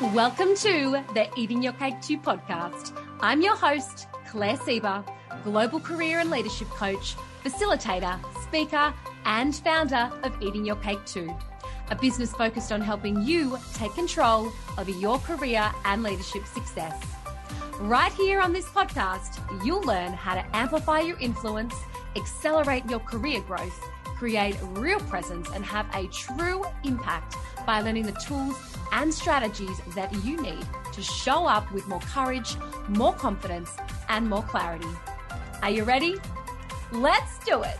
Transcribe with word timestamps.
Welcome 0.00 0.56
to 0.56 1.04
the 1.12 1.28
Eating 1.36 1.62
Your 1.62 1.74
Cake 1.74 2.00
Too 2.00 2.16
podcast. 2.16 2.98
I'm 3.20 3.42
your 3.42 3.54
host, 3.54 4.08
Claire 4.30 4.56
Sieber, 4.56 5.04
global 5.44 5.78
career 5.78 6.20
and 6.20 6.30
leadership 6.30 6.68
coach, 6.68 7.16
facilitator, 7.44 8.18
speaker, 8.42 8.94
and 9.26 9.54
founder 9.54 10.10
of 10.22 10.32
Eating 10.40 10.64
Your 10.64 10.76
Cake 10.76 11.04
Too, 11.04 11.30
a 11.90 11.96
business 11.96 12.32
focused 12.32 12.72
on 12.72 12.80
helping 12.80 13.20
you 13.24 13.58
take 13.74 13.92
control 13.92 14.50
over 14.78 14.90
your 14.90 15.18
career 15.18 15.70
and 15.84 16.02
leadership 16.02 16.46
success. 16.46 16.98
Right 17.78 18.12
here 18.14 18.40
on 18.40 18.54
this 18.54 18.70
podcast, 18.70 19.38
you'll 19.66 19.82
learn 19.82 20.14
how 20.14 20.34
to 20.34 20.56
amplify 20.56 21.00
your 21.00 21.18
influence, 21.18 21.74
accelerate 22.16 22.88
your 22.88 23.00
career 23.00 23.42
growth, 23.42 23.78
create 24.04 24.56
real 24.62 25.00
presence, 25.00 25.50
and 25.54 25.62
have 25.62 25.86
a 25.94 26.06
true 26.06 26.64
impact 26.84 27.36
by 27.70 27.80
learning 27.80 28.04
the 28.04 28.20
tools 28.26 28.56
and 28.90 29.14
strategies 29.14 29.78
that 29.94 30.12
you 30.24 30.36
need 30.42 30.66
to 30.92 31.00
show 31.00 31.46
up 31.46 31.70
with 31.70 31.86
more 31.86 32.00
courage, 32.00 32.56
more 32.88 33.12
confidence, 33.12 33.70
and 34.08 34.28
more 34.28 34.42
clarity. 34.42 34.88
Are 35.62 35.70
you 35.70 35.84
ready? 35.84 36.16
Let's 36.90 37.38
do 37.44 37.62
it. 37.62 37.78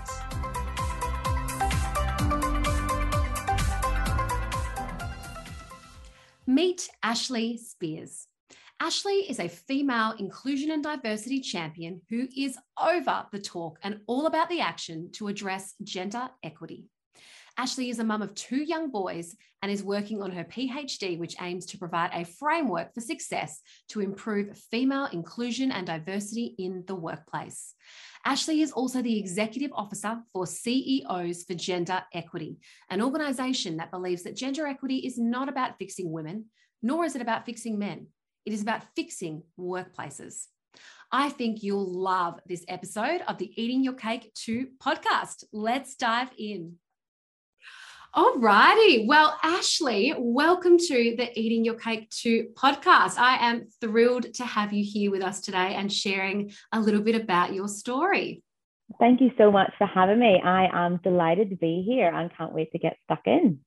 Meet 6.47 6.89
Ashley 7.03 7.57
Spears. 7.57 8.29
Ashley 8.79 9.29
is 9.29 9.41
a 9.41 9.49
female 9.49 10.15
inclusion 10.21 10.71
and 10.71 10.85
diversity 10.85 11.41
champion 11.41 12.01
who 12.09 12.29
is 12.37 12.57
over 12.81 13.27
the 13.33 13.41
talk 13.41 13.81
and 13.83 13.99
all 14.07 14.27
about 14.27 14.49
the 14.51 14.61
action 14.61 15.11
to 15.15 15.27
address 15.27 15.75
gender 15.83 16.31
equity. 16.45 16.87
Ashley 17.61 17.91
is 17.91 17.99
a 17.99 18.05
mum 18.05 18.23
of 18.23 18.35
two 18.35 18.63
young 18.63 18.91
boys 18.91 19.37
and 19.61 19.71
is 19.71 19.85
working 19.85 20.23
on 20.23 20.31
her 20.31 20.45
PhD, 20.45 21.19
which 21.19 21.37
aims 21.43 21.67
to 21.67 21.77
provide 21.77 22.09
a 22.15 22.25
framework 22.25 22.95
for 22.95 23.03
success 23.03 23.61
to 23.91 24.01
improve 24.01 24.57
female 24.71 25.05
inclusion 25.13 25.71
and 25.71 25.87
diversity 25.87 26.55
in 26.57 26.85
the 26.87 26.95
workplace. 26.95 27.75
Ashley 28.25 28.63
is 28.63 28.73
also 28.73 29.03
the 29.03 29.19
executive 29.19 29.73
officer 29.75 30.21
for 30.33 30.47
CEOs 30.47 31.45
for 31.45 31.53
Gender 31.53 32.03
Equity, 32.15 32.57
an 32.89 33.03
organization 33.03 33.77
that 33.77 33.91
believes 33.91 34.23
that 34.23 34.37
gender 34.37 34.67
equity 34.67 34.97
is 35.01 35.19
not 35.19 35.51
about 35.51 35.77
fixing 35.79 36.11
women, 36.11 36.47
nor 36.81 37.05
is 37.05 37.15
it 37.15 37.21
about 37.21 37.45
fixing 37.45 37.79
men. 37.79 38.07
It 38.47 38.55
is 38.55 38.63
about 38.63 38.85
fixing 38.97 39.43
workplaces. 39.59 40.47
I 41.13 41.29
think 41.29 41.63
you'll 41.63 41.93
love 41.93 42.41
this 42.47 42.65
episode 42.69 43.21
of 43.29 43.37
the 43.37 43.53
Eating 43.63 43.85
Your 43.85 43.93
Cake 43.93 44.33
Too 44.33 44.69
podcast. 44.83 45.45
Let's 45.53 45.95
dive 45.95 46.31
in. 46.39 46.79
All 48.13 48.39
righty. 48.39 49.07
Well, 49.07 49.39
Ashley, 49.41 50.13
welcome 50.19 50.79
to 50.79 51.15
the 51.17 51.31
Eating 51.39 51.65
Your 51.65 51.77
Cake 51.77 52.11
Too 52.11 52.49
podcast. 52.55 53.17
I 53.17 53.37
am 53.49 53.69
thrilled 53.81 54.35
to 54.35 54.45
have 54.45 54.73
you 54.73 54.85
here 54.85 55.13
with 55.13 55.23
us 55.23 55.41
today 55.41 55.75
and 55.77 55.93
sharing 55.93 56.51
a 56.73 56.81
little 56.81 57.03
bit 57.03 57.15
about 57.15 57.55
your 57.55 57.69
story. 57.69 58.43
Thank 58.99 59.21
you 59.21 59.31
so 59.39 59.53
much 59.53 59.73
for 59.79 59.87
having 59.87 60.19
me. 60.19 60.41
I 60.43 60.67
am 60.73 60.99
delighted 61.05 61.51
to 61.51 61.57
be 61.57 61.85
here 61.87 62.13
and 62.13 62.37
can't 62.37 62.53
wait 62.53 62.73
to 62.73 62.81
get 62.81 62.97
stuck 63.05 63.23
in. 63.27 63.61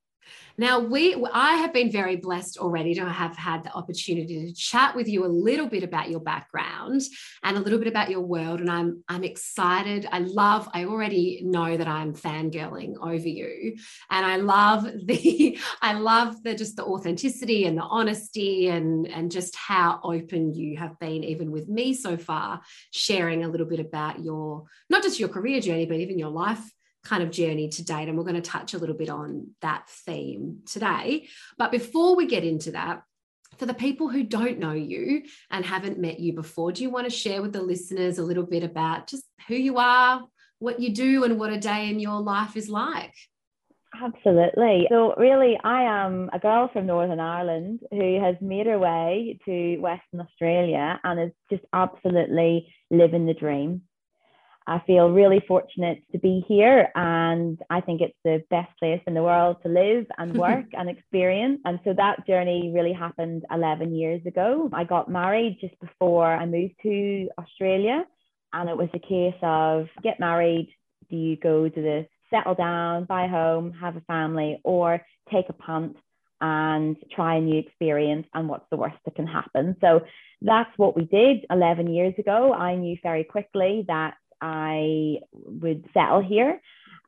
Now, 0.58 0.80
we 0.80 1.16
I 1.34 1.56
have 1.56 1.74
been 1.74 1.92
very 1.92 2.16
blessed 2.16 2.58
already 2.58 2.94
to 2.96 3.06
have 3.10 3.36
had 3.36 3.64
the 3.64 3.74
opportunity 3.74 4.46
to 4.46 4.54
chat 4.54 4.96
with 4.96 5.08
you 5.08 5.26
a 5.26 5.28
little 5.28 5.68
bit 5.68 5.84
about 5.84 6.10
your 6.10 6.20
background 6.20 7.02
and 7.42 7.58
a 7.58 7.60
little 7.60 7.80
bit 7.80 7.88
about 7.88 8.12
your 8.12 8.22
world. 8.22 8.60
And 8.60 8.70
I'm 8.70 9.04
I'm 9.08 9.24
excited. 9.24 10.08
I 10.12 10.20
love, 10.20 10.70
I 10.74 10.86
already 10.86 11.42
know 11.44 11.76
that 11.76 11.88
I'm 11.88 12.14
fangirling 12.14 12.96
over 13.02 13.28
you. 13.28 13.76
And 14.12 14.26
I 14.26 14.38
love 14.38 14.84
the, 15.06 15.58
I 15.82 15.94
love 15.94 16.44
the 16.44 16.54
just 16.54 16.76
the 16.76 16.86
authenticity 16.86 17.66
and 17.66 17.78
the 17.78 17.84
honesty 17.84 18.68
and, 18.68 19.08
and 19.08 19.32
just 19.32 19.56
how 19.56 20.02
open 20.04 20.54
you 20.54 20.78
have 20.78 21.00
been, 21.00 21.24
even 21.24 21.52
with 21.52 21.68
me 21.68 21.96
so 21.96 22.16
far, 22.16 22.62
sharing 22.92 23.44
a 23.44 23.50
little 23.50 23.68
bit 23.68 23.80
about 23.80 24.24
your 24.24 24.66
not 24.90 25.02
just 25.02 25.20
your 25.20 25.30
career 25.30 25.60
journey, 25.62 25.88
but 25.88 25.98
even 25.98 26.20
your 26.20 26.30
life 26.30 26.64
kind 27.04 27.24
of 27.24 27.32
journey 27.32 27.70
to 27.70 27.84
date. 27.84 28.08
And 28.08 28.18
we're 28.18 28.24
going 28.24 28.36
to 28.36 28.42
touch 28.42 28.74
a 28.74 28.78
little 28.78 28.96
bit 28.96 29.10
on 29.10 29.52
that 29.62 29.90
theme 29.90 30.60
today. 30.66 31.28
But 31.58 31.72
before 31.72 32.16
we 32.16 32.26
get 32.26 32.44
into 32.44 32.72
that, 32.72 33.04
for 33.58 33.66
the 33.66 33.74
people 33.74 34.10
who 34.10 34.24
don't 34.24 34.60
know 34.60 34.74
you 34.74 35.24
and 35.52 35.66
haven't 35.66 36.00
met 36.00 36.20
you 36.20 36.34
before, 36.34 36.72
do 36.72 36.82
you 36.82 36.90
want 36.90 37.06
to 37.06 37.16
share 37.16 37.42
with 37.42 37.54
the 37.54 37.62
listeners 37.62 38.18
a 38.18 38.24
little 38.24 38.46
bit 38.46 38.64
about 38.64 39.08
just 39.08 39.26
who 39.48 39.56
you 39.56 39.78
are, 39.78 40.24
what 40.60 40.80
you 40.80 40.94
do, 40.94 41.24
and 41.24 41.40
what 41.40 41.54
a 41.54 41.60
day 41.60 41.90
in 41.90 42.00
your 42.00 42.20
life 42.20 42.58
is 42.58 42.70
like? 42.70 43.14
Absolutely. 44.02 44.88
So, 44.90 45.14
really, 45.18 45.60
I 45.64 45.84
am 45.84 46.30
a 46.34 46.40
girl 46.40 46.70
from 46.74 46.88
Northern 46.88 47.20
Ireland 47.20 47.82
who 47.92 48.20
has 48.20 48.36
made 48.42 48.66
her 48.66 48.80
way 48.80 49.38
to 49.46 49.78
Western 49.78 50.22
Australia 50.22 51.00
and 51.04 51.20
is 51.22 51.32
just 51.52 51.64
absolutely 51.74 52.74
living 52.90 53.28
the 53.28 53.36
dream. 53.36 53.84
I 54.68 54.80
feel 54.88 55.10
really 55.10 55.42
fortunate 55.48 56.04
to 56.12 56.20
be 56.20 56.44
here, 56.48 56.90
and 56.96 57.60
I 57.70 57.82
think 57.82 58.02
it's 58.02 58.18
the 58.24 58.44
best 58.50 58.70
place 58.80 59.02
in 59.08 59.14
the 59.14 59.24
world 59.24 59.58
to 59.64 59.70
live 59.70 60.06
and 60.18 60.38
work 60.48 60.66
and 60.74 60.90
experience. 60.90 61.60
And 61.66 61.80
so 61.84 61.94
that 61.94 62.26
journey 62.28 62.72
really 62.74 62.94
happened 62.94 63.44
11 63.52 63.96
years 63.96 64.22
ago. 64.26 64.70
I 64.74 64.84
got 64.84 65.10
married 65.10 65.58
just 65.60 65.80
before 65.80 66.28
I 66.28 66.46
moved 66.46 66.76
to 66.84 67.30
Australia, 67.38 68.06
and 68.54 68.70
it 68.70 68.78
was 68.78 68.90
a 68.94 69.00
case 69.00 69.40
of 69.42 69.88
get 70.02 70.20
married, 70.20 70.70
do 71.10 71.18
you 71.18 71.36
go 71.36 71.68
to 71.68 71.82
the 71.82 72.08
settle 72.30 72.56
down, 72.56 73.06
buy 73.06 73.26
a 73.26 73.30
home, 73.30 73.74
have 73.74 73.96
a 73.96 74.02
family, 74.02 74.60
or 74.64 75.02
take 75.32 75.50
a 75.50 75.54
punt 75.54 75.98
and 76.42 76.98
try 77.16 77.36
a 77.36 77.42
new 77.42 77.58
experience 77.58 78.28
and 78.34 78.50
what's 78.50 78.66
the 78.70 78.76
worst 78.76 78.98
that 79.06 79.16
can 79.16 79.28
happen. 79.28 79.78
So 79.80 80.02
that's 80.42 80.70
what 80.76 80.96
we 80.96 81.06
did 81.06 81.46
11 81.50 81.88
years 81.88 82.14
ago. 82.18 82.54
I 82.54 82.76
knew 82.76 82.98
very 83.02 83.24
quickly 83.24 83.86
that 83.88 84.16
I 84.44 85.20
would 85.32 85.86
settle 85.94 86.22
here. 86.22 86.60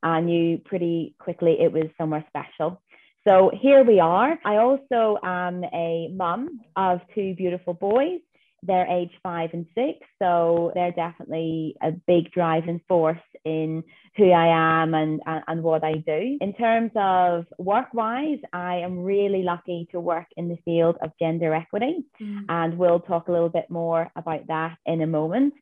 I 0.01 0.21
knew 0.21 0.57
pretty 0.59 1.15
quickly 1.19 1.57
it 1.59 1.71
was 1.71 1.85
somewhere 1.97 2.25
special. 2.29 2.81
So 3.27 3.51
here 3.59 3.83
we 3.83 3.99
are. 3.99 4.39
I 4.45 4.57
also 4.57 5.17
am 5.23 5.63
a 5.65 6.09
mum 6.13 6.61
of 6.75 7.01
two 7.13 7.35
beautiful 7.35 7.73
boys. 7.73 8.21
They're 8.63 8.87
age 8.87 9.11
five 9.21 9.49
and 9.53 9.65
six, 9.75 9.99
so 10.19 10.71
they're 10.73 10.91
definitely 10.91 11.75
a 11.83 11.91
big 11.91 12.31
driving 12.31 12.81
force 12.87 13.17
in 13.43 13.83
who 14.15 14.31
I 14.31 14.81
am 14.81 14.93
and, 14.93 15.21
and, 15.25 15.43
and 15.47 15.63
what 15.63 15.83
I 15.83 15.97
do. 15.97 16.37
In 16.39 16.53
terms 16.53 16.91
of 16.95 17.45
work 17.59 17.93
wise, 17.93 18.39
I 18.53 18.77
am 18.77 19.03
really 19.03 19.43
lucky 19.43 19.87
to 19.91 19.99
work 19.99 20.27
in 20.37 20.47
the 20.47 20.57
field 20.65 20.97
of 21.01 21.11
gender 21.19 21.53
equity, 21.53 22.05
mm. 22.19 22.45
and 22.49 22.77
we'll 22.77 23.01
talk 23.01 23.27
a 23.27 23.31
little 23.31 23.49
bit 23.49 23.69
more 23.69 24.09
about 24.15 24.47
that 24.47 24.77
in 24.85 25.01
a 25.01 25.07
moment. 25.07 25.53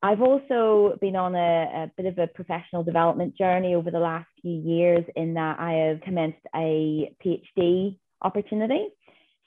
I've 0.00 0.22
also 0.22 0.96
been 1.00 1.16
on 1.16 1.34
a, 1.34 1.38
a, 1.38 1.90
bit 1.96 2.06
of 2.06 2.18
a 2.18 2.28
professional 2.28 2.84
development 2.84 3.36
journey 3.36 3.74
over 3.74 3.90
the 3.90 3.98
last 3.98 4.28
few 4.40 4.52
years 4.52 5.04
in 5.16 5.34
that 5.34 5.58
I 5.58 5.72
have 5.72 6.00
commenced 6.02 6.38
a 6.54 7.12
PhD 7.24 7.96
opportunity. 8.22 8.88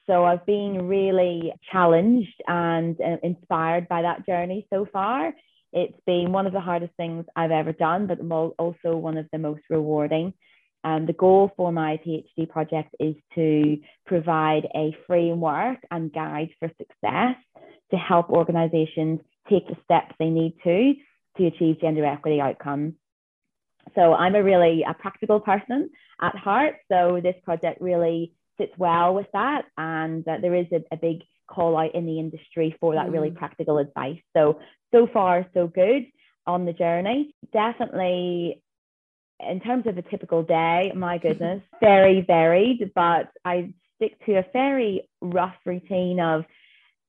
So 0.08 0.26
I've 0.26 0.46
been 0.46 0.88
really 0.88 1.54
challenged 1.72 2.42
and 2.48 3.00
uh, 3.00 3.18
inspired 3.24 3.88
by 3.88 4.02
that 4.02 4.26
journey 4.26 4.68
so 4.70 4.86
far. 4.92 5.34
It's 5.72 5.98
been 6.06 6.34
one 6.34 6.48
of 6.48 6.54
the 6.54 6.60
hardest 6.60 6.94
things 6.98 7.26
I've 7.34 7.52
ever 7.52 7.72
done, 7.72 8.08
but 8.08 8.20
also 8.60 8.98
one 8.98 9.18
of 9.18 9.28
the 9.32 9.38
most 9.38 9.62
rewarding. 9.70 10.34
And 10.84 11.08
the 11.08 11.14
goal 11.14 11.52
for 11.56 11.72
my 11.72 11.98
PhD 12.06 12.50
project 12.50 12.94
is 13.00 13.16
to 13.36 13.78
provide 14.06 14.68
a 14.76 14.94
framework 15.08 15.78
and 15.92 16.12
guide 16.12 16.50
for 16.60 16.70
success 16.78 17.36
to 17.92 17.98
help 17.98 18.30
organizations 18.30 19.22
take 19.50 19.68
the 19.68 19.78
steps 19.84 20.16
they 20.20 20.30
need 20.30 20.56
to 20.64 20.94
to 21.38 21.48
achieve 21.48 21.82
gender 21.82 22.06
equity 22.06 22.42
outcomes. 22.42 22.94
So 23.96 24.14
I'm 24.14 24.36
a 24.36 24.44
really 24.44 24.84
a 24.88 24.94
practical 24.94 25.40
person 25.40 25.90
at 26.22 26.36
heart. 26.36 26.76
So 26.92 27.20
this 27.22 27.36
project 27.44 27.82
really 27.82 28.34
fits 28.58 28.74
well 28.78 29.14
with 29.14 29.28
that. 29.34 29.66
And 29.78 30.28
uh, 30.28 30.38
there 30.42 30.56
is 30.56 30.68
a, 30.72 30.84
a, 30.94 30.98
big 30.98 31.24
call 31.48 31.78
out 31.78 31.96
in 31.96 32.06
the 32.06 32.20
industry 32.20 32.76
for 32.80 32.94
that 32.96 33.08
mm. 33.08 33.14
really 33.14 33.32
practical 33.32 33.78
advice. 33.80 34.20
So, 34.36 34.60
so 34.94 35.08
far, 35.12 35.48
so 35.54 35.68
good 35.68 36.06
on 36.46 36.66
the 36.66 36.74
journey. 36.74 37.34
Definitely, 37.54 38.62
in 39.40 39.60
terms 39.62 39.88
of 39.88 39.98
a 39.98 40.02
typical 40.04 40.44
day, 40.44 40.92
my 40.96 41.18
goodness, 41.26 41.62
very 41.80 42.22
varied, 42.22 42.92
but 42.94 43.32
I 43.44 43.74
stick 43.96 44.24
to 44.26 44.38
a 44.38 44.46
very 44.54 45.10
rough 45.22 45.56
routine 45.66 46.20
of 46.20 46.46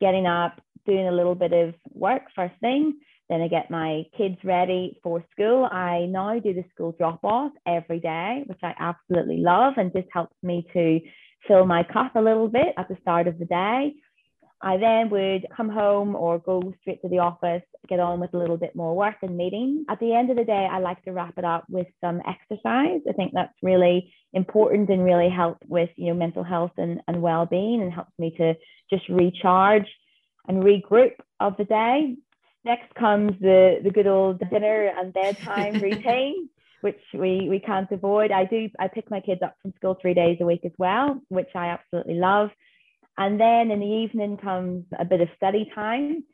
getting 0.00 0.26
up, 0.26 0.61
doing 0.87 1.08
a 1.08 1.12
little 1.12 1.34
bit 1.34 1.52
of 1.52 1.75
work 1.93 2.23
first 2.34 2.55
thing. 2.61 2.99
Then 3.29 3.40
I 3.40 3.49
get 3.49 3.70
my 3.70 4.02
kids 4.17 4.37
ready 4.44 4.99
for 5.02 5.25
school. 5.32 5.64
I 5.64 6.06
now 6.06 6.38
do 6.38 6.52
the 6.52 6.64
school 6.75 6.93
drop 6.99 7.20
off 7.25 7.52
every 7.67 8.00
day, 8.00 8.43
which 8.46 8.61
I 8.62 8.75
absolutely 8.79 9.38
love 9.38 9.75
and 9.76 9.93
just 9.93 10.08
helps 10.12 10.37
me 10.43 10.67
to 10.73 11.00
fill 11.49 11.64
my 11.64 11.82
cup 11.82 12.14
a 12.17 12.20
little 12.20 12.49
bit 12.49 12.75
at 12.76 12.88
the 12.88 12.99
start 13.00 13.26
of 13.26 13.38
the 13.38 13.46
day. 13.46 13.94
I 14.64 14.76
then 14.76 15.11
would 15.11 15.46
come 15.56 15.69
home 15.69 16.14
or 16.14 16.38
go 16.38 16.73
straight 16.81 17.02
to 17.02 17.08
the 17.08 17.19
office, 17.19 17.62
get 17.88 17.99
on 17.99 18.20
with 18.20 18.32
a 18.32 18.38
little 18.38 18.56
bit 18.56 18.76
more 18.76 18.94
work 18.94 19.17
and 19.23 19.37
meeting. 19.37 19.85
At 19.88 19.99
the 19.99 20.14
end 20.14 20.31
of 20.31 20.37
the 20.37 20.44
day, 20.44 20.69
I 20.70 20.78
like 20.78 21.02
to 21.05 21.12
wrap 21.12 21.37
it 21.37 21.44
up 21.44 21.64
with 21.69 21.88
some 22.00 22.20
exercise. 22.28 23.00
I 23.08 23.12
think 23.17 23.32
that's 23.35 23.52
really 23.61 24.12
important 24.35 24.88
and 24.88 25.05
really 25.05 25.28
helps 25.28 25.67
with 25.69 25.90
you 25.96 26.08
know 26.08 26.14
mental 26.14 26.44
health 26.44 26.70
and, 26.76 27.00
and 27.08 27.20
well-being 27.20 27.82
and 27.82 27.93
helps 27.93 28.12
me 28.19 28.35
to 28.37 28.55
just 28.88 29.08
recharge 29.08 29.87
and 30.48 30.62
regroup 30.62 31.14
of 31.40 31.56
the 31.56 31.64
day. 31.64 32.16
Next 32.64 32.94
comes 32.94 33.32
the, 33.40 33.80
the 33.82 33.90
good 33.90 34.06
old 34.06 34.40
dinner 34.50 34.92
and 34.96 35.12
bedtime 35.12 35.74
routine, 35.80 36.48
which 36.80 37.00
we, 37.12 37.48
we 37.48 37.58
can't 37.58 37.90
avoid. 37.90 38.30
I 38.30 38.44
do 38.44 38.68
I 38.78 38.88
pick 38.88 39.10
my 39.10 39.20
kids 39.20 39.42
up 39.42 39.56
from 39.60 39.72
school 39.76 39.98
three 40.00 40.14
days 40.14 40.38
a 40.40 40.44
week 40.44 40.64
as 40.64 40.72
well, 40.78 41.20
which 41.28 41.50
I 41.54 41.68
absolutely 41.68 42.14
love. 42.14 42.50
And 43.18 43.40
then 43.40 43.70
in 43.70 43.80
the 43.80 43.86
evening 43.86 44.36
comes 44.36 44.84
a 44.98 45.04
bit 45.04 45.20
of 45.20 45.28
study 45.36 45.70
time. 45.74 46.24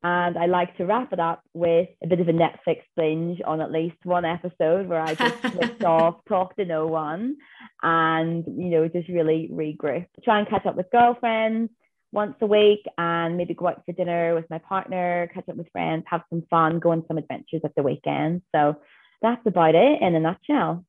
And 0.00 0.38
I 0.38 0.46
like 0.46 0.76
to 0.76 0.86
wrap 0.86 1.12
it 1.12 1.18
up 1.18 1.42
with 1.54 1.88
a 2.04 2.06
bit 2.06 2.20
of 2.20 2.28
a 2.28 2.32
Netflix 2.32 2.82
binge 2.96 3.40
on 3.44 3.60
at 3.60 3.72
least 3.72 3.96
one 4.04 4.24
episode 4.24 4.86
where 4.86 5.00
I 5.00 5.14
just 5.14 5.40
switch 5.40 5.82
off, 5.84 6.24
talk 6.28 6.54
to 6.54 6.64
no 6.64 6.86
one, 6.86 7.36
and 7.82 8.44
you 8.46 8.70
know, 8.70 8.86
just 8.86 9.08
really 9.08 9.50
regroup. 9.52 10.06
Try 10.22 10.38
and 10.38 10.48
catch 10.48 10.66
up 10.66 10.76
with 10.76 10.92
girlfriends 10.92 11.72
once 12.12 12.36
a 12.40 12.46
week 12.46 12.84
and 12.96 13.36
maybe 13.36 13.54
go 13.54 13.68
out 13.68 13.82
for 13.84 13.92
dinner 13.92 14.34
with 14.34 14.48
my 14.50 14.58
partner, 14.58 15.30
catch 15.32 15.48
up 15.48 15.56
with 15.56 15.70
friends, 15.70 16.04
have 16.06 16.22
some 16.30 16.42
fun, 16.48 16.78
go 16.78 16.92
on 16.92 17.04
some 17.06 17.18
adventures 17.18 17.60
at 17.64 17.74
the 17.76 17.82
weekend. 17.82 18.42
So 18.54 18.76
that's 19.20 19.46
about 19.46 19.74
it 19.74 20.00
in 20.00 20.14
a 20.14 20.20
nutshell. 20.20 20.84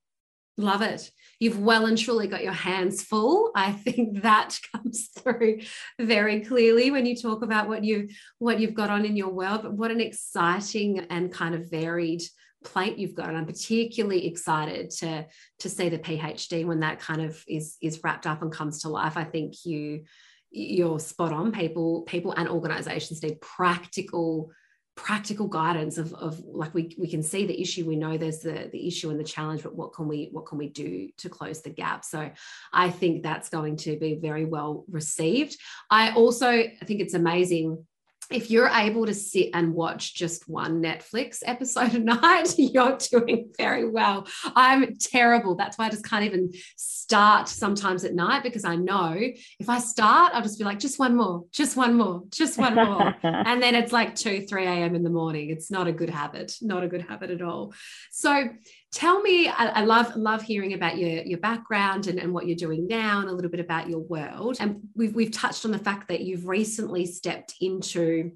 Love 0.58 0.82
it. 0.82 1.10
You've 1.40 1.60
well 1.60 1.86
and 1.86 1.98
truly 1.98 2.28
got 2.28 2.44
your 2.44 2.52
hands 2.54 3.02
full. 3.02 3.52
I 3.56 3.72
think 3.72 4.22
that 4.24 4.60
comes 4.74 5.08
through 5.18 5.62
very 5.98 6.42
clearly 6.42 6.92
when 6.92 7.06
you 7.06 7.16
talk 7.16 7.44
about 7.44 7.70
what 7.70 7.84
you 7.84 8.10
what 8.40 8.60
you've 8.60 8.74
got 8.74 8.90
on 8.90 9.06
in 9.06 9.16
your 9.16 9.30
world. 9.30 9.62
But 9.64 9.74
what 9.74 9.92
an 9.92 10.02
exciting 10.02 11.00
and 11.10 11.32
kind 11.32 11.56
of 11.56 11.72
varied 11.72 12.24
plate 12.64 12.98
you've 12.98 13.16
got. 13.16 13.30
And 13.30 13.38
I'm 13.38 13.46
particularly 13.46 14.28
excited 14.28 14.90
to 15.00 15.28
to 15.60 15.70
see 15.70 15.88
the 15.88 15.98
PhD 15.98 16.66
when 16.66 16.82
that 16.82 17.00
kind 17.00 17.22
of 17.22 17.42
is 17.48 17.78
is 17.82 18.02
wrapped 18.04 18.28
up 18.28 18.42
and 18.42 18.52
comes 18.52 18.82
to 18.82 18.90
life. 18.90 19.16
I 19.16 19.24
think 19.24 19.54
you 19.64 20.04
you're 20.52 21.00
spot 21.00 21.32
on. 21.32 21.52
People 21.52 22.04
people 22.04 22.32
and 22.34 22.50
organizations 22.50 23.24
need 23.24 23.42
practical 23.42 24.52
practical 25.00 25.48
guidance 25.48 25.98
of, 25.98 26.14
of 26.16 26.44
like 26.46 26.74
we, 26.74 26.94
we 27.00 27.08
can 27.08 27.24
see 27.24 27.46
the 27.46 27.62
issue 27.62 27.88
we 27.88 27.96
know 27.96 28.18
there's 28.18 28.40
the, 28.40 28.70
the 28.74 28.86
issue 28.86 29.10
and 29.10 29.18
the 29.18 29.24
challenge 29.24 29.64
but 29.64 29.74
what 29.74 29.94
can 29.94 30.10
we 30.10 30.28
what 30.34 30.46
can 30.46 30.58
we 30.58 30.68
do 30.68 31.08
to 31.16 31.30
close 31.30 31.62
the 31.62 31.70
gap 31.70 32.04
so 32.04 32.30
i 32.74 32.90
think 32.90 33.24
that's 33.24 33.48
going 33.48 33.78
to 33.78 33.98
be 33.98 34.16
very 34.16 34.44
well 34.44 34.84
received 34.92 35.56
i 35.90 36.12
also 36.12 36.50
I 36.50 36.86
think 36.86 37.00
it's 37.00 37.14
amazing 37.14 37.88
if 38.30 38.52
you're 38.52 38.70
able 38.70 39.06
to 39.06 39.14
sit 39.14 39.50
and 39.54 39.74
watch 39.74 40.14
just 40.14 40.48
one 40.48 40.82
Netflix 40.82 41.40
episode 41.46 41.94
a 41.94 42.00
night, 42.00 42.54
you're 42.58 42.98
doing 42.98 43.52
very 43.58 43.90
well. 43.90 44.28
I'm 44.56 44.96
terrible. 44.98 45.56
That's 45.56 45.78
why 45.78 45.88
I 45.88 45.90
just 45.90 46.06
can't 46.06 46.26
even 46.26 46.52
start 46.76 47.48
sometimes 47.48 48.04
at 48.04 48.14
night 48.14 48.44
because 48.44 48.66
I 48.66 48.76
know 48.76 49.18
if 49.18 49.70
I 49.70 49.80
start, 49.80 50.34
I'll 50.34 50.44
just 50.44 50.60
be 50.60 50.66
like, 50.66 50.80
just 50.80 51.00
one 51.00 51.16
more, 51.16 51.46
just 51.52 51.76
one 51.76 51.96
more, 51.96 52.24
just 52.30 52.58
one 52.58 52.76
more. 52.76 53.16
and 53.24 53.62
then 53.62 53.76
it's 53.76 53.92
like 53.92 54.16
2, 54.16 54.46
3 54.48 54.66
a.m. 54.66 54.96
in 54.96 55.04
the 55.04 55.10
morning. 55.10 55.50
It's 55.50 55.72
not 55.72 55.88
a 55.88 55.92
good 55.92 56.10
habit, 56.10 56.56
not 56.62 56.84
a 56.84 56.88
good 56.88 57.02
habit 57.02 57.32
at 57.32 57.42
all. 57.42 57.74
So 58.12 58.50
tell 58.92 59.22
me 59.22 59.48
I, 59.48 59.68
I, 59.68 59.84
love 59.84 60.16
love 60.16 60.42
hearing 60.42 60.74
about 60.74 60.98
your 60.98 61.24
your 61.24 61.40
background 61.40 62.08
and, 62.08 62.20
and 62.20 62.34
what 62.34 62.48
you're 62.48 62.56
doing 62.56 62.88
now 62.88 63.20
and 63.20 63.30
a 63.30 63.34
little 63.34 63.52
bit 63.52 63.60
about 63.60 63.90
your 63.90 64.00
world. 64.00 64.58
And 64.60 64.82
we've, 64.96 65.14
we've 65.14 65.32
touched 65.32 65.66
on 65.66 65.72
the 65.72 65.80
fact 65.80 66.08
that 66.08 66.22
you've 66.22 66.48
recently 66.48 67.06
stepped 67.06 67.56
into 67.62 68.32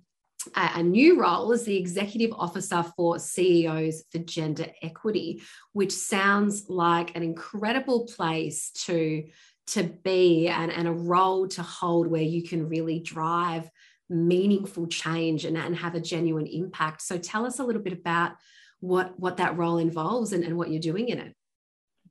a, 0.55 0.83
new 0.83 1.21
role 1.21 1.53
as 1.53 1.63
the 1.63 1.77
executive 1.77 2.31
officer 2.33 2.83
for 2.97 3.17
ceos 3.17 4.03
for 4.11 4.19
gender 4.19 4.65
equity 4.81 5.41
which 5.71 5.93
sounds 5.93 6.65
like 6.67 7.15
an 7.15 7.23
incredible 7.23 8.05
place 8.07 8.71
to 8.71 9.23
to 9.67 9.83
be 9.83 10.49
and, 10.49 10.69
and 10.69 10.87
a 10.87 10.91
role 10.91 11.47
to 11.47 11.63
hold 11.63 12.07
where 12.07 12.21
you 12.21 12.43
can 12.43 12.67
really 12.67 12.99
drive 12.99 13.69
meaningful 14.09 14.87
change 14.87 15.45
and, 15.45 15.57
and 15.57 15.75
have 15.75 15.95
a 15.95 15.99
genuine 15.99 16.45
impact. 16.45 17.01
So 17.01 17.17
tell 17.17 17.45
us 17.45 17.59
a 17.59 17.63
little 17.63 17.81
bit 17.81 17.93
about 17.93 18.33
what 18.83 19.17
what 19.17 19.37
that 19.37 19.57
role 19.57 19.77
involves 19.77 20.33
and, 20.33 20.43
and 20.43 20.57
what 20.57 20.69
you're 20.69 20.81
doing 20.81 21.07
in 21.07 21.17
it. 21.17 21.33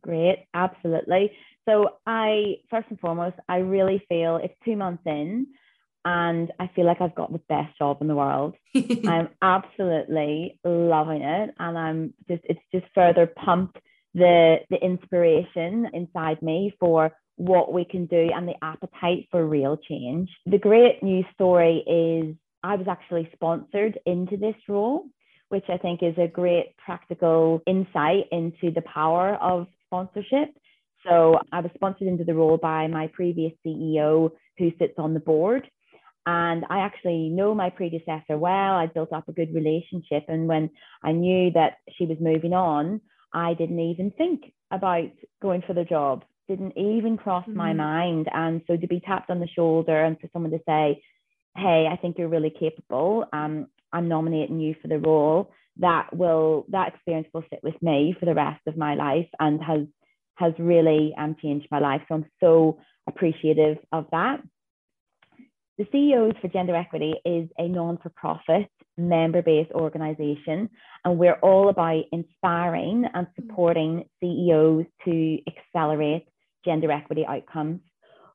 Great. 0.02 0.46
Absolutely. 0.54 1.30
So 1.68 1.90
i 2.06 2.56
first 2.70 2.86
and 2.90 2.98
foremost 2.98 3.36
i 3.48 3.58
really 3.58 4.02
feel 4.08 4.36
it's 4.42 4.54
two 4.64 4.74
months 4.74 5.02
in 5.06 5.46
and 6.04 6.50
i 6.58 6.68
feel 6.74 6.86
like 6.86 7.00
i've 7.00 7.14
got 7.14 7.30
the 7.30 7.42
best 7.48 7.76
job 7.78 7.98
in 8.00 8.08
the 8.08 8.16
world. 8.16 8.54
I'm 9.06 9.28
absolutely 9.42 10.58
loving 10.64 11.22
it 11.22 11.54
and 11.58 11.78
i'm 11.78 12.14
just 12.26 12.42
it's 12.44 12.66
just 12.74 12.86
further 12.94 13.26
pumped 13.26 13.78
the 14.14 14.56
the 14.70 14.82
inspiration 14.82 15.88
inside 15.92 16.40
me 16.42 16.74
for 16.80 17.12
what 17.36 17.72
we 17.72 17.84
can 17.84 18.06
do 18.06 18.30
and 18.34 18.46
the 18.48 18.62
appetite 18.62 19.26
for 19.30 19.46
real 19.46 19.76
change. 19.76 20.28
The 20.46 20.58
great 20.58 21.02
news 21.02 21.26
story 21.34 21.84
is 21.86 22.34
i 22.64 22.76
was 22.76 22.88
actually 22.88 23.28
sponsored 23.34 23.98
into 24.06 24.36
this 24.36 24.56
role 24.68 25.04
which 25.52 25.66
I 25.68 25.76
think 25.76 26.02
is 26.02 26.16
a 26.16 26.26
great 26.26 26.74
practical 26.78 27.60
insight 27.66 28.24
into 28.32 28.70
the 28.74 28.80
power 28.82 29.34
of 29.34 29.66
sponsorship. 29.84 30.48
So 31.06 31.38
I 31.52 31.60
was 31.60 31.70
sponsored 31.74 32.08
into 32.08 32.24
the 32.24 32.34
role 32.34 32.56
by 32.56 32.86
my 32.86 33.08
previous 33.08 33.52
CEO 33.64 34.30
who 34.56 34.72
sits 34.78 34.94
on 34.96 35.12
the 35.12 35.20
board. 35.20 35.68
And 36.24 36.64
I 36.70 36.78
actually 36.78 37.28
know 37.28 37.54
my 37.54 37.68
predecessor 37.68 38.38
well. 38.38 38.76
I 38.76 38.86
built 38.86 39.12
up 39.12 39.28
a 39.28 39.32
good 39.32 39.54
relationship. 39.54 40.24
And 40.28 40.48
when 40.48 40.70
I 41.04 41.12
knew 41.12 41.50
that 41.50 41.78
she 41.98 42.06
was 42.06 42.16
moving 42.18 42.54
on, 42.54 43.02
I 43.34 43.52
didn't 43.52 43.80
even 43.80 44.10
think 44.12 44.54
about 44.70 45.10
going 45.42 45.62
for 45.66 45.74
the 45.74 45.84
job, 45.84 46.24
didn't 46.48 46.78
even 46.78 47.18
cross 47.18 47.44
mm-hmm. 47.44 47.58
my 47.58 47.74
mind. 47.74 48.26
And 48.32 48.62
so 48.66 48.78
to 48.78 48.86
be 48.86 49.00
tapped 49.00 49.28
on 49.28 49.38
the 49.38 49.48
shoulder 49.48 50.02
and 50.02 50.18
for 50.18 50.30
someone 50.32 50.52
to 50.52 50.60
say, 50.66 51.02
hey, 51.58 51.86
I 51.92 51.96
think 51.96 52.16
you're 52.16 52.28
really 52.28 52.54
capable. 52.58 53.26
Um, 53.34 53.66
I'm 53.92 54.08
nominating 54.08 54.60
you 54.60 54.74
for 54.80 54.88
the 54.88 54.98
role, 54.98 55.52
that 55.78 56.14
will 56.14 56.66
that 56.68 56.94
experience 56.94 57.28
will 57.32 57.44
sit 57.50 57.60
with 57.62 57.80
me 57.82 58.14
for 58.18 58.26
the 58.26 58.34
rest 58.34 58.60
of 58.66 58.76
my 58.76 58.94
life 58.94 59.28
and 59.38 59.62
has 59.62 59.86
has 60.36 60.52
really 60.58 61.14
um, 61.18 61.36
changed 61.40 61.68
my 61.70 61.78
life. 61.78 62.02
So 62.08 62.16
I'm 62.16 62.26
so 62.40 62.78
appreciative 63.06 63.78
of 63.92 64.06
that. 64.12 64.40
The 65.78 65.86
CEOs 65.90 66.34
for 66.40 66.48
Gender 66.48 66.76
Equity 66.76 67.14
is 67.24 67.48
a 67.58 67.66
non-for-profit 67.66 68.68
member-based 68.98 69.72
organization, 69.72 70.68
and 71.04 71.18
we're 71.18 71.38
all 71.42 71.70
about 71.70 72.04
inspiring 72.12 73.04
and 73.12 73.26
supporting 73.34 74.04
CEOs 74.20 74.84
to 75.06 75.38
accelerate 75.46 76.26
gender 76.64 76.92
equity 76.92 77.24
outcomes. 77.26 77.80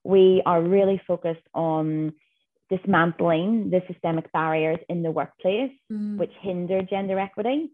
We 0.03 0.41
are 0.45 0.61
really 0.61 0.99
focused 1.07 1.47
on 1.53 2.13
dismantling 2.69 3.69
the 3.69 3.81
systemic 3.91 4.31
barriers 4.31 4.79
in 4.89 5.03
the 5.03 5.11
workplace 5.11 5.71
mm. 5.91 6.17
which 6.17 6.31
hinder 6.41 6.81
gender 6.81 7.19
equity. 7.19 7.71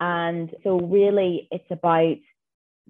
And 0.00 0.50
so 0.64 0.80
really 0.80 1.48
it's 1.50 1.70
about 1.70 2.16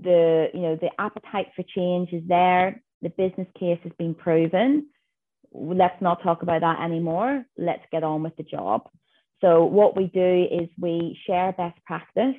the 0.03 0.49
you 0.55 0.61
know 0.61 0.77
the 0.77 0.91
appetite 0.99 1.49
for 1.57 1.65
change 1.75 2.13
is 2.13 2.23
there. 2.27 2.83
The 3.03 3.11
business 3.11 3.49
case 3.59 3.79
has 3.83 3.93
been 3.99 4.15
proven. 4.15 4.89
Let's 5.53 6.01
not 6.01 6.23
talk 6.23 6.43
about 6.43 6.61
that 6.61 6.83
anymore. 6.83 7.45
Let's 7.59 7.83
get 7.91 8.05
on 8.05 8.23
with 8.23 8.37
the 8.37 8.45
job. 8.45 8.89
So 9.41 9.65
what 9.65 9.97
we 9.97 10.07
do 10.07 10.47
is 10.51 10.69
we 10.79 11.19
share 11.27 11.53
best 11.53 11.83
practice 11.85 12.37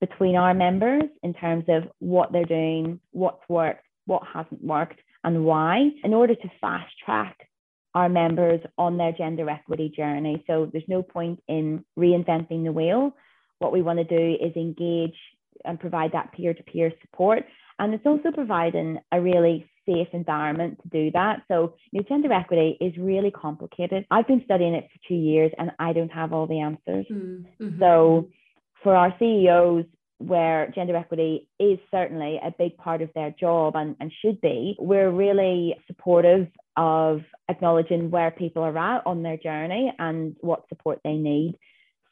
between 0.00 0.36
our 0.36 0.54
members 0.54 1.04
in 1.22 1.34
terms 1.34 1.64
of 1.68 1.84
what 1.98 2.32
they're 2.32 2.44
doing 2.44 3.00
what's 3.12 3.42
worked 3.48 3.84
what 4.06 4.22
hasn't 4.32 4.62
worked 4.62 5.00
and 5.22 5.44
why 5.44 5.90
in 6.02 6.12
order 6.12 6.34
to 6.34 6.50
fast 6.60 6.92
track 7.04 7.48
our 7.94 8.08
members 8.08 8.60
on 8.76 8.96
their 8.96 9.12
gender 9.12 9.48
equity 9.48 9.92
journey. 9.94 10.42
So 10.46 10.68
there's 10.70 10.84
no 10.88 11.02
point 11.02 11.40
in 11.48 11.84
reinventing 11.98 12.64
the 12.64 12.72
wheel. 12.72 13.14
What 13.58 13.72
we 13.72 13.82
want 13.82 13.98
to 14.00 14.04
do 14.04 14.36
is 14.44 14.54
engage 14.56 15.16
and 15.64 15.78
provide 15.78 16.12
that 16.12 16.32
peer 16.32 16.52
to 16.54 16.62
peer 16.64 16.92
support. 17.00 17.44
And 17.78 17.94
it's 17.94 18.06
also 18.06 18.30
providing 18.32 18.98
a 19.12 19.20
really 19.20 19.68
safe 19.86 20.08
environment 20.12 20.80
to 20.82 20.88
do 20.88 21.10
that. 21.12 21.42
So, 21.48 21.74
you 21.92 22.00
know, 22.00 22.06
gender 22.08 22.32
equity 22.32 22.76
is 22.80 22.92
really 22.98 23.30
complicated. 23.30 24.06
I've 24.10 24.26
been 24.26 24.42
studying 24.44 24.74
it 24.74 24.88
for 24.92 25.08
two 25.08 25.14
years 25.14 25.52
and 25.58 25.70
I 25.78 25.92
don't 25.92 26.12
have 26.12 26.32
all 26.32 26.46
the 26.46 26.60
answers. 26.60 27.06
Mm-hmm. 27.10 27.78
So, 27.78 28.28
for 28.82 28.94
our 28.94 29.14
CEOs, 29.18 29.86
where 30.18 30.70
gender 30.74 30.96
equity 30.96 31.48
is 31.58 31.78
certainly 31.90 32.38
a 32.42 32.52
big 32.56 32.76
part 32.76 33.02
of 33.02 33.10
their 33.14 33.34
job 33.38 33.76
and, 33.76 33.96
and 34.00 34.12
should 34.22 34.40
be, 34.40 34.76
we're 34.78 35.10
really 35.10 35.76
supportive 35.86 36.48
of 36.76 37.20
acknowledging 37.48 38.10
where 38.10 38.30
people 38.30 38.62
are 38.62 38.76
at 38.76 39.06
on 39.06 39.22
their 39.22 39.36
journey 39.36 39.92
and 39.98 40.36
what 40.40 40.68
support 40.68 41.00
they 41.04 41.14
need. 41.14 41.56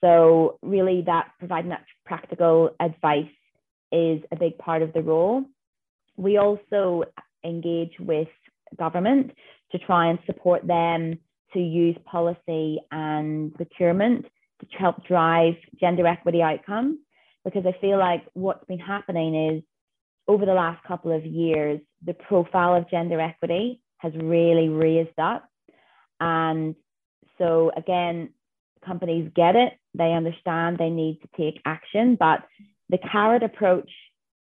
So, 0.02 0.58
really, 0.62 1.02
that 1.06 1.30
providing 1.38 1.70
that 1.70 1.84
practical 2.04 2.74
advice 2.80 3.30
is 3.92 4.20
a 4.32 4.36
big 4.36 4.58
part 4.58 4.82
of 4.82 4.92
the 4.92 5.02
role. 5.02 5.44
We 6.16 6.38
also 6.38 7.04
engage 7.44 7.92
with 8.00 8.28
government 8.78 9.32
to 9.72 9.78
try 9.78 10.08
and 10.08 10.18
support 10.26 10.66
them 10.66 11.18
to 11.52 11.60
use 11.60 11.96
policy 12.04 12.78
and 12.90 13.54
procurement 13.54 14.26
to 14.60 14.78
help 14.78 15.06
drive 15.06 15.54
gender 15.80 16.06
equity 16.06 16.42
outcomes. 16.42 16.98
Because 17.44 17.64
I 17.66 17.78
feel 17.80 17.98
like 17.98 18.22
what's 18.34 18.64
been 18.66 18.78
happening 18.78 19.50
is 19.50 19.62
over 20.28 20.46
the 20.46 20.54
last 20.54 20.82
couple 20.84 21.12
of 21.12 21.26
years, 21.26 21.80
the 22.04 22.14
profile 22.14 22.74
of 22.76 22.88
gender 22.90 23.20
equity 23.20 23.81
has 24.02 24.12
really 24.16 24.68
raised 24.68 25.18
up. 25.18 25.48
And 26.20 26.74
so, 27.38 27.70
again, 27.76 28.30
companies 28.84 29.30
get 29.34 29.56
it, 29.56 29.72
they 29.94 30.12
understand 30.12 30.78
they 30.78 30.90
need 30.90 31.20
to 31.22 31.28
take 31.36 31.60
action, 31.64 32.16
but 32.18 32.40
the 32.88 32.98
carrot 32.98 33.42
approach 33.42 33.90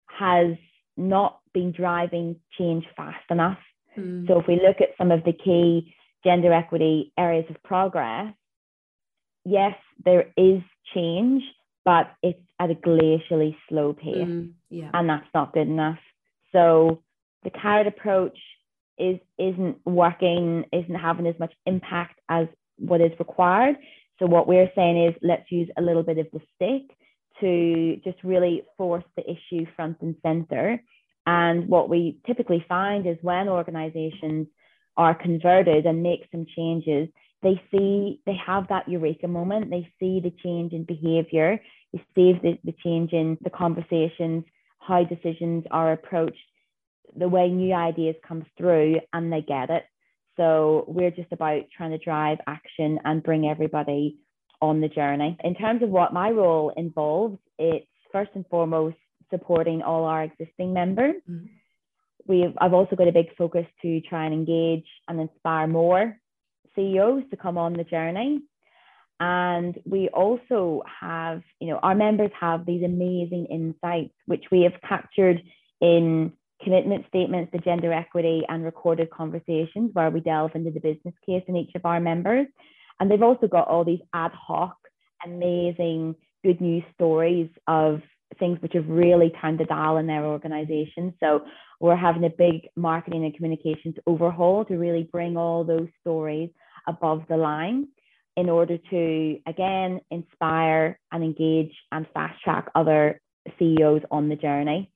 has 0.08 0.56
not 0.96 1.40
been 1.54 1.72
driving 1.72 2.36
change 2.58 2.86
fast 2.96 3.24
enough. 3.30 3.60
Mm. 3.98 4.28
So, 4.28 4.40
if 4.40 4.48
we 4.48 4.56
look 4.56 4.82
at 4.82 4.98
some 4.98 5.12
of 5.12 5.24
the 5.24 5.34
key 5.34 5.94
gender 6.24 6.54
equity 6.54 7.14
areas 7.18 7.46
of 7.50 7.62
progress, 7.64 8.34
yes, 9.46 9.76
there 10.04 10.34
is 10.36 10.62
change, 10.94 11.44
but 11.86 12.12
it's 12.22 12.40
at 12.60 12.72
a 12.72 12.76
glacially 12.76 13.56
slow 13.70 13.94
pace. 13.94 14.16
Mm, 14.16 14.52
yeah. 14.70 14.90
And 14.94 15.10
that's 15.10 15.28
not 15.34 15.54
good 15.54 15.68
enough. 15.68 16.00
So 16.52 17.02
the 17.44 17.50
carrot 17.50 17.88
approach 17.88 18.38
is 18.98 19.20
isn't 19.38 19.78
working, 19.86 20.66
isn't 20.72 20.96
having 20.96 21.28
as 21.28 21.40
much 21.40 21.54
impact 21.66 22.20
as 22.30 22.48
what 22.78 23.02
is 23.02 23.12
required. 23.20 23.78
So 24.20 24.26
what 24.26 24.48
we're 24.48 24.72
saying 24.76 25.06
is 25.06 25.16
let's 25.22 25.52
use 25.52 25.70
a 25.78 25.82
little 25.82 26.04
bit 26.04 26.18
of 26.18 26.28
the 26.32 26.42
stick 26.56 26.98
to 27.42 27.98
just 28.04 28.24
really 28.24 28.64
force 28.78 29.04
the 29.16 29.24
issue 29.24 29.66
front 29.76 29.98
and 30.02 30.16
center. 30.24 30.82
And 31.26 31.68
what 31.68 31.90
we 31.90 32.18
typically 32.26 32.66
find 32.68 33.06
is 33.06 33.18
when 33.22 33.48
organizations 33.48 34.48
are 34.96 35.14
converted 35.14 35.86
and 35.86 36.02
make 36.02 36.28
some 36.32 36.46
changes, 36.56 37.10
they 37.44 37.62
see 37.72 38.20
they 38.26 38.36
have 38.46 38.68
that 38.70 38.88
eureka 38.88 39.28
moment 39.28 39.70
they 39.70 39.88
see 40.00 40.20
the 40.20 40.34
change 40.44 40.74
in 40.74 40.84
behavior 40.84 41.60
they 41.94 42.00
see 42.16 42.34
the, 42.42 42.58
the 42.64 42.74
change 42.84 43.14
in 43.14 43.38
the 43.42 43.50
conversations 43.50 44.44
how 44.80 45.04
decisions 45.04 45.64
are 45.72 45.94
approached 45.94 46.38
the 47.16 47.28
way 47.28 47.50
new 47.50 47.74
ideas 47.74 48.16
come 48.28 48.46
through 48.58 49.00
and 49.14 49.32
they 49.32 49.42
get 49.42 49.70
it 49.70 49.84
so 50.36 50.86
we're 50.88 51.12
just 51.12 51.32
about 51.32 51.64
trying 51.76 51.92
to 51.92 51.98
drive 51.98 52.38
action 52.48 53.00
and 53.06 53.24
bring 53.24 53.48
everybody 53.48 54.18
on 54.62 54.82
the 54.82 54.90
journey 54.90 55.38
in 55.44 55.56
terms 55.56 55.84
of 55.84 55.90
what 55.90 56.14
my 56.14 56.30
role 56.30 56.72
involves 56.78 57.38
it's 57.58 57.86
first 58.12 58.32
and 58.36 58.46
foremost 58.48 58.98
supporting 59.30 59.82
all 59.82 60.06
our 60.06 60.24
existing 60.24 60.74
members 60.74 61.16
mm-hmm. 61.30 61.46
we've 62.28 62.54
i've 62.60 62.74
also 62.74 62.96
got 62.96 63.08
a 63.08 63.12
big 63.12 63.36
focus 63.38 63.66
to 63.82 64.02
try 64.02 64.26
and 64.26 64.34
engage 64.34 64.86
and 65.08 65.20
inspire 65.20 65.68
more 65.68 66.18
CEOs 66.78 67.24
to 67.32 67.38
come 67.38 67.58
on 67.58 67.74
the 67.74 67.84
journey. 67.84 68.42
And 69.20 69.78
we 69.86 70.10
also 70.10 70.84
have, 71.02 71.42
you 71.60 71.70
know, 71.70 71.80
our 71.82 71.96
members 71.96 72.32
have 72.40 72.66
these 72.66 72.84
amazing 72.84 73.48
insights, 73.50 74.14
which 74.28 74.46
we 74.52 74.62
have 74.62 74.80
captured 74.88 75.42
in 75.82 76.34
commitment 76.64 77.06
statements 77.08 77.52
to 77.52 77.60
gender 77.60 77.94
equity 77.94 78.44
and 78.50 78.64
recorded 78.64 79.10
conversations 79.10 79.92
where 79.94 80.10
we 80.10 80.20
delve 80.20 80.56
into 80.56 80.72
the 80.72 80.80
business 80.80 81.14
case 81.26 81.44
in 81.48 81.56
each 81.56 81.72
of 81.76 81.86
our 81.86 82.00
members. 82.00 82.48
And 83.00 83.10
they've 83.10 83.22
also 83.22 83.48
got 83.48 83.68
all 83.68 83.86
these 83.86 84.00
ad 84.14 84.32
hoc, 84.32 84.76
amazing 85.26 86.16
good 86.44 86.60
news 86.62 86.84
stories 86.96 87.50
of 87.68 88.02
things 88.40 88.62
which 88.62 88.74
have 88.74 88.88
really 88.88 89.32
turned 89.42 89.60
the 89.60 89.66
dial 89.66 89.98
in 89.98 90.08
their 90.08 90.26
organization. 90.26 91.14
So 91.20 91.42
we're 91.80 91.96
having 91.96 92.24
a 92.24 92.30
big 92.30 92.68
marketing 92.76 93.26
and 93.26 93.36
communications 93.36 93.96
overhaul 94.06 94.66
to 94.66 94.76
really 94.76 95.08
bring 95.12 95.38
all 95.38 95.64
those 95.64 95.88
stories 96.02 96.50
above 96.88 97.24
the 97.30 97.38
line 97.38 97.88
in 98.36 98.50
order 98.50 98.78
to, 98.78 99.40
again, 99.48 100.00
inspire 100.12 101.00
and 101.12 101.24
engage 101.24 101.74
and 101.92 102.06
fast 102.14 102.42
track 102.44 102.70
other 102.76 103.20
CEOs 103.58 104.02
on 104.12 104.30
the 104.30 104.36
journey. 104.36 104.92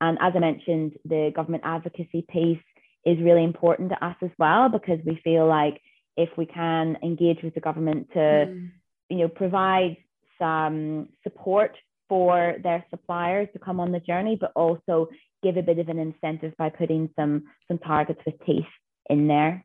And 0.00 0.18
as 0.20 0.32
I 0.34 0.38
mentioned, 0.38 0.92
the 1.04 1.32
government 1.34 1.62
advocacy 1.64 2.26
piece 2.28 2.62
is 3.04 3.18
really 3.20 3.44
important 3.44 3.90
to 3.90 4.04
us 4.04 4.16
as 4.22 4.30
well 4.38 4.68
because 4.68 4.98
we 5.04 5.20
feel 5.22 5.46
like 5.46 5.80
if 6.16 6.30
we 6.36 6.46
can 6.46 6.96
engage 7.02 7.42
with 7.42 7.54
the 7.54 7.60
government 7.60 8.08
to, 8.12 8.18
mm. 8.18 8.70
you 9.10 9.18
know, 9.18 9.28
provide 9.28 9.96
some 10.38 11.08
support 11.22 11.76
for 12.08 12.56
their 12.62 12.84
suppliers 12.90 13.48
to 13.52 13.58
come 13.58 13.80
on 13.80 13.92
the 13.92 14.00
journey, 14.00 14.36
but 14.38 14.52
also 14.54 15.08
give 15.42 15.56
a 15.56 15.62
bit 15.62 15.78
of 15.78 15.88
an 15.88 15.98
incentive 15.98 16.54
by 16.56 16.70
putting 16.70 17.10
some 17.16 17.44
some 17.68 17.78
targets 17.78 18.20
with 18.24 18.34
teeth 18.46 18.64
in 19.10 19.26
there 19.26 19.64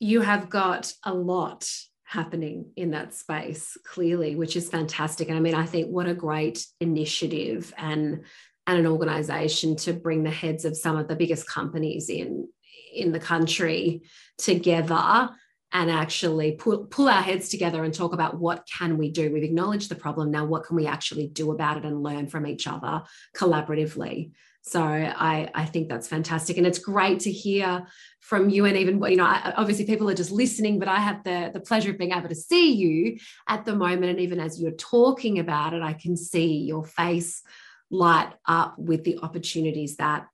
you 0.00 0.20
have 0.20 0.48
got 0.48 0.92
a 1.04 1.12
lot 1.12 1.68
happening 2.08 2.70
in 2.76 2.92
that 2.92 3.12
space 3.12 3.76
clearly 3.84 4.34
which 4.34 4.56
is 4.56 4.70
fantastic. 4.70 5.28
And 5.28 5.36
i 5.36 5.40
mean 5.40 5.54
i 5.54 5.66
think 5.66 5.88
what 5.88 6.08
a 6.08 6.14
great 6.14 6.66
initiative 6.80 7.72
and 7.76 8.24
and 8.66 8.78
an 8.78 8.86
organization 8.86 9.76
to 9.76 9.92
bring 9.92 10.22
the 10.22 10.30
heads 10.30 10.64
of 10.64 10.76
some 10.76 10.96
of 10.96 11.08
the 11.08 11.16
biggest 11.16 11.46
companies 11.46 12.08
in 12.08 12.48
in 12.94 13.12
the 13.12 13.20
country 13.20 14.02
together 14.38 15.30
and 15.72 15.90
actually 15.90 16.52
pull, 16.52 16.86
pull 16.86 17.08
our 17.08 17.22
heads 17.22 17.50
together 17.50 17.84
and 17.84 17.92
talk 17.92 18.14
about 18.14 18.38
what 18.38 18.66
can 18.66 18.96
we 18.96 19.10
do. 19.10 19.30
We've 19.30 19.42
acknowledged 19.42 19.90
the 19.90 19.96
problem. 19.96 20.30
Now 20.30 20.46
what 20.46 20.64
can 20.64 20.76
we 20.76 20.86
actually 20.86 21.28
do 21.28 21.50
about 21.52 21.76
it 21.76 21.84
and 21.84 22.02
learn 22.02 22.28
from 22.28 22.46
each 22.46 22.66
other 22.66 23.02
collaboratively 23.36 24.30
so 24.62 24.82
I, 24.82 25.48
I 25.54 25.64
think 25.64 25.88
that's 25.88 26.08
fantastic. 26.08 26.58
And 26.58 26.66
it's 26.66 26.78
great 26.78 27.20
to 27.20 27.32
hear 27.32 27.86
from 28.20 28.50
you. 28.50 28.66
And 28.66 28.76
even, 28.76 29.02
you 29.04 29.16
know, 29.16 29.24
obviously 29.56 29.86
people 29.86 30.10
are 30.10 30.14
just 30.14 30.30
listening, 30.30 30.78
but 30.78 30.88
I 30.88 30.98
have 30.98 31.24
the, 31.24 31.50
the 31.52 31.60
pleasure 31.60 31.90
of 31.90 31.98
being 31.98 32.12
able 32.12 32.28
to 32.28 32.34
see 32.34 32.74
you 32.74 33.18
at 33.48 33.64
the 33.64 33.74
moment. 33.74 34.10
And 34.10 34.20
even 34.20 34.40
as 34.40 34.60
you're 34.60 34.72
talking 34.72 35.38
about 35.38 35.72
it, 35.72 35.82
I 35.82 35.94
can 35.94 36.16
see 36.16 36.58
your 36.58 36.84
face 36.84 37.42
light 37.90 38.32
up 38.46 38.78
with 38.78 39.04
the 39.04 39.18
opportunities 39.22 39.96
that 39.96 40.26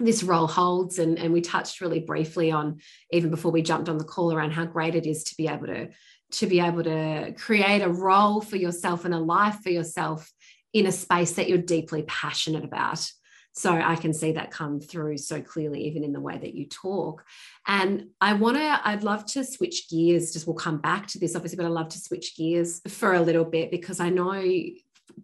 this 0.00 0.22
role 0.22 0.46
holds. 0.46 0.98
And, 0.98 1.18
and 1.18 1.32
we 1.32 1.42
touched 1.42 1.80
really 1.80 2.00
briefly 2.00 2.50
on, 2.50 2.80
even 3.12 3.30
before 3.30 3.52
we 3.52 3.62
jumped 3.62 3.88
on 3.88 3.98
the 3.98 4.04
call, 4.04 4.32
around 4.32 4.52
how 4.52 4.64
great 4.64 4.94
it 4.94 5.06
is 5.06 5.24
to 5.24 5.36
be 5.36 5.48
able 5.48 5.66
to 5.66 5.88
to 6.30 6.46
be 6.46 6.58
able 6.58 6.82
to 6.82 7.32
create 7.36 7.80
a 7.80 7.88
role 7.88 8.40
for 8.40 8.56
yourself 8.56 9.04
and 9.04 9.14
a 9.14 9.18
life 9.18 9.58
for 9.62 9.70
yourself 9.70 10.32
in 10.72 10.86
a 10.86 10.90
space 10.90 11.32
that 11.32 11.48
you're 11.48 11.58
deeply 11.58 12.02
passionate 12.02 12.64
about. 12.64 13.08
So 13.56 13.72
I 13.72 13.94
can 13.94 14.12
see 14.12 14.32
that 14.32 14.50
come 14.50 14.80
through 14.80 15.18
so 15.18 15.40
clearly, 15.40 15.84
even 15.86 16.02
in 16.02 16.12
the 16.12 16.20
way 16.20 16.36
that 16.36 16.54
you 16.54 16.66
talk. 16.66 17.24
And 17.66 18.08
I 18.20 18.32
want 18.32 18.56
to, 18.56 18.80
I'd 18.84 19.04
love 19.04 19.24
to 19.26 19.44
switch 19.44 19.88
gears. 19.88 20.32
Just 20.32 20.48
we'll 20.48 20.56
come 20.56 20.78
back 20.78 21.06
to 21.08 21.20
this, 21.20 21.36
obviously, 21.36 21.56
but 21.56 21.66
I'd 21.66 21.72
love 21.72 21.88
to 21.90 21.98
switch 21.98 22.36
gears 22.36 22.80
for 22.88 23.14
a 23.14 23.20
little 23.20 23.44
bit 23.44 23.70
because 23.70 24.00
I 24.00 24.10
know 24.10 24.42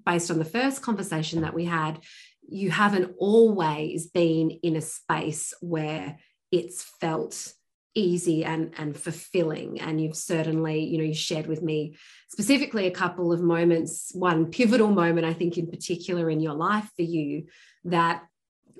based 0.06 0.30
on 0.30 0.38
the 0.38 0.44
first 0.44 0.80
conversation 0.80 1.42
that 1.42 1.54
we 1.54 1.64
had, 1.64 2.00
you 2.48 2.70
haven't 2.70 3.14
always 3.18 4.06
been 4.06 4.50
in 4.62 4.76
a 4.76 4.80
space 4.80 5.52
where 5.60 6.18
it's 6.52 6.84
felt 7.00 7.52
easy 7.94 8.44
and 8.44 8.72
and 8.78 8.96
fulfilling 8.96 9.80
and 9.80 10.00
you've 10.00 10.16
certainly 10.16 10.84
you 10.84 10.96
know 10.96 11.02
you 11.02 11.14
shared 11.14 11.48
with 11.48 11.60
me 11.60 11.96
specifically 12.28 12.86
a 12.86 12.90
couple 12.92 13.32
of 13.32 13.42
moments 13.42 14.12
one 14.14 14.46
pivotal 14.46 14.90
moment 14.90 15.26
i 15.26 15.32
think 15.32 15.58
in 15.58 15.66
particular 15.66 16.30
in 16.30 16.38
your 16.38 16.54
life 16.54 16.88
for 16.94 17.02
you 17.02 17.46
that 17.84 18.22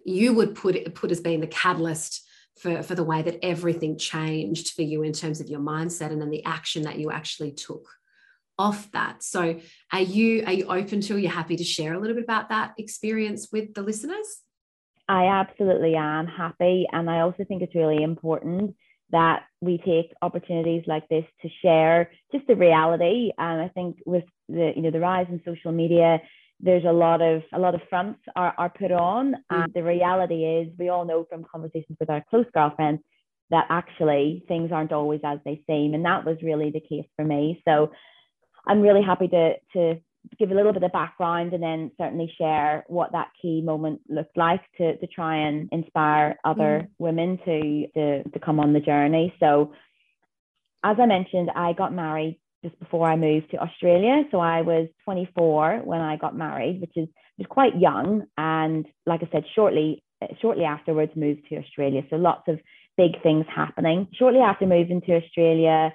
you 0.04 0.32
would 0.34 0.54
put 0.54 0.94
put 0.94 1.10
as 1.10 1.20
being 1.20 1.40
the 1.40 1.46
catalyst 1.46 2.26
for, 2.58 2.82
for 2.82 2.94
the 2.94 3.04
way 3.04 3.22
that 3.22 3.44
everything 3.44 3.96
changed 3.96 4.70
for 4.70 4.82
you 4.82 5.02
in 5.02 5.12
terms 5.12 5.40
of 5.40 5.48
your 5.48 5.60
mindset 5.60 6.10
and 6.10 6.20
then 6.20 6.30
the 6.30 6.44
action 6.44 6.82
that 6.82 6.98
you 6.98 7.10
actually 7.10 7.52
took 7.52 7.86
off 8.58 8.90
that. 8.92 9.22
So 9.22 9.58
are 9.92 10.00
you 10.00 10.44
are 10.44 10.52
you 10.52 10.66
open 10.66 11.00
to, 11.02 11.14
are 11.14 11.18
you 11.18 11.28
happy 11.28 11.56
to 11.56 11.64
share 11.64 11.94
a 11.94 11.98
little 11.98 12.14
bit 12.14 12.24
about 12.24 12.50
that 12.50 12.74
experience 12.76 13.48
with 13.50 13.74
the 13.74 13.82
listeners? 13.82 14.42
I 15.08 15.26
absolutely 15.26 15.96
am 15.96 16.26
happy. 16.26 16.86
And 16.92 17.10
I 17.10 17.20
also 17.20 17.44
think 17.44 17.62
it's 17.62 17.74
really 17.74 18.02
important 18.02 18.76
that 19.10 19.42
we 19.60 19.78
take 19.78 20.12
opportunities 20.22 20.84
like 20.86 21.08
this 21.08 21.24
to 21.42 21.48
share 21.62 22.10
just 22.30 22.46
the 22.46 22.54
reality. 22.54 23.32
And 23.36 23.60
I 23.60 23.68
think 23.68 23.96
with 24.06 24.24
the, 24.48 24.72
you 24.76 24.82
know, 24.82 24.92
the 24.92 25.00
rise 25.00 25.26
in 25.28 25.42
social 25.44 25.72
media, 25.72 26.20
there's 26.62 26.84
a 26.84 26.92
lot 26.92 27.22
of 27.22 27.42
a 27.52 27.58
lot 27.58 27.74
of 27.74 27.80
fronts 27.88 28.20
are, 28.36 28.54
are 28.58 28.70
put 28.70 28.92
on 28.92 29.34
and 29.50 29.70
mm. 29.70 29.74
the 29.74 29.82
reality 29.82 30.44
is 30.44 30.68
we 30.78 30.88
all 30.88 31.04
know 31.04 31.26
from 31.28 31.44
conversations 31.50 31.96
with 31.98 32.10
our 32.10 32.24
close 32.28 32.46
girlfriends 32.54 33.02
that 33.50 33.66
actually 33.68 34.44
things 34.46 34.70
aren't 34.72 34.92
always 34.92 35.20
as 35.24 35.38
they 35.44 35.62
seem 35.66 35.94
and 35.94 36.04
that 36.04 36.24
was 36.24 36.36
really 36.42 36.70
the 36.70 36.80
case 36.80 37.06
for 37.16 37.24
me 37.24 37.62
so 37.66 37.90
i'm 38.66 38.80
really 38.80 39.02
happy 39.02 39.28
to 39.28 39.54
to 39.72 40.00
give 40.38 40.50
a 40.50 40.54
little 40.54 40.72
bit 40.72 40.82
of 40.82 40.92
background 40.92 41.54
and 41.54 41.62
then 41.62 41.90
certainly 41.98 42.30
share 42.36 42.84
what 42.88 43.12
that 43.12 43.30
key 43.40 43.62
moment 43.62 44.02
looked 44.06 44.36
like 44.36 44.60
to, 44.76 44.98
to 44.98 45.06
try 45.06 45.36
and 45.48 45.70
inspire 45.72 46.38
other 46.44 46.82
mm. 46.84 46.88
women 46.98 47.38
to, 47.44 47.86
to 47.94 48.22
to 48.30 48.38
come 48.38 48.60
on 48.60 48.72
the 48.72 48.80
journey 48.80 49.34
so 49.40 49.72
as 50.84 50.96
i 51.00 51.06
mentioned 51.06 51.50
i 51.54 51.72
got 51.72 51.94
married 51.94 52.38
just 52.64 52.78
before 52.78 53.08
I 53.08 53.16
moved 53.16 53.50
to 53.50 53.58
Australia. 53.58 54.24
So 54.30 54.38
I 54.38 54.62
was 54.62 54.88
24 55.04 55.80
when 55.84 56.00
I 56.00 56.16
got 56.16 56.36
married, 56.36 56.80
which 56.80 56.96
is 56.96 57.08
was 57.38 57.46
quite 57.48 57.78
young. 57.78 58.24
And 58.36 58.86
like 59.06 59.22
I 59.22 59.28
said, 59.32 59.44
shortly 59.54 60.02
shortly 60.40 60.64
afterwards 60.64 61.12
moved 61.16 61.42
to 61.48 61.56
Australia. 61.56 62.02
So 62.10 62.16
lots 62.16 62.46
of 62.48 62.60
big 62.96 63.20
things 63.22 63.46
happening. 63.54 64.08
Shortly 64.14 64.40
after 64.40 64.66
moving 64.66 65.00
to 65.02 65.16
Australia, 65.16 65.94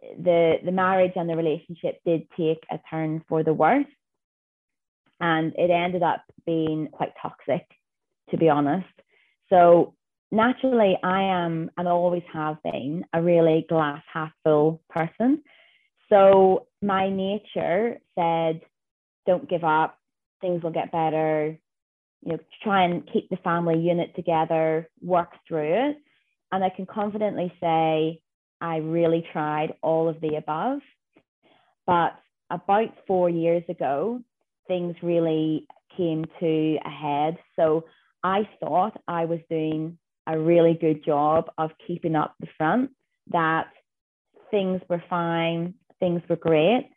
the 0.00 0.56
the 0.64 0.72
marriage 0.72 1.12
and 1.16 1.28
the 1.28 1.36
relationship 1.36 1.98
did 2.06 2.28
take 2.36 2.62
a 2.70 2.78
turn 2.88 3.24
for 3.28 3.42
the 3.42 3.52
worse, 3.52 3.86
and 5.20 5.52
it 5.56 5.70
ended 5.70 6.02
up 6.02 6.22
being 6.46 6.88
quite 6.92 7.12
toxic, 7.20 7.66
to 8.30 8.36
be 8.36 8.48
honest. 8.48 8.86
So 9.50 9.94
naturally, 10.30 10.96
I 11.02 11.22
am 11.22 11.70
and 11.76 11.88
always 11.88 12.22
have 12.32 12.62
been 12.62 13.04
a 13.12 13.22
really 13.22 13.66
glass 13.68 14.02
half 14.12 14.30
full 14.44 14.80
person. 14.88 15.42
So 16.08 16.66
my 16.82 17.10
nature 17.10 17.98
said, 18.14 18.62
don't 19.26 19.48
give 19.48 19.64
up, 19.64 19.98
things 20.40 20.62
will 20.62 20.70
get 20.70 20.92
better, 20.92 21.58
you 22.22 22.32
know, 22.32 22.38
try 22.62 22.84
and 22.84 23.08
keep 23.12 23.28
the 23.28 23.36
family 23.38 23.78
unit 23.78 24.14
together, 24.16 24.88
work 25.02 25.32
through 25.46 25.90
it. 25.90 25.96
And 26.50 26.64
I 26.64 26.70
can 26.70 26.86
confidently 26.86 27.52
say 27.60 28.20
I 28.60 28.76
really 28.78 29.24
tried 29.32 29.74
all 29.82 30.08
of 30.08 30.20
the 30.20 30.36
above. 30.36 30.80
But 31.86 32.18
about 32.50 32.88
four 33.06 33.28
years 33.28 33.62
ago, 33.68 34.20
things 34.66 34.96
really 35.02 35.66
came 35.96 36.24
to 36.40 36.78
a 36.84 36.90
head. 36.90 37.38
So 37.56 37.84
I 38.22 38.48
thought 38.60 39.00
I 39.06 39.26
was 39.26 39.40
doing 39.50 39.98
a 40.26 40.38
really 40.38 40.76
good 40.78 41.04
job 41.04 41.50
of 41.56 41.70
keeping 41.86 42.14
up 42.14 42.34
the 42.40 42.48
front, 42.56 42.90
that 43.30 43.68
things 44.50 44.80
were 44.88 45.02
fine, 45.08 45.74
things 46.00 46.22
were 46.28 46.36
great. 46.36 46.90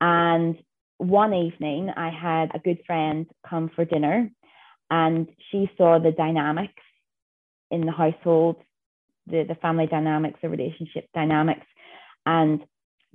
And 0.00 0.56
one 0.98 1.34
evening, 1.34 1.90
I 1.96 2.10
had 2.10 2.54
a 2.54 2.58
good 2.58 2.80
friend 2.86 3.26
come 3.48 3.70
for 3.74 3.84
dinner, 3.84 4.30
and 4.90 5.28
she 5.50 5.70
saw 5.76 5.98
the 5.98 6.12
dynamics 6.12 6.82
in 7.70 7.84
the 7.84 7.92
household, 7.92 8.56
the, 9.26 9.44
the 9.46 9.56
family 9.56 9.86
dynamics, 9.86 10.38
the 10.42 10.48
relationship 10.48 11.08
dynamics. 11.14 11.66
And 12.24 12.60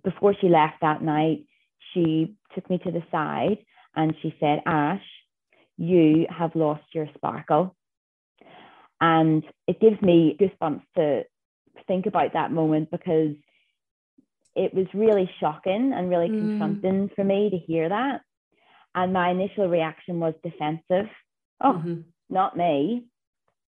before 0.04 0.36
she 0.40 0.50
left 0.50 0.82
that 0.82 1.02
night, 1.02 1.46
she 1.94 2.36
took 2.54 2.70
me 2.70 2.78
to 2.80 2.92
the 2.92 3.04
side 3.12 3.58
and 3.96 4.14
she 4.22 4.36
said, 4.40 4.62
Ash, 4.66 5.04
you 5.78 6.28
have 6.30 6.56
lost 6.56 6.84
your 6.94 7.08
sparkle. 7.16 7.76
And 9.00 9.44
it 9.68 9.80
gives 9.80 10.02
me 10.02 10.38
goosebumps 10.40 10.84
to 10.96 11.24
think 11.88 12.06
about 12.06 12.34
that 12.34 12.52
moment 12.52 12.92
because 12.92 13.36
it 14.56 14.74
was 14.74 14.88
really 14.94 15.30
shocking 15.40 15.94
and 15.96 16.10
really 16.10 16.30
mm. 16.30 16.40
confronting 16.40 17.10
for 17.16 17.24
me 17.24 17.50
to 17.50 17.58
hear 17.58 17.90
that. 17.90 18.22
And 18.94 19.14
my 19.14 19.32
initial 19.32 19.68
reaction 19.68 20.20
was 20.20 20.34
defensive. 20.44 21.10
Oh, 21.62 21.74
mm-hmm. 21.74 22.02
not 22.30 22.58
me. 22.58 23.06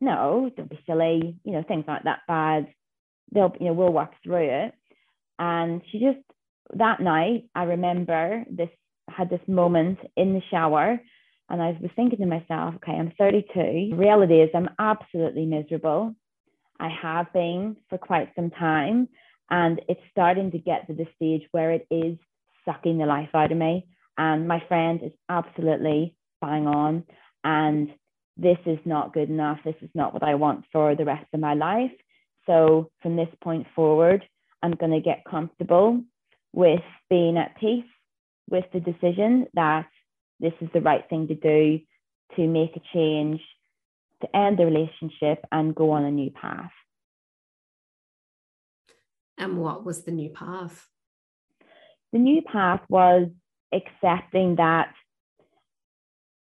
No, 0.01 0.49
don't 0.55 0.69
be 0.69 0.79
silly. 0.85 1.37
You 1.43 1.53
know, 1.53 1.63
things 1.65 1.85
like 1.87 2.03
that 2.03 2.21
bad. 2.27 2.67
They'll, 3.33 3.53
you 3.59 3.67
know, 3.67 3.73
we'll 3.73 3.93
work 3.93 4.11
through 4.23 4.65
it. 4.65 4.73
And 5.39 5.81
she 5.91 5.99
just 5.99 6.19
that 6.75 6.99
night, 6.99 7.45
I 7.55 7.63
remember 7.63 8.43
this 8.49 8.69
had 9.09 9.29
this 9.29 9.41
moment 9.47 9.99
in 10.15 10.33
the 10.33 10.41
shower 10.49 10.99
and 11.49 11.61
I 11.61 11.77
was 11.81 11.91
thinking 11.95 12.19
to 12.19 12.25
myself, 12.25 12.75
okay, 12.75 12.93
I'm 12.93 13.13
32. 13.17 13.95
Reality 13.95 14.41
is 14.41 14.49
I'm 14.55 14.69
absolutely 14.79 15.45
miserable. 15.45 16.15
I 16.79 16.89
have 17.01 17.31
been 17.33 17.77
for 17.89 17.97
quite 17.97 18.31
some 18.35 18.49
time. 18.49 19.07
And 19.53 19.81
it's 19.88 20.01
starting 20.10 20.50
to 20.50 20.57
get 20.57 20.88
to 20.88 20.95
the 20.95 21.05
stage 21.15 21.43
where 21.51 21.69
it 21.69 21.86
is 21.91 22.17
sucking 22.65 22.98
the 22.98 23.05
life 23.05 23.29
out 23.36 23.51
of 23.51 23.57
me. 23.60 23.86
And 24.17 24.48
my 24.48 24.63
friend 24.67 25.00
is 25.03 25.12
absolutely 25.29 26.15
bang 26.41 26.65
on. 26.65 27.03
And 27.43 27.89
this 28.36 28.57
is 28.65 28.79
not 28.83 29.13
good 29.13 29.29
enough. 29.29 29.60
This 29.63 29.75
is 29.83 29.91
not 29.93 30.12
what 30.12 30.24
I 30.24 30.33
want 30.33 30.65
for 30.72 30.95
the 30.95 31.05
rest 31.05 31.27
of 31.36 31.39
my 31.39 31.53
life. 31.53 31.91
So 32.48 32.89
from 33.03 33.15
this 33.15 33.29
point 33.43 33.67
forward, 33.75 34.24
I'm 34.63 34.72
going 34.72 34.91
to 34.91 35.00
get 35.00 35.24
comfortable 35.29 36.01
with 36.51 36.81
being 37.12 37.38
at 37.38 37.55
peace 37.60 37.86
with 38.50 38.65
the 38.74 38.79
decision 38.79 39.45
that 39.53 39.86
this 40.39 40.53
is 40.62 40.69
the 40.74 40.81
right 40.81 41.07
thing 41.12 41.27
to 41.27 41.36
do 41.36 41.79
to 42.38 42.48
make 42.48 42.75
a 42.75 42.81
change, 42.91 43.39
to 44.24 44.36
end 44.36 44.57
the 44.57 44.65
relationship 44.65 45.45
and 45.51 45.75
go 45.75 45.91
on 45.91 46.05
a 46.05 46.12
new 46.12 46.31
path. 46.31 46.72
And 49.43 49.58
what 49.58 49.84
was 49.84 50.03
the 50.03 50.12
new 50.12 50.29
path? 50.29 50.88
The 52.13 52.19
new 52.19 52.41
path 52.41 52.79
was 52.88 53.27
accepting 53.73 54.56
that 54.56 54.93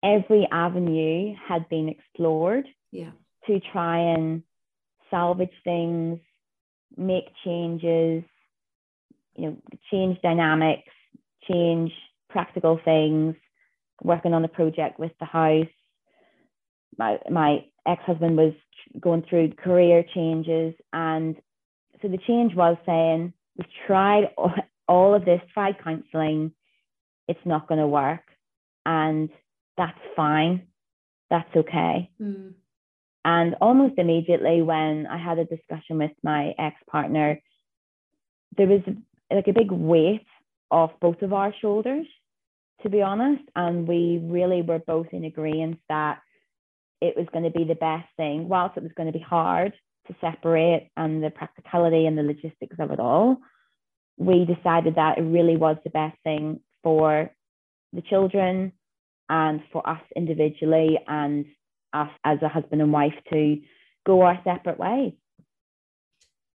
every 0.04 0.48
avenue 0.52 1.34
had 1.48 1.68
been 1.68 1.90
explored 1.90 2.68
yeah. 2.92 3.10
to 3.48 3.60
try 3.72 3.98
and 4.14 4.44
salvage 5.10 5.50
things, 5.64 6.20
make 6.96 7.26
changes, 7.44 8.24
you 9.36 9.46
know, 9.48 9.58
change 9.90 10.22
dynamics, 10.22 10.92
change 11.50 11.92
practical 12.30 12.80
things, 12.86 13.36
working 14.04 14.36
on 14.36 14.46
a 14.46 14.50
project 14.50 15.00
with 15.00 15.12
the 15.20 15.26
house. 15.26 15.66
My 17.00 17.18
my 17.32 17.66
ex-husband 17.88 18.38
was 18.38 18.54
going 19.00 19.24
through 19.28 19.54
career 19.54 20.06
changes 20.14 20.76
and 20.94 21.36
so 22.06 22.12
the 22.12 22.20
change 22.20 22.54
was 22.54 22.78
saying 22.86 23.34
we've 23.58 23.68
tried 23.88 24.26
all 24.88 25.16
of 25.16 25.26
this, 25.26 25.42
tried 25.54 25.84
counseling, 25.84 26.52
it's 27.28 27.40
not 27.46 27.68
going 27.68 27.80
to 27.80 27.88
work. 27.88 28.22
And 28.86 29.30
that's 29.76 29.98
fine. 30.16 30.68
That's 31.32 31.50
okay. 31.56 32.12
Mm. 32.22 32.54
And 33.24 33.56
almost 33.60 33.96
immediately, 33.98 34.62
when 34.62 35.08
I 35.08 35.18
had 35.18 35.40
a 35.40 35.46
discussion 35.46 35.98
with 35.98 36.12
my 36.24 36.54
ex 36.60 36.76
partner, 36.88 37.42
there 38.56 38.68
was 38.68 38.82
like 39.32 39.48
a 39.48 39.54
big 39.54 39.72
weight 39.72 40.28
off 40.70 40.92
both 41.02 41.24
of 41.24 41.34
our 41.34 41.52
shoulders, 41.60 42.06
to 42.84 42.90
be 42.90 43.02
honest. 43.02 43.42
And 43.56 43.88
we 43.88 44.20
really 44.22 44.62
were 44.62 44.78
both 44.78 45.08
in 45.12 45.26
agreement 45.26 45.80
that 45.90 46.20
it 47.02 47.18
was 47.18 47.26
going 47.34 47.46
to 47.46 47.58
be 47.58 47.64
the 47.64 47.74
best 47.74 48.08
thing, 48.16 48.48
whilst 48.48 48.78
it 48.78 48.84
was 48.84 48.92
going 48.96 49.12
to 49.12 49.18
be 49.18 49.26
hard 49.26 49.74
to 50.08 50.16
separate 50.22 50.90
and 50.96 51.24
the 51.24 51.30
practicality 51.30 52.06
and 52.06 52.18
the 52.18 52.24
logistics 52.24 52.78
of 52.80 52.92
it 52.92 53.00
all, 53.00 53.38
we 54.18 54.46
decided 54.46 54.96
that 54.96 55.18
it 55.18 55.22
really 55.22 55.58
was 55.58 55.78
the 55.84 55.90
best 55.90 56.18
thing 56.24 56.60
for 56.84 57.32
the 57.94 58.02
children 58.02 58.72
and 59.30 59.62
for 59.72 59.88
us 59.88 60.02
individually 60.16 61.00
and 61.08 61.46
us 61.94 62.10
as 62.24 62.42
a 62.42 62.48
husband 62.48 62.82
and 62.82 62.94
wife 62.94 63.16
to 63.32 63.60
go 64.06 64.22
our 64.22 64.40
separate 64.44 64.80
ways. 64.80 65.14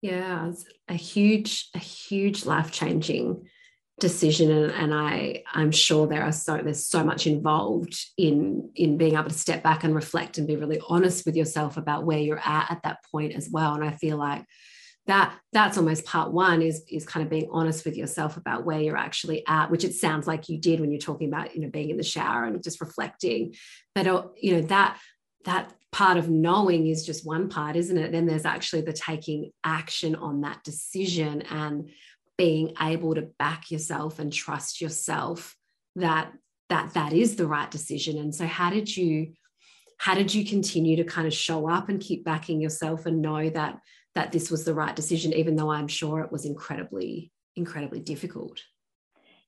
Yeah, 0.02 0.50
it's 0.50 0.66
a 0.88 0.94
huge, 0.94 1.70
a 1.74 1.80
huge 1.80 2.46
life 2.46 2.72
changing 2.72 3.48
decision 4.00 4.52
and, 4.52 4.72
and 4.74 4.94
i 4.94 5.42
i'm 5.54 5.72
sure 5.72 6.06
there 6.06 6.24
are 6.24 6.32
so 6.32 6.58
there's 6.58 6.86
so 6.86 7.02
much 7.02 7.26
involved 7.28 7.98
in 8.18 8.70
in 8.76 8.98
being 8.98 9.14
able 9.14 9.30
to 9.30 9.34
step 9.34 9.64
back 9.64 9.86
and 9.86 9.96
reflect 9.96 10.38
and 10.38 10.48
be 10.48 10.58
really 10.58 10.82
honest 10.90 11.26
with 11.26 11.36
yourself 11.36 11.78
about 11.78 12.04
where 12.04 12.20
you're 12.20 12.42
at 12.44 12.70
at 12.70 12.84
that 12.84 12.98
point 13.10 13.34
as 13.34 13.50
well. 13.50 13.74
And 13.74 13.84
i 13.84 13.92
feel 13.92 14.18
like 14.18 14.46
that 15.08 15.38
that's 15.54 15.78
almost 15.78 16.06
part 16.06 16.34
one 16.34 16.62
is 16.62 16.84
is 16.90 17.06
kind 17.06 17.24
of 17.24 17.30
being 17.30 17.48
honest 17.52 17.86
with 17.86 17.96
yourself 17.96 18.38
about 18.38 18.66
where 18.66 18.82
you're 18.82 18.98
actually 18.98 19.46
at 19.48 19.70
which 19.70 19.84
it 19.84 19.94
sounds 19.94 20.28
like 20.28 20.50
you 20.50 20.58
did 20.58 20.80
when 20.80 20.92
you're 20.92 21.00
talking 21.00 21.28
about 21.28 21.56
you 21.56 21.62
know 21.62 21.70
being 21.70 21.90
in 21.90 21.98
the 21.98 22.04
shower 22.04 22.44
and 22.44 22.62
just 22.64 22.82
reflecting. 22.82 23.56
But 23.94 24.08
uh, 24.08 24.24
you 24.42 24.56
know 24.56 24.62
that 24.68 25.00
that 25.46 25.74
part 25.92 26.18
of 26.18 26.30
knowing 26.30 26.88
is 26.88 27.06
just 27.06 27.26
one 27.26 27.48
part 27.48 27.78
isn't 27.78 27.98
it? 27.98 28.12
Then 28.12 28.26
there's 28.26 28.46
actually 28.46 28.82
the 28.82 28.94
taking 28.94 29.52
action 29.64 30.16
on 30.16 30.42
that 30.42 30.64
decision 30.64 31.44
and 31.44 31.90
being 32.38 32.74
able 32.82 33.16
to 33.16 33.24
back 33.40 33.72
yourself 33.72 34.20
and 34.20 34.32
trust 34.32 34.82
yourself 34.82 35.56
that 35.96 36.32
that 36.70 36.94
that 36.94 37.14
is 37.14 37.36
the 37.36 37.48
right 37.48 37.70
decision. 37.70 38.18
And 38.18 38.34
so 38.34 38.46
how 38.46 38.70
did 38.70 38.96
you 38.96 39.34
how 39.98 40.14
did 40.14 40.34
you 40.34 40.46
continue 40.46 40.98
to 40.98 41.04
kind 41.04 41.28
of 41.28 41.34
show 41.34 41.70
up 41.70 41.88
and 41.90 42.02
keep 42.02 42.26
backing 42.26 42.60
yourself 42.60 43.06
and 43.06 43.22
know 43.22 43.50
that 43.50 43.80
that 44.14 44.32
this 44.32 44.50
was 44.52 44.66
the 44.66 44.74
right 44.74 44.96
decision 44.96 45.34
even 45.34 45.56
though 45.56 45.72
i'm 45.72 45.88
sure 45.88 46.22
it 46.22 46.32
was 46.32 46.46
incredibly 46.46 47.32
incredibly 47.56 48.00
difficult? 48.00 48.62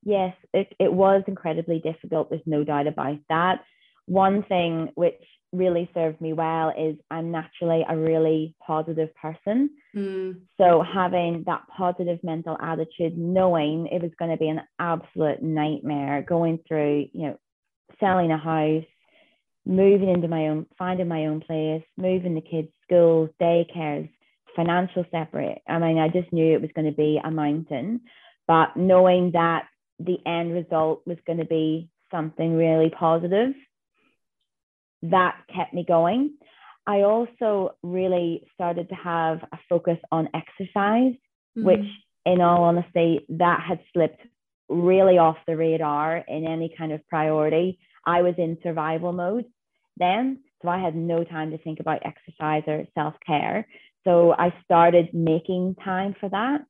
Yes 0.04 0.36
it, 0.54 0.74
it 0.80 0.94
was 0.94 1.24
incredibly 1.28 1.80
difficult. 1.80 2.30
There's 2.30 2.42
no 2.46 2.64
doubt 2.64 2.88
about 2.88 3.18
that. 3.30 3.64
One 4.06 4.44
thing 4.44 4.92
which 4.96 5.22
really 5.54 5.90
served 5.94 6.20
me 6.20 6.34
well 6.34 6.74
is 6.78 6.98
I'm 7.10 7.32
naturally 7.32 7.86
a 7.88 7.96
really 7.96 8.56
positive 8.66 9.16
person. 9.16 9.70
Mm. 9.96 10.42
So 10.58 10.84
having 10.84 11.44
that 11.46 11.62
positive 11.76 12.20
mental 12.24 12.58
attitude, 12.62 13.18
knowing 13.18 13.88
it 13.88 14.02
was 14.02 14.12
going 14.20 14.32
to 14.32 14.38
be 14.38 14.50
an 14.50 14.62
absolute 14.80 15.42
nightmare 15.42 16.26
going 16.28 16.60
through, 16.68 17.08
you 17.14 17.28
know, 17.28 17.40
selling 18.00 18.32
a 18.32 18.38
house, 18.38 18.84
moving 19.66 20.10
into 20.10 20.28
my 20.28 20.50
own, 20.50 20.66
finding 20.78 21.08
my 21.08 21.26
own 21.26 21.42
place, 21.42 21.84
moving 21.98 22.36
the 22.36 22.42
kids' 22.42 22.70
schools, 22.84 23.30
daycares, 23.42 24.10
financial 24.56 25.06
separate. 25.12 25.62
I 25.68 25.80
mean, 25.80 25.98
I 25.98 26.10
just 26.10 26.32
knew 26.34 26.54
it 26.54 26.62
was 26.62 26.72
going 26.76 26.90
to 26.90 26.96
be 26.96 27.20
a 27.24 27.32
mountain, 27.32 28.02
but 28.48 28.76
knowing 28.76 29.32
that 29.32 29.66
the 30.00 30.18
end 30.26 30.54
result 30.54 31.04
was 31.06 31.18
going 31.26 31.40
to 31.40 31.46
be 31.46 31.90
something 32.12 32.56
really 32.56 32.90
positive 32.90 33.54
that 35.04 35.38
kept 35.54 35.74
me 35.74 35.86
going. 35.88 36.34
I 36.86 37.02
also 37.02 37.76
really 37.84 38.44
started 38.54 38.90
to 38.90 38.96
have 38.96 39.40
a 39.52 39.58
focus 39.68 39.98
on 40.12 40.30
exercise, 40.34 41.14
mm-hmm. 41.58 41.66
which, 41.66 41.86
in 42.26 42.42
all 42.42 42.64
honesty, 42.64 43.26
that 43.30 43.62
had 43.68 43.80
slipped 43.94 44.22
really 44.70 45.18
off 45.18 45.38
the 45.48 45.58
radar 45.58 46.18
in 46.28 46.48
any 46.48 46.74
kind 46.78 46.92
of 46.92 47.06
priority. 47.08 47.80
I 48.06 48.22
was 48.22 48.36
in 48.38 48.58
survival 48.64 49.12
mode 49.12 49.46
then, 49.98 50.40
so 50.62 50.70
I 50.70 50.80
had 50.80 50.96
no 50.96 51.24
time 51.24 51.52
to 51.52 51.58
think 51.58 51.80
about 51.80 52.06
exercise 52.06 52.64
or 52.68 52.86
self 52.96 53.16
care. 53.26 53.68
So 54.06 54.34
I 54.38 54.54
started 54.64 55.14
making 55.14 55.76
time 55.84 56.16
for 56.20 56.30
that. 56.30 56.62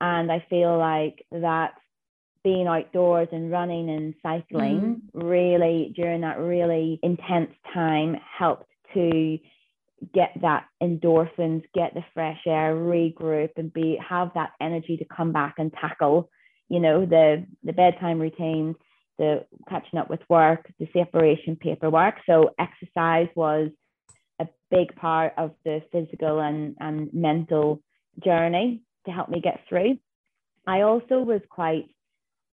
And 0.00 0.30
I 0.30 0.44
feel 0.50 0.76
like 0.76 1.24
that 1.32 1.72
being 2.44 2.66
outdoors 2.66 3.28
and 3.32 3.50
running 3.50 3.88
and 3.88 4.14
cycling 4.22 5.02
mm. 5.14 5.24
really 5.26 5.92
during 5.96 6.20
that 6.20 6.38
really 6.38 7.00
intense 7.02 7.50
time 7.72 8.16
helped 8.38 8.68
to 8.92 9.38
get 10.12 10.30
that 10.42 10.66
endorphins, 10.82 11.62
get 11.74 11.94
the 11.94 12.04
fresh 12.12 12.40
air, 12.46 12.74
regroup 12.74 13.50
and 13.56 13.72
be 13.72 13.98
have 14.06 14.30
that 14.34 14.52
energy 14.60 14.98
to 14.98 15.04
come 15.04 15.32
back 15.32 15.54
and 15.58 15.72
tackle, 15.72 16.28
you 16.68 16.80
know, 16.80 17.06
the 17.06 17.46
the 17.62 17.72
bedtime 17.72 18.20
routine, 18.20 18.74
the 19.18 19.46
catching 19.68 19.98
up 19.98 20.10
with 20.10 20.20
work, 20.28 20.70
the 20.78 20.88
separation 20.92 21.56
paperwork. 21.56 22.16
So 22.26 22.50
exercise 22.58 23.28
was 23.34 23.70
a 24.38 24.46
big 24.70 24.94
part 24.96 25.32
of 25.38 25.52
the 25.64 25.82
physical 25.92 26.40
and, 26.40 26.76
and 26.80 27.12
mental 27.14 27.80
journey 28.22 28.82
to 29.06 29.12
help 29.12 29.28
me 29.28 29.40
get 29.40 29.60
through. 29.68 29.98
I 30.66 30.82
also 30.82 31.20
was 31.20 31.40
quite 31.48 31.88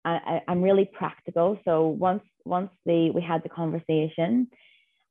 I, 0.04 0.42
am 0.48 0.62
really 0.62 0.88
practical. 0.92 1.58
So 1.64 1.88
once 1.88 2.22
once 2.44 2.70
the 2.86 3.10
we 3.10 3.20
had 3.20 3.42
the 3.42 3.48
conversation, 3.48 4.48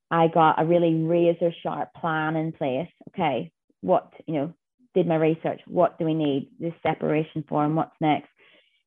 I 0.10 0.28
got 0.28 0.62
a 0.62 0.65
really 0.65 0.93
razor 0.95 1.52
sharp 1.63 1.93
plan 1.93 2.36
in 2.36 2.52
place. 2.52 2.89
Okay, 3.10 3.52
what 3.82 4.12
you 4.26 4.34
know, 4.36 4.54
did 4.95 5.08
my 5.08 5.15
research. 5.15 5.62
What 5.67 6.00
do 6.00 6.06
we 6.06 6.13
need? 6.13 6.50
This 6.60 6.73
separation 6.84 7.43
form. 7.47 7.76
What's 7.76 7.95
next? 8.02 8.30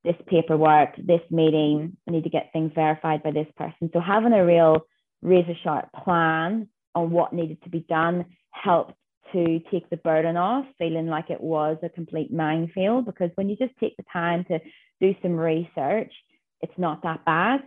This 0.05 0.17
paperwork. 0.27 0.97
This 0.97 1.21
meeting. 1.31 1.97
I 2.09 2.13
need 2.13 2.25
to 2.25 2.31
get 2.31 2.51
things 2.53 2.73
verified 2.75 3.23
by 3.23 3.31
this 3.31 3.49
person. 3.57 3.91
So 3.93 4.01
having 4.01 4.33
a 4.33 4.45
real 4.45 4.87
razor 5.23 5.55
sharp 5.63 5.89
plan 6.05 6.69
on 6.95 7.11
what 7.11 7.33
needed 7.33 7.63
to 7.63 7.71
be 7.71 7.85
done 7.89 8.25
helped 8.51 8.95
to 9.33 9.61
take 9.71 9.89
the 9.91 9.97
burden 9.99 10.37
off, 10.37 10.65
feeling 10.79 11.07
like 11.07 11.31
it 11.31 11.41
was 11.41 11.77
a 11.83 11.89
complete 11.89 12.33
minefield. 12.33 13.07
Because 13.07 13.31
when 13.37 13.49
you 13.49 13.57
just 13.57 13.77
take 13.79 13.97
the 13.97 14.05
time 14.13 14.45
to 14.45 14.59
do 15.01 15.15
some 15.23 15.37
research, 15.37 16.13
it's 16.61 16.79
not 16.79 17.03
that 17.03 17.25
bad. 17.25 17.61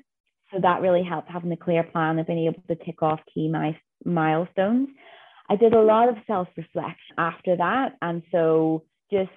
So 0.52 0.60
that 0.62 0.82
really 0.82 1.04
helped 1.04 1.30
having 1.30 1.52
a 1.52 1.58
clear 1.58 1.84
plan 1.84 2.20
of 2.20 2.28
being 2.28 2.46
able 2.46 2.62
to 2.68 2.76
tick 2.76 3.02
off 3.02 3.20
key 3.34 3.48
mi- 3.48 3.80
milestones. 4.06 4.90
I 5.50 5.56
did 5.56 5.74
a 5.74 5.82
lot 5.82 6.10
of 6.10 6.16
self 6.28 6.48
reflection 6.56 7.16
after 7.18 7.58
that. 7.58 7.98
And 8.02 8.22
so 8.32 8.84
just 9.12 9.32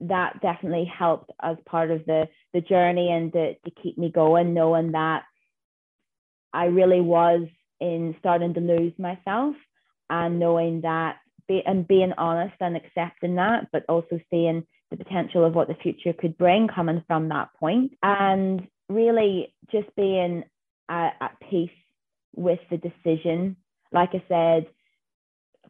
that 0.00 0.40
definitely 0.40 0.84
helped 0.86 1.30
as 1.42 1.56
part 1.66 1.90
of 1.90 2.06
the, 2.06 2.28
the 2.54 2.60
journey 2.60 3.10
and 3.10 3.32
to, 3.32 3.54
to 3.54 3.70
keep 3.82 3.98
me 3.98 4.10
going, 4.10 4.54
knowing 4.54 4.92
that 4.92 5.24
I 6.52 6.66
really 6.66 7.00
was 7.00 7.46
in 7.80 8.14
starting 8.18 8.54
to 8.54 8.60
lose 8.60 8.92
myself 8.98 9.54
and 10.08 10.38
knowing 10.38 10.82
that 10.82 11.16
be, 11.46 11.62
and 11.64 11.86
being 11.86 12.12
honest 12.16 12.54
and 12.60 12.76
accepting 12.76 13.36
that, 13.36 13.68
but 13.72 13.84
also 13.88 14.20
seeing 14.30 14.66
the 14.90 14.96
potential 14.96 15.44
of 15.44 15.54
what 15.54 15.68
the 15.68 15.74
future 15.74 16.12
could 16.12 16.36
bring 16.38 16.68
coming 16.68 17.02
from 17.06 17.28
that. 17.28 17.50
And 18.02 18.66
really 18.88 19.54
just 19.70 19.94
being 19.96 20.44
at, 20.88 21.14
at 21.20 21.36
peace 21.50 21.70
with 22.34 22.60
the 22.70 22.78
decision. 22.78 23.56
Like 23.92 24.10
I 24.14 24.22
said, 24.28 24.66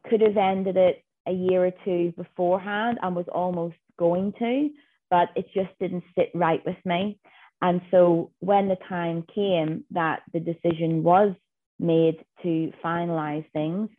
could 0.09 0.21
have 0.21 0.37
ended 0.37 0.77
it 0.77 1.05
a 1.27 1.33
year 1.33 1.67
or 1.67 1.73
two 1.85 2.13
beforehand 2.17 2.99
and 3.03 3.15
was 3.15 3.27
almost 3.33 3.77
going 3.99 4.33
to, 4.39 4.71
but 5.11 5.29
it 5.37 5.47
just 5.55 5.71
didn't 5.81 6.05
sit 6.17 6.31
right 6.35 6.65
with 6.65 6.77
me. 6.85 7.19
And 7.61 7.81
so 7.91 8.31
when 8.39 8.69
the 8.69 8.79
time 8.89 9.25
came 9.35 9.85
that 9.91 10.23
the 10.33 10.41
decision 10.41 11.03
was 11.03 11.35
made 11.81 12.25
to 12.43 12.73
finalize 12.85 13.45
things, 13.53 13.91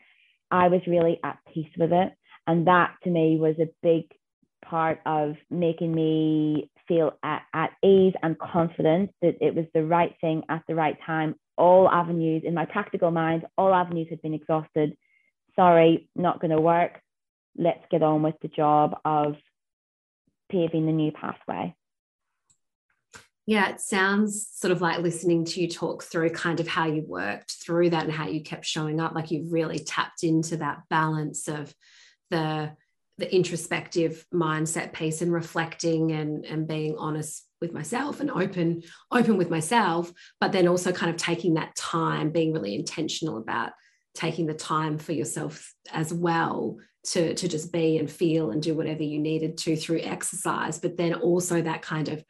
I 0.49 0.69
was 0.69 0.81
really 0.87 1.19
at 1.23 1.39
peace 1.53 1.71
with 1.77 1.91
it. 1.91 2.13
And 2.47 2.65
that 2.67 2.95
to 3.03 3.09
me 3.09 3.37
was 3.37 3.55
a 3.59 3.69
big 3.83 4.05
part 4.63 4.99
of 5.05 5.35
making 5.49 5.93
me 5.93 6.69
feel 6.87 7.13
at, 7.23 7.43
at 7.53 7.71
ease 7.83 8.13
and 8.21 8.37
confident 8.37 9.11
that 9.21 9.37
it 9.41 9.55
was 9.55 9.65
the 9.73 9.83
right 9.83 10.15
thing 10.21 10.43
at 10.49 10.63
the 10.67 10.75
right 10.75 10.97
time. 11.05 11.35
All 11.57 11.89
avenues 11.89 12.43
in 12.45 12.53
my 12.53 12.65
practical 12.65 13.11
mind, 13.11 13.45
all 13.57 13.73
avenues 13.73 14.07
had 14.09 14.21
been 14.21 14.33
exhausted. 14.33 14.97
Sorry, 15.55 16.09
not 16.15 16.39
going 16.39 16.51
to 16.51 16.61
work. 16.61 17.01
Let's 17.57 17.83
get 17.91 18.03
on 18.03 18.23
with 18.23 18.35
the 18.41 18.47
job 18.47 18.99
of 19.03 19.35
paving 20.49 20.85
the 20.85 20.91
new 20.91 21.11
pathway. 21.11 21.75
Yeah, 23.45 23.69
it 23.69 23.81
sounds 23.81 24.47
sort 24.53 24.71
of 24.71 24.79
like 24.79 24.99
listening 24.99 25.43
to 25.45 25.61
you 25.61 25.67
talk 25.67 26.03
through 26.03 26.29
kind 26.29 26.59
of 26.59 26.67
how 26.67 26.85
you 26.85 27.01
worked 27.01 27.53
through 27.53 27.89
that 27.89 28.03
and 28.03 28.13
how 28.13 28.27
you 28.27 28.43
kept 28.43 28.63
showing 28.63 28.99
up. 28.99 29.15
Like 29.15 29.31
you've 29.31 29.51
really 29.51 29.79
tapped 29.79 30.23
into 30.23 30.57
that 30.57 30.83
balance 30.87 31.47
of 31.47 31.73
the 32.29 32.73
the 33.19 33.33
introspective 33.35 34.25
mindset 34.33 34.93
piece 34.93 35.21
and 35.21 35.31
reflecting 35.31 36.13
and 36.13 36.45
and 36.45 36.67
being 36.67 36.95
honest 36.97 37.45
with 37.61 37.73
myself 37.73 38.21
and 38.21 38.31
open 38.31 38.81
open 39.11 39.37
with 39.37 39.49
myself 39.49 40.11
but 40.39 40.51
then 40.53 40.67
also 40.67 40.91
kind 40.91 41.09
of 41.09 41.17
taking 41.17 41.55
that 41.55 41.75
time 41.75 42.31
being 42.31 42.53
really 42.53 42.75
intentional 42.75 43.37
about 43.37 43.71
taking 44.15 44.45
the 44.45 44.53
time 44.53 44.97
for 44.97 45.11
yourself 45.11 45.73
as 45.91 46.13
well 46.13 46.77
to 47.03 47.33
to 47.35 47.47
just 47.49 47.73
be 47.73 47.97
and 47.97 48.09
feel 48.09 48.51
and 48.51 48.63
do 48.63 48.73
whatever 48.73 49.03
you 49.03 49.19
needed 49.19 49.57
to 49.57 49.75
through 49.75 49.99
exercise 50.01 50.79
but 50.79 50.95
then 50.95 51.13
also 51.13 51.61
that 51.61 51.81
kind 51.81 52.07
of 52.07 52.23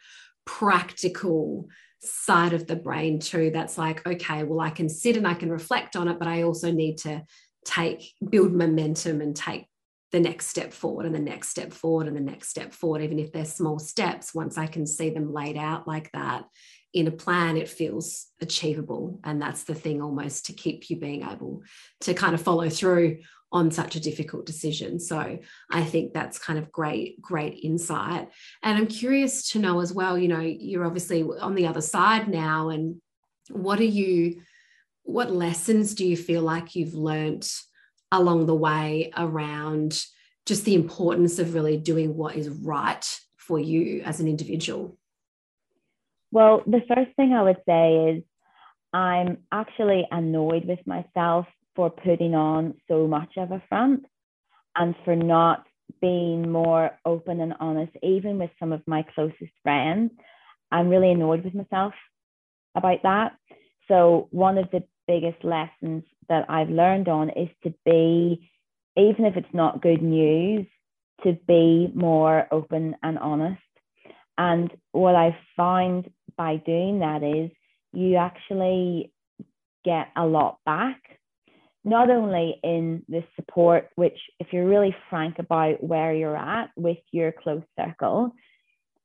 practical 0.46 1.68
side 2.02 2.54
of 2.54 2.66
the 2.66 2.76
brain 2.76 3.20
too 3.20 3.52
that's 3.54 3.78
like 3.78 4.06
okay 4.08 4.44
well 4.44 4.60
I 4.60 4.72
can 4.72 4.90
sit 4.90 5.18
and 5.18 5.28
I 5.28 5.36
can 5.36 5.52
reflect 5.52 5.96
on 5.96 6.08
it 6.08 6.18
but 6.18 6.28
I 6.28 6.42
also 6.42 6.72
need 6.72 6.98
to 7.00 7.24
take 7.66 8.14
build 8.28 8.54
momentum 8.54 9.22
and 9.22 9.36
take 9.36 9.68
the 10.12 10.20
next 10.20 10.48
step 10.48 10.74
forward 10.74 11.06
and 11.06 11.14
the 11.14 11.20
next 11.20 11.50
step 11.50 11.72
forward 11.72 12.08
and 12.08 12.18
the 12.18 12.22
next 12.22 12.50
step 12.50 12.74
forward, 12.74 13.02
even 13.02 13.20
if 13.20 13.32
they're 13.32 13.46
small 13.46 13.80
steps, 13.80 14.34
once 14.34 14.58
I 14.58 14.68
can 14.68 14.88
see 14.88 15.10
them 15.10 15.34
laid 15.34 15.58
out 15.58 15.88
like 15.88 16.12
that 16.14 16.46
in 16.94 17.08
a 17.08 17.12
plan, 17.12 17.58
it 17.58 17.70
feels 17.70 18.28
achievable. 18.42 19.20
And 19.24 19.42
that's 19.42 19.64
the 19.64 19.76
thing 19.76 20.02
almost 20.02 20.48
to 20.48 20.54
keep 20.54 20.90
you 20.90 20.98
being 20.98 21.22
able 21.22 21.62
to 22.02 22.14
kind 22.14 22.34
of 22.34 22.42
follow 22.42 22.70
through 22.70 23.20
on 23.52 23.72
such 23.72 23.96
a 23.96 24.00
difficult 24.00 24.46
decision. 24.46 25.00
So 25.00 25.40
I 25.72 25.84
think 25.84 26.14
that's 26.14 26.40
kind 26.40 26.58
of 26.60 26.72
great, 26.72 27.22
great 27.22 27.60
insight. 27.64 28.30
And 28.64 28.78
I'm 28.78 28.88
curious 28.88 29.52
to 29.52 29.60
know 29.60 29.80
as 29.80 29.94
well, 29.94 30.18
you 30.18 30.28
know, 30.28 30.40
you're 30.40 30.86
obviously 30.86 31.24
on 31.24 31.56
the 31.56 31.68
other 31.68 31.82
side 31.82 32.28
now. 32.28 32.70
And 32.70 33.02
what 33.50 33.80
are 33.80 33.84
you, 33.84 34.42
what 35.04 35.32
lessons 35.32 35.96
do 35.96 36.06
you 36.06 36.18
feel 36.18 36.42
like 36.42 36.76
you've 36.76 36.94
learnt? 36.94 37.52
Along 38.12 38.46
the 38.46 38.56
way 38.56 39.12
around 39.16 40.04
just 40.46 40.66
the 40.66 40.76
importance 40.76 41.40
of 41.40 41.54
really 41.54 41.78
doing 41.78 42.16
what 42.16 42.36
is 42.36 42.50
right 42.50 43.06
for 43.38 43.60
you 43.60 44.02
as 44.04 44.20
an 44.20 44.28
individual? 44.28 44.98
Well, 46.32 46.64
the 46.66 46.82
first 46.88 47.16
thing 47.16 47.34
I 47.34 47.44
would 47.44 47.62
say 47.68 48.16
is 48.16 48.24
I'm 48.94 49.40
actually 49.52 50.08
annoyed 50.12 50.66
with 50.66 50.80
myself 50.86 51.46
for 51.76 51.90
putting 51.90 52.36
on 52.36 52.76
so 52.88 53.08
much 53.08 53.34
of 53.38 53.52
a 53.52 53.62
front 53.70 54.06
and 54.76 54.96
for 55.06 55.16
not 55.16 55.66
being 56.02 56.50
more 56.52 56.92
open 57.06 57.42
and 57.42 57.54
honest, 57.60 57.92
even 58.04 58.38
with 58.38 58.52
some 58.60 58.72
of 58.72 58.82
my 58.88 59.04
closest 59.16 59.52
friends. 59.64 60.12
I'm 60.72 60.90
really 60.90 61.12
annoyed 61.12 61.44
with 61.44 61.56
myself 61.56 61.94
about 62.76 63.04
that. 63.04 63.36
So, 63.88 64.28
one 64.32 64.58
of 64.58 64.70
the 64.72 64.84
biggest 65.08 65.44
lessons 65.44 66.04
that 66.30 66.50
I've 66.50 66.70
learned 66.70 67.10
on 67.10 67.30
is 67.30 67.50
to 67.64 67.74
be, 67.86 68.50
even 68.96 69.26
if 69.26 69.36
it's 69.36 69.54
not 69.54 69.82
good 69.82 70.02
news, 70.02 70.66
to 71.24 71.38
be 71.48 71.92
more 71.94 72.48
open 72.52 72.96
and 73.04 73.20
honest. 73.20 73.62
And 74.38 74.72
what 74.94 75.16
I 75.16 75.38
find 75.58 76.10
by 76.38 76.58
doing 76.58 77.00
that 77.00 77.24
is 77.24 77.52
you 77.92 78.16
actually 78.16 79.12
get 79.84 80.08
a 80.16 80.26
lot 80.26 80.60
back, 80.66 81.02
not 81.84 82.10
only 82.10 82.60
in 82.64 83.04
the 83.10 83.24
support, 83.36 83.90
which, 83.96 84.18
if 84.40 84.48
you're 84.52 84.68
really 84.68 84.96
frank 85.10 85.40
about 85.40 85.84
where 85.84 86.14
you're 86.14 86.38
at 86.38 86.70
with 86.78 87.00
your 87.12 87.32
close 87.32 87.64
circle, 87.78 88.32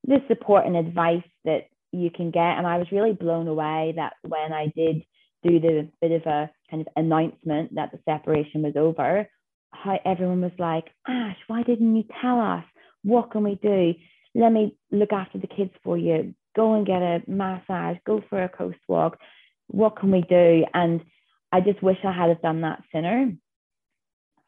the 0.06 0.18
support 0.28 0.66
and 0.66 0.76
advice 0.76 1.24
that 1.44 1.64
you 1.92 2.10
can 2.10 2.30
get. 2.30 2.58
And 2.58 2.66
I 2.66 2.78
was 2.78 2.92
really 2.92 3.12
blown 3.12 3.48
away 3.48 3.94
that 3.96 4.14
when 4.22 4.52
I 4.52 4.72
did 4.76 5.04
do 5.44 5.60
the 5.60 5.88
bit 6.00 6.12
of 6.12 6.26
a 6.26 6.50
kind 6.70 6.80
of 6.80 6.88
announcement 6.96 7.74
that 7.74 7.92
the 7.92 7.98
separation 8.04 8.62
was 8.62 8.74
over, 8.76 9.28
how 9.72 9.98
everyone 10.04 10.40
was 10.40 10.52
like, 10.58 10.86
Ash, 11.06 11.36
why 11.46 11.62
didn't 11.62 11.96
you 11.96 12.04
tell 12.20 12.40
us? 12.40 12.64
What 13.02 13.30
can 13.30 13.44
we 13.44 13.56
do? 13.56 13.94
Let 14.34 14.52
me 14.52 14.76
look 14.90 15.12
after 15.12 15.38
the 15.38 15.46
kids 15.46 15.72
for 15.82 15.96
you. 15.98 16.34
Go 16.56 16.74
and 16.74 16.86
get 16.86 17.02
a 17.02 17.22
massage, 17.26 17.98
go 18.06 18.22
for 18.30 18.42
a 18.42 18.48
coast 18.48 18.78
walk. 18.88 19.18
What 19.68 19.96
can 19.98 20.10
we 20.10 20.22
do? 20.22 20.64
And 20.74 21.02
I 21.52 21.60
just 21.60 21.82
wish 21.82 21.98
I 22.04 22.12
had 22.12 22.40
done 22.42 22.62
that 22.62 22.82
sooner 22.92 23.32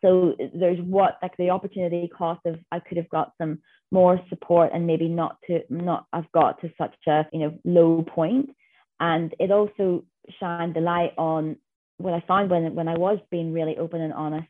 So 0.03 0.35
there's 0.55 0.81
what 0.81 1.19
like 1.23 1.37
the 1.37 1.51
opportunity 1.51 2.09
cost 2.09 2.41
of 2.47 2.59
I 2.73 2.81
could 2.81 2.97
have 2.97 3.09
got 3.11 3.33
some 3.41 3.61
more 3.93 4.21
support 4.29 4.71
and 4.75 4.87
maybe 4.87 5.09
not 5.09 5.37
to 5.47 5.61
not 5.71 6.07
have 6.13 6.31
got 6.33 6.61
to 6.61 6.71
such 6.79 6.95
a 7.07 7.27
you 7.33 7.41
know 7.41 7.59
low 7.65 8.03
point. 8.03 8.51
And 9.01 9.35
it 9.39 9.51
also 9.51 10.05
shined 10.39 10.75
the 10.75 10.81
light 10.81 11.13
on 11.19 11.57
what 11.99 12.15
I 12.15 12.23
found 12.27 12.51
when 12.51 12.75
when 12.75 12.89
I 12.89 12.97
was 12.97 13.19
being 13.31 13.53
really 13.53 13.77
open 13.79 14.01
and 14.01 14.13
honest 14.13 14.49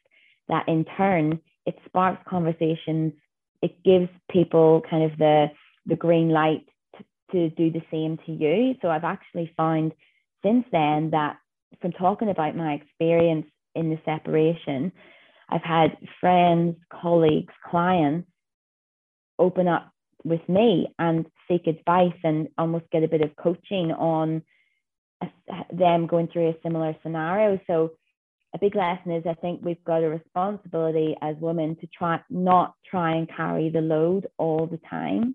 that 0.49 0.69
in 0.69 0.85
turn 0.97 1.41
it 1.67 1.77
sparks 1.85 2.23
conversations. 2.29 3.13
It 3.63 3.83
gives 3.83 4.09
people 4.31 4.83
kind 4.89 5.11
of 5.11 5.19
the 5.19 5.47
the 5.87 5.97
green 5.97 6.31
light 6.31 6.67
to, 6.97 7.05
to 7.33 7.51
do 7.51 7.71
the 7.71 7.83
same 7.91 8.19
to 8.27 8.33
you. 8.33 8.75
So 8.83 8.89
I've 8.89 9.05
actually 9.05 9.53
found 9.57 9.93
since 10.45 10.65
then 10.73 11.11
that 11.11 11.37
from 11.81 11.93
talking 11.93 12.31
about 12.31 12.57
my 12.57 12.75
experience 12.75 13.47
in 13.75 13.91
the 13.91 13.99
separation, 14.05 14.93
I've 15.49 15.63
had 15.63 15.97
friends, 16.21 16.77
colleagues, 16.91 17.53
clients 17.69 18.29
open 19.39 19.69
up 19.69 19.93
with 20.25 20.47
me 20.49 20.89
and 20.99 21.27
seek 21.49 21.67
advice 21.67 22.19
and 22.25 22.49
almost 22.59 22.91
get 22.91 23.05
a 23.05 23.09
bit 23.09 23.21
of 23.21 23.37
coaching 23.37 23.93
on 23.93 24.43
a, 25.23 25.27
them 25.73 26.07
going 26.07 26.29
through 26.29 26.51
a 26.51 26.57
similar 26.63 26.95
scenario. 27.03 27.59
So 27.67 27.93
a 28.55 28.59
big 28.59 28.75
lesson 28.75 29.13
is 29.13 29.25
I 29.29 29.35
think 29.35 29.61
we've 29.63 29.85
got 29.85 30.03
a 30.03 30.09
responsibility 30.09 31.17
as 31.21 31.37
women 31.41 31.77
to 31.81 31.87
try 31.87 32.21
not 32.31 32.75
try 32.89 33.17
and 33.17 33.29
carry 33.29 33.71
the 33.71 33.81
load 33.81 34.29
all 34.39 34.67
the 34.67 34.81
time. 34.89 35.35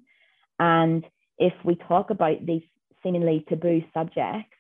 And 0.60 1.06
if 1.38 1.54
we 1.64 1.76
talk 1.76 2.10
about 2.10 2.46
these 2.46 2.64
seemingly 3.04 3.46
taboo 3.48 3.84
subjects, 3.94 4.56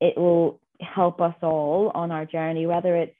it 0.00 0.16
will 0.16 0.60
help 0.80 1.20
us 1.20 1.34
all 1.42 1.90
on 1.94 2.10
our 2.10 2.24
journey, 2.24 2.66
whether 2.66 2.96
it's 2.96 3.16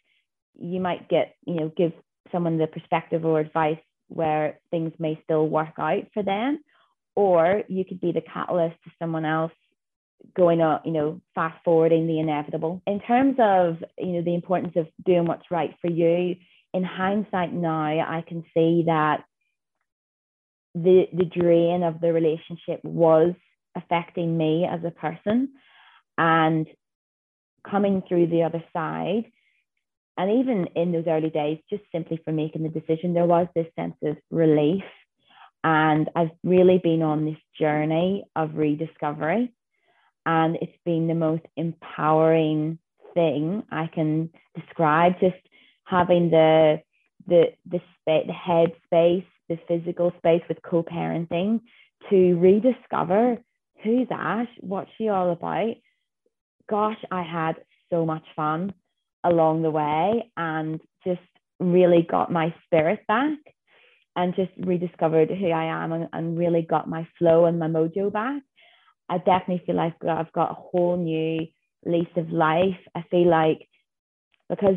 you 0.59 0.81
might 0.81 1.09
get, 1.09 1.35
you 1.47 1.55
know, 1.55 1.73
give 1.77 1.93
someone 2.33 2.59
the 2.59 2.67
perspective 2.67 3.25
or 3.25 3.41
advice 3.41 3.79
where 4.09 4.59
things 4.71 4.93
may 4.99 5.21
still 5.25 5.49
work 5.49 5.75
out 5.79 6.05
for 6.13 6.23
them, 6.23 6.59
or 7.15 7.63
you 7.69 7.85
could 7.85 8.01
be 8.01 8.13
the 8.13 8.23
catalyst 8.23 8.77
to 8.85 8.91
someone 8.99 9.25
else 9.25 9.53
going 10.37 10.61
on, 10.61 10.81
you 10.85 10.93
know, 10.93 11.21
fast 11.35 11.59
forwarding 11.65 12.07
the 12.07 12.21
inevitable. 12.21 12.83
In 12.87 13.01
terms 13.01 13.37
of, 13.39 13.77
you 13.99 14.13
know, 14.13 14.23
the 14.23 14.35
importance 14.35 14.75
of 14.77 14.87
doing 15.05 15.27
what's 15.27 15.51
right 15.51 15.75
for 15.81 15.91
you, 15.91 16.37
in 16.73 16.85
hindsight 16.85 17.53
now, 17.53 17.85
I 17.85 18.23
can 18.27 18.45
see 18.55 18.85
that 18.87 19.25
the 20.75 21.07
the 21.13 21.25
drain 21.25 21.83
of 21.83 22.01
the 22.01 22.13
relationship 22.13 22.81
was 22.85 23.35
affecting 23.77 24.37
me 24.37 24.67
as 24.71 24.81
a 24.85 24.91
person. 24.91 25.51
And 26.17 26.67
coming 27.69 28.03
through 28.09 28.29
the 28.29 28.43
other 28.43 28.63
side 28.73 29.25
and 30.17 30.41
even 30.41 30.67
in 30.77 30.93
those 30.93 31.05
early 31.07 31.31
days 31.31 31.59
just 31.69 31.83
simply 31.93 32.21
for 32.25 32.33
making 32.33 32.63
the 32.63 32.69
decision 32.69 33.15
there 33.15 33.27
was 33.27 33.47
this 33.55 33.67
sense 33.77 33.97
of 34.03 34.17
relief. 34.31 34.85
And 35.63 36.09
i've 36.17 36.31
really 36.43 36.79
been 36.83 37.03
on 37.03 37.25
this 37.25 37.39
journey 37.59 38.25
of 38.35 38.55
rediscovery 38.55 39.53
and 40.27 40.57
it's 40.61 40.77
been 40.85 41.07
the 41.07 41.15
most 41.15 41.43
empowering 41.57 42.79
thing 43.15 43.63
I 43.71 43.87
can 43.87 44.31
describe. 44.55 45.15
Just 45.21 45.37
having 45.85 46.31
the 46.31 46.81
the 47.27 47.53
the 47.67 47.81
space, 48.01 48.27
the 48.27 48.33
head 48.33 48.73
space, 48.87 49.25
the 49.49 49.59
physical 49.69 50.13
space 50.19 50.43
with 50.49 50.59
co-parenting 50.63 51.61
to 52.09 52.35
rediscover 52.39 53.39
who's 53.83 54.09
Ash, 54.11 54.49
what's 54.61 54.91
she 54.97 55.09
all 55.09 55.31
about. 55.31 55.75
Gosh, 56.69 56.99
I 57.11 57.23
had 57.23 57.57
so 57.91 58.07
much 58.07 58.25
fun 58.37 58.73
along 59.25 59.63
the 59.63 59.71
way 59.71 60.31
and 60.37 60.81
just 61.05 61.21
really 61.59 62.07
got 62.09 62.33
my 62.33 62.55
spirit 62.65 63.01
back 63.07 63.39
and 64.17 64.35
just 64.35 64.53
rediscovered 64.59 65.31
who 65.31 65.51
I 65.51 65.85
am 65.85 65.93
and, 65.93 66.09
and 66.13 66.39
really 66.39 66.63
got 66.63 66.89
my 66.89 67.07
flow 67.19 67.45
and 67.47 67.59
my 67.59 67.69
mojo 67.69 68.13
back. 68.13 68.43
I 69.11 69.19
definitely 69.19 69.63
feel 69.67 69.77
like 69.77 69.95
I've 70.09 70.33
got 70.33 70.53
a 70.53 70.55
whole 70.55 70.97
new 70.97 71.47
lease 71.85 72.17
of 72.17 72.31
life. 72.31 72.79
I 72.95 73.03
feel 73.11 73.29
like 73.29 73.69
because 74.49 74.77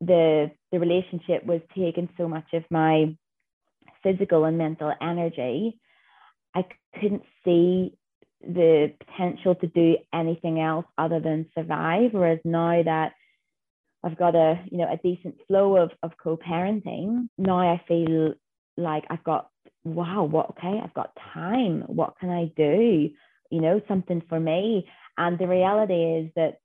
the 0.00 0.50
the 0.72 0.80
relationship 0.80 1.44
was 1.44 1.60
taking 1.76 2.08
so 2.16 2.26
much 2.26 2.46
of 2.54 2.64
my 2.70 3.14
physical 4.02 4.44
and 4.46 4.56
mental 4.56 4.92
energy, 5.02 5.78
I 6.54 6.64
couldn't 6.98 7.22
see 7.44 7.92
the 8.40 8.94
potential 9.06 9.54
to 9.56 9.66
do 9.66 9.96
anything 10.14 10.60
else 10.60 10.86
other 10.96 11.20
than 11.20 11.50
survive. 11.54 12.10
Whereas 12.12 12.38
now 12.44 12.82
that 12.82 13.12
I've 14.02 14.16
got 14.16 14.34
a 14.34 14.58
you 14.70 14.78
know 14.78 14.90
a 14.90 14.96
decent 14.96 15.36
flow 15.46 15.76
of 15.76 15.90
of 16.02 16.12
co-parenting, 16.22 17.28
now 17.36 17.58
I 17.58 17.82
feel 17.86 18.34
like 18.78 19.04
I've 19.10 19.24
got 19.24 19.50
wow, 19.84 20.24
what 20.24 20.50
okay, 20.50 20.80
I've 20.82 20.94
got 20.94 21.16
time. 21.34 21.82
What 21.86 22.14
can 22.18 22.30
I 22.30 22.50
do? 22.56 23.10
You 23.50 23.60
know, 23.60 23.80
something 23.88 24.22
for 24.28 24.38
me. 24.40 24.88
And 25.18 25.38
the 25.38 25.48
reality 25.48 25.94
is 25.94 26.30
that 26.36 26.58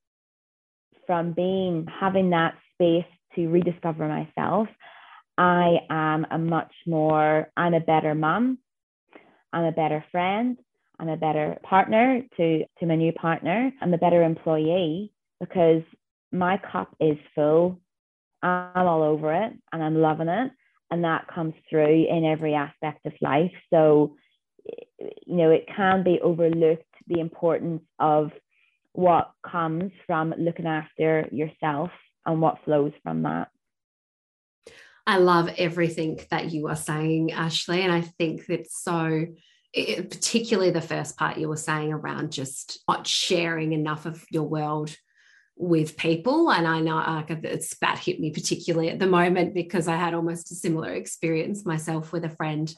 from 1.07 1.33
being 1.33 1.87
having 1.99 2.31
that 2.31 2.55
space 2.73 3.05
to 3.35 3.47
rediscover 3.47 4.07
myself, 4.07 4.67
I 5.37 5.79
am 5.89 6.25
a 6.31 6.37
much 6.37 6.73
more, 6.87 7.49
I'm 7.57 7.73
a 7.73 7.79
better 7.79 8.15
mom, 8.15 8.59
I'm 9.51 9.65
a 9.65 9.71
better 9.71 10.03
friend, 10.11 10.57
I'm 10.99 11.09
a 11.09 11.17
better 11.17 11.57
partner 11.63 12.21
to, 12.37 12.65
to 12.79 12.85
my 12.85 12.95
new 12.95 13.11
partner, 13.11 13.71
I'm 13.81 13.93
a 13.93 13.97
better 13.97 14.23
employee 14.23 15.11
because 15.39 15.81
my 16.31 16.59
cup 16.71 16.95
is 16.99 17.17
full. 17.33 17.79
I'm 18.43 18.87
all 18.87 19.01
over 19.01 19.33
it 19.33 19.53
and 19.71 19.83
I'm 19.83 19.95
loving 19.95 20.27
it. 20.27 20.51
And 20.91 21.03
that 21.03 21.27
comes 21.33 21.53
through 21.69 22.05
in 22.07 22.25
every 22.25 22.53
aspect 22.53 23.05
of 23.05 23.13
life. 23.21 23.51
So 23.73 24.15
you 24.99 25.35
know, 25.35 25.51
it 25.51 25.67
can 25.67 26.03
be 26.03 26.19
overlooked 26.21 26.83
the 27.07 27.19
importance 27.19 27.83
of 27.99 28.31
what 28.93 29.31
comes 29.45 29.91
from 30.07 30.33
looking 30.37 30.67
after 30.67 31.27
yourself 31.31 31.91
and 32.25 32.41
what 32.41 32.63
flows 32.63 32.93
from 33.03 33.23
that. 33.23 33.49
I 35.07 35.17
love 35.17 35.49
everything 35.57 36.19
that 36.31 36.51
you 36.51 36.67
are 36.67 36.75
saying, 36.75 37.31
Ashley. 37.31 37.81
And 37.81 37.91
I 37.91 38.01
think 38.01 38.45
that's 38.47 38.81
so, 38.81 39.27
it, 39.71 40.09
particularly 40.09 40.71
the 40.71 40.81
first 40.81 41.17
part 41.17 41.37
you 41.37 41.47
were 41.47 41.57
saying 41.57 41.93
around 41.93 42.31
just 42.31 42.79
not 42.87 43.05
sharing 43.05 43.73
enough 43.73 44.05
of 44.05 44.25
your 44.31 44.43
world 44.43 44.95
with 45.57 45.97
people. 45.97 46.51
And 46.51 46.67
I 46.67 46.79
know 46.79 46.95
like 46.95 47.29
it's 47.29 47.77
that 47.77 47.99
hit 47.99 48.19
me 48.19 48.31
particularly 48.31 48.89
at 48.89 48.99
the 48.99 49.07
moment 49.07 49.53
because 49.53 49.87
I 49.87 49.95
had 49.95 50.13
almost 50.13 50.51
a 50.51 50.55
similar 50.55 50.93
experience 50.93 51.65
myself 51.65 52.11
with 52.11 52.25
a 52.25 52.29
friend 52.29 52.73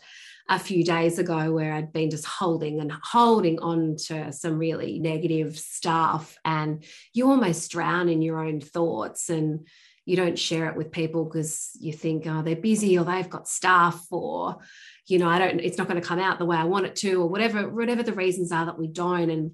a 0.49 0.59
few 0.59 0.83
days 0.83 1.19
ago 1.19 1.51
where 1.51 1.73
I'd 1.73 1.91
been 1.91 2.09
just 2.09 2.25
holding 2.25 2.79
and 2.79 2.91
holding 2.91 3.59
on 3.59 3.97
to 4.07 4.31
some 4.31 4.57
really 4.57 4.99
negative 4.99 5.57
stuff. 5.57 6.37
And 6.45 6.85
you 7.13 7.29
almost 7.29 7.69
drown 7.71 8.07
in 8.07 8.21
your 8.21 8.39
own 8.39 8.61
thoughts 8.61 9.29
and 9.29 9.67
you 10.05 10.15
don't 10.15 10.39
share 10.39 10.69
it 10.69 10.77
with 10.77 10.91
people 10.91 11.25
because 11.25 11.71
you 11.81 11.91
think, 11.91 12.25
oh, 12.27 12.41
they're 12.41 12.55
busy 12.55 12.97
or 12.97 13.03
they've 13.03 13.29
got 13.29 13.49
stuff 13.49 14.05
or, 14.09 14.57
you 15.05 15.19
know, 15.19 15.27
I 15.27 15.37
don't, 15.37 15.59
it's 15.59 15.77
not 15.77 15.89
going 15.89 16.01
to 16.01 16.07
come 16.07 16.19
out 16.19 16.39
the 16.39 16.45
way 16.45 16.55
I 16.55 16.63
want 16.63 16.85
it 16.85 16.95
to 16.97 17.21
or 17.21 17.27
whatever, 17.27 17.67
whatever 17.67 18.03
the 18.03 18.13
reasons 18.13 18.53
are 18.53 18.67
that 18.67 18.79
we 18.79 18.87
don't. 18.87 19.29
And 19.29 19.51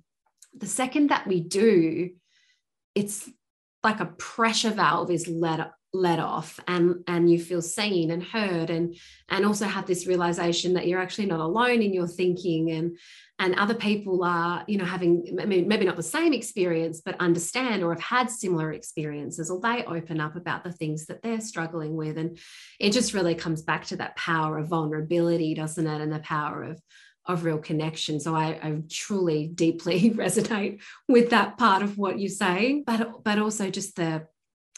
the 0.56 0.67
second 0.67 1.10
that 1.10 1.25
we 1.25 1.41
do, 1.41 2.12
it's 2.93 3.27
like 3.84 3.99
a 3.99 4.06
pressure 4.06 4.69
valve 4.69 5.10
is 5.10 5.27
let 5.27 5.60
let 5.95 6.17
off 6.17 6.60
and 6.67 7.03
and 7.08 7.29
you 7.29 7.39
feel 7.39 7.62
seen 7.62 8.10
and 8.10 8.23
heard 8.23 8.71
and 8.71 8.95
and 9.29 9.45
also 9.45 9.65
have 9.65 9.86
this 9.86 10.08
realization 10.08 10.73
that 10.73 10.88
you're 10.88 10.99
actually 10.99 11.27
not 11.27 11.39
alone 11.39 11.84
in 11.84 11.93
your 11.93 12.08
thinking 12.08 12.71
and 12.71 12.97
and 13.38 13.53
other 13.60 13.75
people 13.75 14.23
are 14.23 14.63
you 14.67 14.79
know 14.79 14.86
having 14.86 15.38
I 15.39 15.45
mean, 15.45 15.67
maybe 15.67 15.86
not 15.86 15.95
the 15.95 16.01
same 16.01 16.34
experience 16.34 17.01
but 17.06 17.15
understand 17.19 17.84
or 17.84 17.93
have 17.93 18.01
had 18.01 18.32
similar 18.32 18.71
experiences 18.73 19.51
or 19.51 19.62
they 19.62 19.84
open 19.84 20.19
up 20.19 20.36
about 20.36 20.63
the 20.63 20.71
things 20.71 21.06
that 21.06 21.21
they're 21.21 21.41
struggling 21.41 21.95
with 21.95 22.17
and 22.17 22.39
it 22.79 22.89
just 22.89 23.13
really 23.13 23.36
comes 23.36 23.62
back 23.62 23.86
to 23.86 23.97
that 23.97 24.15
power 24.15 24.58
of 24.58 24.69
vulnerability 24.69 25.53
doesn't 25.53 25.86
it 25.86 26.01
and 26.01 26.12
the 26.12 26.19
power 26.19 26.63
of 26.63 26.82
of 27.25 27.45
real 27.45 27.58
connection. 27.58 28.19
So 28.19 28.36
I, 28.36 28.60
I, 28.62 28.82
truly 28.89 29.47
deeply 29.47 30.10
resonate 30.13 30.82
with 31.08 31.29
that 31.29 31.58
part 31.58 31.82
of 31.82 31.97
what 31.97 32.19
you're 32.19 32.27
saying, 32.27 32.84
but 32.86 33.23
but 33.23 33.39
also 33.39 33.69
just 33.69 33.95
the 33.95 34.27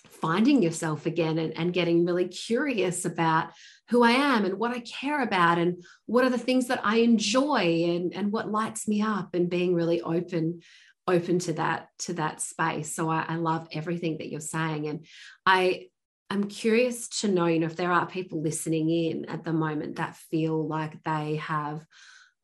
finding 0.07 0.61
yourself 0.61 1.05
again 1.05 1.37
and, 1.37 1.57
and 1.57 1.73
getting 1.73 2.05
really 2.05 2.27
curious 2.27 3.05
about 3.05 3.49
who 3.89 4.03
I 4.03 4.11
am 4.11 4.45
and 4.45 4.57
what 4.57 4.71
I 4.71 4.79
care 4.79 5.21
about 5.21 5.57
and 5.57 5.83
what 6.05 6.25
are 6.25 6.29
the 6.29 6.37
things 6.37 6.67
that 6.67 6.81
I 6.83 6.97
enjoy 6.97 7.85
and, 7.89 8.13
and 8.13 8.31
what 8.31 8.51
lights 8.51 8.87
me 8.87 9.01
up 9.01 9.35
and 9.35 9.49
being 9.49 9.75
really 9.75 10.01
open 10.01 10.61
open 11.07 11.37
to 11.37 11.53
that 11.53 11.89
to 11.99 12.13
that 12.13 12.41
space. 12.41 12.95
So 12.95 13.09
I, 13.09 13.25
I 13.27 13.35
love 13.35 13.67
everything 13.71 14.17
that 14.17 14.29
you're 14.29 14.39
saying. 14.39 14.87
And 14.87 15.05
I 15.45 15.87
I'm 16.29 16.45
curious 16.45 17.07
to 17.21 17.27
know 17.27 17.45
you 17.45 17.59
know 17.59 17.67
if 17.67 17.75
there 17.75 17.91
are 17.91 18.07
people 18.07 18.41
listening 18.41 18.89
in 18.89 19.25
at 19.25 19.43
the 19.43 19.53
moment 19.53 19.97
that 19.97 20.15
feel 20.15 20.67
like 20.67 21.03
they 21.03 21.35
have 21.35 21.85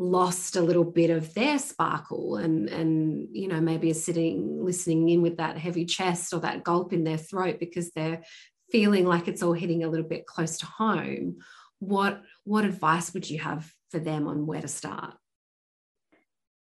lost 0.02 0.56
a 0.56 0.62
little 0.62 0.84
bit 0.84 1.12
of 1.12 1.34
their 1.36 1.60
sparkle 1.60 2.38
and 2.38 2.68
and 2.70 3.28
you 3.32 3.48
know 3.48 3.62
maybe 3.62 3.92
are 3.92 3.94
sitting 3.94 4.66
listening 4.66 5.08
in 5.10 5.22
with 5.22 5.38
that 5.38 5.58
heavy 5.58 5.86
chest 5.86 6.34
or 6.34 6.40
that 6.40 6.64
gulp 6.64 6.92
in 6.92 7.04
their 7.04 7.18
throat 7.18 7.58
because 7.60 7.92
they're 7.92 8.24
feeling 8.72 9.06
like 9.06 9.28
it's 9.28 9.44
all 9.44 9.54
hitting 9.54 9.84
a 9.84 9.88
little 9.88 10.08
bit 10.08 10.26
close 10.26 10.58
to 10.60 10.66
home, 10.66 11.38
what 11.80 12.22
what 12.44 12.66
advice 12.66 13.14
would 13.14 13.30
you 13.30 13.40
have 13.40 13.72
for 13.90 14.00
them 14.00 14.28
on 14.28 14.48
where 14.48 14.62
to 14.62 14.68
start? 14.68 15.14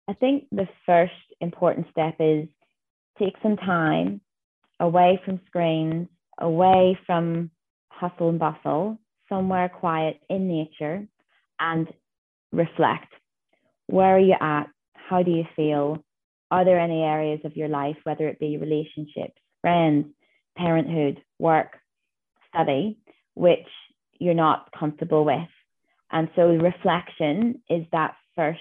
I 0.09 0.15
think 0.15 0.47
the 0.51 0.69
first 0.87 1.13
important 1.41 1.87
step 1.91 2.17
is 2.19 2.49
take 3.19 3.35
some 3.43 3.57
time 3.57 4.21
away 4.81 5.21
from 5.25 5.41
screens, 5.47 6.09
away 6.39 6.99
from 7.07 7.51
hustle 7.91 8.31
and 8.31 8.39
bustle, 8.39 8.99
somewhere 9.29 9.69
quiet 9.69 10.21
in 10.29 10.49
nature, 10.49 11.07
and 11.61 11.87
reflect. 12.51 13.13
Where 13.91 14.17
are 14.17 14.21
you 14.21 14.37
at? 14.41 14.69
How 14.95 15.23
do 15.25 15.33
you 15.33 15.45
feel? 15.57 16.03
Are 16.53 16.65
there 16.65 16.79
any 16.79 17.03
areas 17.03 17.41
of 17.45 17.57
your 17.57 17.69
life, 17.69 17.97
whether 18.05 18.29
it 18.29 18.39
be 18.39 18.57
relationships, 18.57 19.41
friends, 19.61 20.07
parenthood, 20.57 21.21
work, 21.41 21.77
study, 22.49 22.99
which 23.35 23.67
you're 24.21 24.35
not 24.35 24.71
comfortable 24.79 25.25
with? 25.25 25.49
And 26.13 26.29
so 26.37 26.47
reflection 26.49 27.63
is 27.69 27.85
that 27.91 28.15
first 28.37 28.61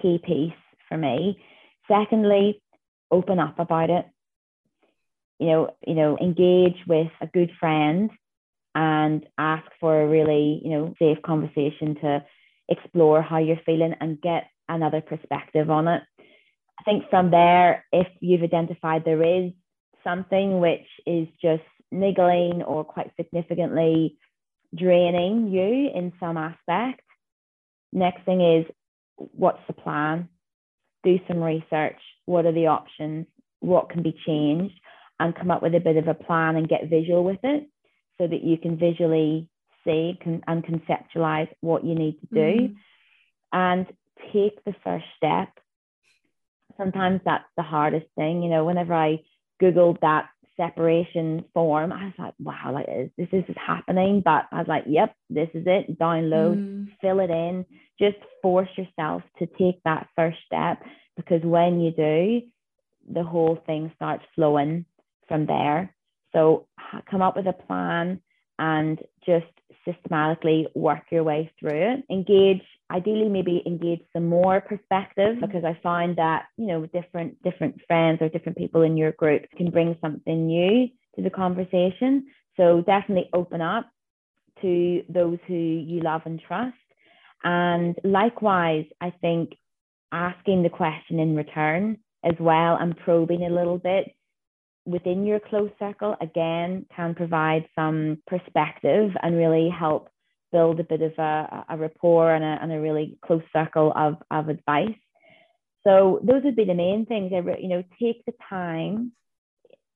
key 0.00 0.20
piece 0.24 0.52
for 0.88 0.96
me. 0.96 1.40
Secondly, 1.88 2.62
open 3.10 3.40
up 3.40 3.58
about 3.58 3.90
it. 3.90 4.06
You 5.40 5.46
know, 5.46 5.70
you 5.84 5.94
know, 5.94 6.16
engage 6.20 6.76
with 6.86 7.10
a 7.20 7.26
good 7.26 7.50
friend 7.58 8.10
and 8.74 9.26
ask 9.36 9.66
for 9.80 10.00
a 10.00 10.08
really, 10.08 10.60
you 10.64 10.70
know, 10.70 10.94
safe 10.98 11.18
conversation 11.22 11.96
to 12.02 12.24
explore 12.68 13.22
how 13.22 13.38
you're 13.38 13.60
feeling 13.64 13.94
and 14.00 14.20
get 14.20 14.44
another 14.68 15.00
perspective 15.00 15.70
on 15.70 15.88
it. 15.88 16.02
I 16.78 16.82
think 16.84 17.04
from 17.10 17.30
there, 17.30 17.84
if 17.92 18.06
you've 18.20 18.42
identified 18.42 19.04
there 19.04 19.22
is 19.22 19.52
something 20.04 20.60
which 20.60 20.86
is 21.06 21.26
just 21.42 21.62
niggling 21.90 22.62
or 22.62 22.84
quite 22.84 23.10
significantly 23.16 24.16
draining 24.74 25.48
you 25.48 25.90
in 25.94 26.12
some 26.20 26.36
aspect, 26.36 27.02
next 27.92 28.24
thing 28.24 28.40
is 28.40 28.66
what's 29.16 29.62
the 29.66 29.72
plan? 29.72 30.28
Do 31.04 31.18
some 31.26 31.42
research. 31.42 31.98
What 32.26 32.46
are 32.46 32.52
the 32.52 32.66
options? 32.66 33.26
What 33.60 33.90
can 33.90 34.02
be 34.02 34.16
changed? 34.26 34.78
And 35.18 35.34
come 35.34 35.50
up 35.50 35.62
with 35.62 35.74
a 35.74 35.80
bit 35.80 35.96
of 35.96 36.06
a 36.06 36.14
plan 36.14 36.54
and 36.56 36.68
get 36.68 36.88
visual 36.88 37.24
with 37.24 37.40
it 37.42 37.68
so 38.20 38.26
that 38.26 38.44
you 38.44 38.56
can 38.56 38.78
visually 38.78 39.48
see 39.88 40.18
and 40.46 40.64
conceptualize 40.64 41.48
what 41.60 41.84
you 41.84 41.94
need 41.94 42.18
to 42.20 42.26
do. 42.32 42.62
Mm-hmm. 42.62 42.74
And 43.52 43.86
take 44.32 44.62
the 44.64 44.74
first 44.84 45.06
step. 45.16 45.48
Sometimes 46.76 47.20
that's 47.24 47.44
the 47.56 47.62
hardest 47.62 48.06
thing. 48.16 48.42
You 48.42 48.50
know, 48.50 48.64
whenever 48.64 48.94
I 48.94 49.22
Googled 49.60 50.00
that 50.00 50.28
separation 50.56 51.44
form, 51.54 51.92
I 51.92 52.06
was 52.06 52.14
like, 52.18 52.34
wow, 52.40 52.72
like 52.72 52.86
this 53.16 53.28
is 53.32 53.44
happening. 53.56 54.22
But 54.24 54.46
I 54.52 54.58
was 54.58 54.68
like, 54.68 54.84
yep, 54.86 55.14
this 55.30 55.48
is 55.54 55.64
it. 55.66 55.98
Download, 55.98 56.56
mm. 56.56 56.88
fill 57.00 57.20
it 57.20 57.30
in. 57.30 57.64
Just 57.98 58.18
force 58.42 58.68
yourself 58.76 59.22
to 59.38 59.46
take 59.46 59.82
that 59.84 60.08
first 60.14 60.38
step 60.46 60.82
because 61.16 61.42
when 61.42 61.80
you 61.80 61.90
do, 61.90 62.42
the 63.10 63.24
whole 63.24 63.58
thing 63.66 63.90
starts 63.96 64.24
flowing 64.34 64.84
from 65.26 65.46
there. 65.46 65.94
So 66.32 66.66
come 67.10 67.22
up 67.22 67.36
with 67.36 67.46
a 67.46 67.52
plan 67.52 68.20
and 68.58 68.98
just 69.24 69.46
systematically 69.88 70.66
work 70.74 71.02
your 71.10 71.24
way 71.24 71.50
through 71.58 71.92
it. 71.92 72.04
Engage, 72.10 72.62
ideally 72.90 73.28
maybe 73.28 73.62
engage 73.66 74.00
some 74.12 74.26
more 74.26 74.60
perspective 74.60 75.36
mm-hmm. 75.36 75.46
because 75.46 75.64
I 75.64 75.78
find 75.82 76.16
that, 76.16 76.46
you 76.56 76.66
know, 76.66 76.86
different 76.86 77.42
different 77.42 77.80
friends 77.86 78.18
or 78.20 78.28
different 78.28 78.58
people 78.58 78.82
in 78.82 78.96
your 78.96 79.12
group 79.12 79.42
can 79.56 79.70
bring 79.70 79.96
something 80.00 80.46
new 80.46 80.88
to 81.16 81.22
the 81.22 81.30
conversation. 81.30 82.26
So 82.56 82.82
definitely 82.82 83.30
open 83.32 83.60
up 83.60 83.90
to 84.62 85.02
those 85.08 85.38
who 85.46 85.54
you 85.54 86.00
love 86.00 86.22
and 86.24 86.40
trust. 86.40 86.74
And 87.44 87.96
likewise, 88.02 88.86
I 89.00 89.12
think 89.20 89.52
asking 90.10 90.62
the 90.62 90.70
question 90.70 91.20
in 91.20 91.36
return 91.36 91.98
as 92.24 92.34
well 92.40 92.76
and 92.80 92.96
probing 92.96 93.44
a 93.44 93.50
little 93.50 93.78
bit 93.78 94.12
within 94.88 95.26
your 95.26 95.38
close 95.38 95.70
circle 95.78 96.16
again 96.20 96.86
can 96.96 97.14
provide 97.14 97.68
some 97.74 98.18
perspective 98.26 99.10
and 99.22 99.36
really 99.36 99.68
help 99.68 100.08
build 100.50 100.80
a 100.80 100.84
bit 100.84 101.02
of 101.02 101.12
a, 101.18 101.64
a 101.68 101.76
rapport 101.76 102.34
and 102.34 102.42
a, 102.42 102.58
and 102.62 102.72
a 102.72 102.80
really 102.80 103.18
close 103.24 103.42
circle 103.52 103.92
of, 103.94 104.16
of 104.30 104.48
advice. 104.48 104.96
So 105.86 106.20
those 106.22 106.42
would 106.44 106.56
be 106.56 106.64
the 106.64 106.74
main 106.74 107.04
things. 107.06 107.30
You 107.32 107.68
know, 107.68 107.84
take 108.00 108.24
the 108.24 108.32
time. 108.48 109.12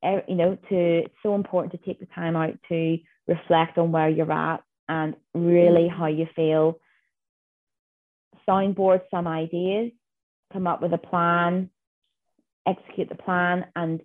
Eh, 0.05 0.21
you 0.29 0.35
know, 0.35 0.57
to 0.69 0.77
it's 1.05 1.15
so 1.23 1.35
important 1.35 1.73
to 1.73 1.87
take 1.87 2.01
the 2.01 2.15
time 2.15 2.37
out 2.37 2.55
to 2.69 2.99
reflect 3.27 3.79
on 3.79 3.93
where 3.93 4.09
you're 4.09 4.31
at 4.31 4.63
and 4.89 5.15
really 5.35 5.89
how 5.89 6.07
you 6.07 6.27
feel. 6.37 6.79
Soundboard 8.49 9.03
some 9.11 9.27
ideas, 9.27 9.93
come 10.53 10.67
up 10.67 10.83
with 10.83 10.93
a 10.93 10.99
plan, 10.99 11.71
execute 12.67 13.09
the 13.09 13.15
plan, 13.15 13.67
and 13.77 14.03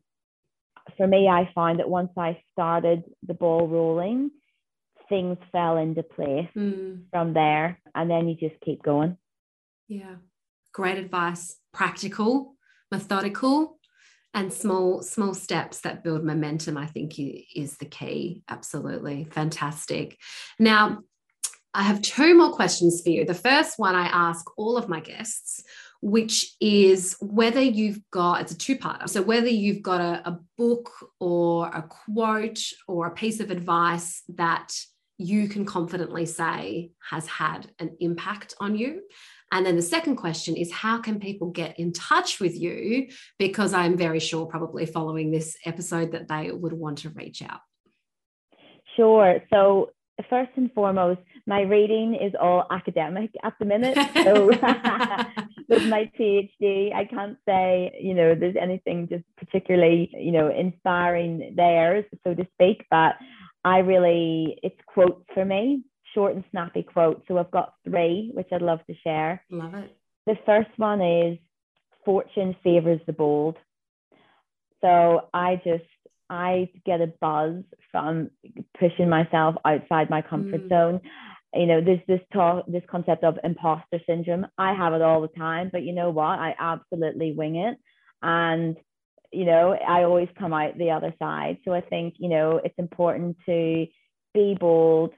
for 0.95 1.08
me, 1.08 1.28
I 1.28 1.50
find 1.54 1.80
that 1.80 1.89
once 1.89 2.12
I 2.17 2.41
started 2.52 3.04
the 3.26 3.34
ball 3.34 3.67
rolling, 3.67 4.32
things 5.10 5.38
fell 5.52 5.78
into 5.78 6.04
place 6.04 6.50
mm. 6.56 7.04
from 7.12 7.34
there. 7.34 7.80
And 7.95 8.10
then 8.10 8.28
you 8.28 8.36
just 8.36 8.60
keep 8.62 8.84
going. 8.84 9.17
Yeah. 9.88 10.15
Great 10.73 10.97
advice. 10.97 11.58
Practical, 11.73 12.56
methodical, 12.91 13.80
and 14.34 14.54
small, 14.54 15.02
small 15.02 15.34
steps 15.34 15.82
that 15.82 16.04
build 16.04 16.23
momentum, 16.23 16.78
I 16.78 16.86
think 16.86 17.15
is 17.17 17.78
the 17.78 17.86
key. 17.86 18.43
Absolutely. 18.50 19.28
Fantastic. 19.32 20.17
Now, 20.60 21.00
I 21.73 21.84
have 21.84 22.02
two 22.02 22.36
more 22.36 22.54
questions 22.54 23.02
for 23.04 23.10
you. 23.10 23.26
The 23.26 23.34
first 23.34 23.78
one 23.78 23.95
I 23.95 24.08
ask 24.08 24.45
all 24.58 24.78
of 24.78 24.89
my 24.89 25.00
guests 25.00 25.63
which 26.02 26.56
is 26.62 27.16
whether 27.22 27.62
you've 27.62 28.00
got 28.12 28.42
it's 28.42 28.52
a 28.52 28.58
two-parter. 28.58 29.10
So 29.10 29.22
whether 29.22 29.48
you've 29.48 29.82
got 29.82 30.02
a, 30.02 30.30
a 30.30 30.40
book 30.58 30.92
or 31.20 31.68
a 31.68 31.84
quote 31.84 32.60
or 32.88 33.08
a 33.08 33.12
piece 33.12 33.40
of 33.40 33.52
advice 33.52 34.24
that 34.36 34.74
you 35.18 35.48
can 35.48 35.66
confidently 35.66 36.26
say 36.26 36.92
has 37.10 37.28
had 37.28 37.72
an 37.80 37.98
impact 38.00 38.54
on 38.60 38.76
you. 38.76 39.02
And 39.52 39.66
then 39.66 39.76
the 39.76 39.82
second 39.82 40.18
question 40.18 40.56
is 40.56 40.72
how 40.72 41.00
can 41.00 41.20
people 41.20 41.50
get 41.50 41.80
in 41.80 41.94
touch 41.94 42.40
with 42.40 42.56
you? 42.56 43.08
Because 43.40 43.74
I'm 43.74 43.98
very 43.98 44.20
sure, 44.20 44.46
probably 44.46 44.86
following 44.86 45.32
this 45.32 45.58
episode, 45.66 46.12
that 46.12 46.28
they 46.28 46.52
would 46.52 46.74
want 46.74 47.00
to 47.00 47.10
reach 47.10 47.42
out. 47.42 47.62
Sure. 48.96 49.40
So 49.50 49.92
first 50.30 50.52
and 50.56 50.72
foremost, 50.74 51.22
my 51.48 51.62
reading 51.62 52.14
is 52.14 52.34
all 52.40 52.68
academic 52.70 53.32
at 53.44 53.54
the 53.58 53.66
minute. 53.66 53.98
So 54.24 54.48
with 55.70 55.88
my 55.88 56.12
PhD, 56.20 56.94
I 56.94 57.06
can't 57.06 57.38
say, 57.48 57.98
you 58.00 58.14
know, 58.14 58.36
there's 58.36 58.58
anything 58.62 59.08
just 59.10 59.24
particularly, 59.38 60.12
you 60.14 60.34
know, 60.34 60.50
inspiring 60.50 61.54
there, 61.56 62.06
so 62.26 62.34
to 62.34 62.46
speak. 62.54 62.86
But 62.92 63.16
I 63.64 63.80
really, 63.80 64.60
it's 64.62 64.80
quotes 64.88 65.24
for 65.34 65.46
me, 65.46 65.84
short 66.14 66.36
and 66.36 66.44
snappy 66.52 66.84
quotes. 66.84 67.22
So 67.30 67.38
I've 67.38 67.52
got 67.52 67.74
three, 67.86 68.30
which 68.34 68.48
I'd 68.52 68.62
love 68.62 68.80
to 68.88 68.96
share. 69.04 69.42
Love 69.50 69.74
it. 69.74 69.96
The 70.26 70.36
first 70.46 70.70
one 70.76 71.02
is 71.02 71.38
fortune 72.04 72.58
favors 72.62 73.00
the 73.08 73.14
bold. 73.14 73.56
So 74.82 75.30
I 75.34 75.62
just 75.64 75.86
I 76.30 76.70
get 76.86 77.00
a 77.00 77.08
buzz 77.08 77.64
from 77.92 78.32
pushing 78.78 79.10
myself 79.10 79.56
outside 79.64 80.10
my 80.10 80.22
comfort 80.22 80.66
mm. 80.66 80.70
zone. 80.70 81.02
You 81.54 81.66
know, 81.66 81.82
there's 81.82 82.02
this 82.08 82.22
talk, 82.34 82.66
this 82.68 82.84
concept 82.90 83.24
of 83.24 83.40
imposter 83.44 84.00
syndrome. 84.06 84.48
I 84.58 84.74
have 84.74 84.94
it 84.94 85.02
all 85.02 85.22
the 85.22 85.28
time, 85.30 85.70
but 85.72 85.84
you 85.84 85.94
know 85.94 86.10
what? 86.10 86.40
I 86.40 86.54
absolutely 86.60 87.34
wing 87.34 87.56
it. 87.56 87.78
And, 88.22 88.76
you 89.32 89.46
know, 89.46 89.72
I 89.74 90.04
always 90.04 90.30
come 90.38 90.54
out 90.54 90.78
the 90.78 90.92
other 90.92 91.14
side. 91.20 91.58
So 91.66 91.74
I 91.74 91.82
think, 91.82 92.16
you 92.18 92.30
know, 92.30 92.60
it's 92.64 92.78
important 92.78 93.38
to 93.46 93.86
be 94.34 94.58
bold, 94.60 95.14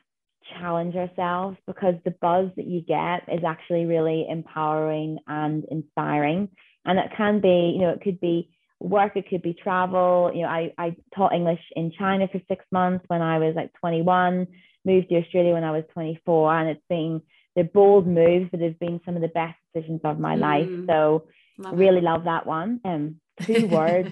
challenge 0.59 0.95
ourselves 0.95 1.57
because 1.67 1.95
the 2.05 2.15
buzz 2.21 2.49
that 2.55 2.67
you 2.67 2.81
get 2.81 3.27
is 3.33 3.43
actually 3.45 3.85
really 3.85 4.27
empowering 4.29 5.19
and 5.27 5.65
inspiring. 5.69 6.49
And 6.85 6.99
it 6.99 7.11
can 7.15 7.41
be, 7.41 7.73
you 7.75 7.81
know, 7.81 7.89
it 7.89 8.01
could 8.01 8.19
be 8.19 8.49
work, 8.79 9.15
it 9.15 9.29
could 9.29 9.41
be 9.41 9.53
travel. 9.53 10.31
You 10.33 10.43
know, 10.43 10.47
I, 10.47 10.73
I 10.77 10.95
taught 11.15 11.33
English 11.33 11.59
in 11.75 11.91
China 11.97 12.27
for 12.31 12.41
six 12.47 12.63
months 12.71 13.05
when 13.07 13.21
I 13.21 13.39
was 13.39 13.55
like 13.55 13.71
21, 13.79 14.47
moved 14.85 15.09
to 15.09 15.17
Australia 15.17 15.53
when 15.53 15.63
I 15.63 15.71
was 15.71 15.83
24, 15.93 16.55
and 16.55 16.69
it's 16.69 16.85
been 16.89 17.21
the 17.55 17.63
bold 17.63 18.07
moves 18.07 18.51
that 18.51 18.61
have 18.61 18.79
been 18.79 19.01
some 19.05 19.15
of 19.15 19.21
the 19.21 19.27
best 19.27 19.57
decisions 19.73 20.01
of 20.03 20.19
my 20.19 20.35
mm. 20.35 20.39
life. 20.39 20.87
So 20.87 21.27
love 21.57 21.77
really 21.77 21.97
it. 21.97 22.03
love 22.03 22.25
that 22.25 22.45
one. 22.45 22.79
Um, 22.85 23.19
two 23.43 23.67
words, 23.71 24.11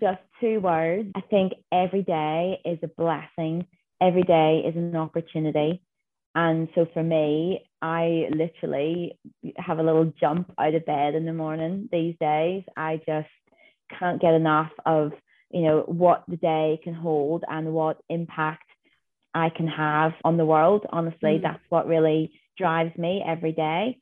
just 0.00 0.20
two 0.40 0.60
words. 0.60 1.10
I 1.14 1.20
think 1.22 1.52
every 1.72 2.02
day 2.02 2.60
is 2.64 2.78
a 2.82 2.88
blessing. 2.88 3.66
Every 4.00 4.22
day 4.22 4.62
is 4.66 4.76
an 4.76 4.96
opportunity. 4.96 5.82
And 6.34 6.68
so 6.74 6.86
for 6.94 7.02
me, 7.02 7.66
I 7.82 8.28
literally 8.30 9.18
have 9.56 9.78
a 9.78 9.82
little 9.82 10.12
jump 10.20 10.52
out 10.58 10.74
of 10.74 10.86
bed 10.86 11.14
in 11.14 11.26
the 11.26 11.32
morning 11.32 11.88
these 11.90 12.14
days. 12.20 12.62
I 12.76 13.00
just 13.04 13.28
can't 13.98 14.22
get 14.22 14.34
enough 14.34 14.70
of 14.86 15.12
you 15.50 15.62
know, 15.62 15.80
what 15.86 16.24
the 16.28 16.36
day 16.36 16.80
can 16.82 16.94
hold 16.94 17.44
and 17.48 17.72
what 17.72 18.00
impact 18.08 18.64
I 19.34 19.50
can 19.50 19.68
have 19.68 20.12
on 20.24 20.36
the 20.36 20.44
world. 20.44 20.86
Honestly, 20.90 21.38
mm. 21.38 21.42
that's 21.42 21.62
what 21.68 21.86
really 21.86 22.32
drives 22.58 22.96
me 22.96 23.22
every 23.26 23.52
day. 23.52 23.98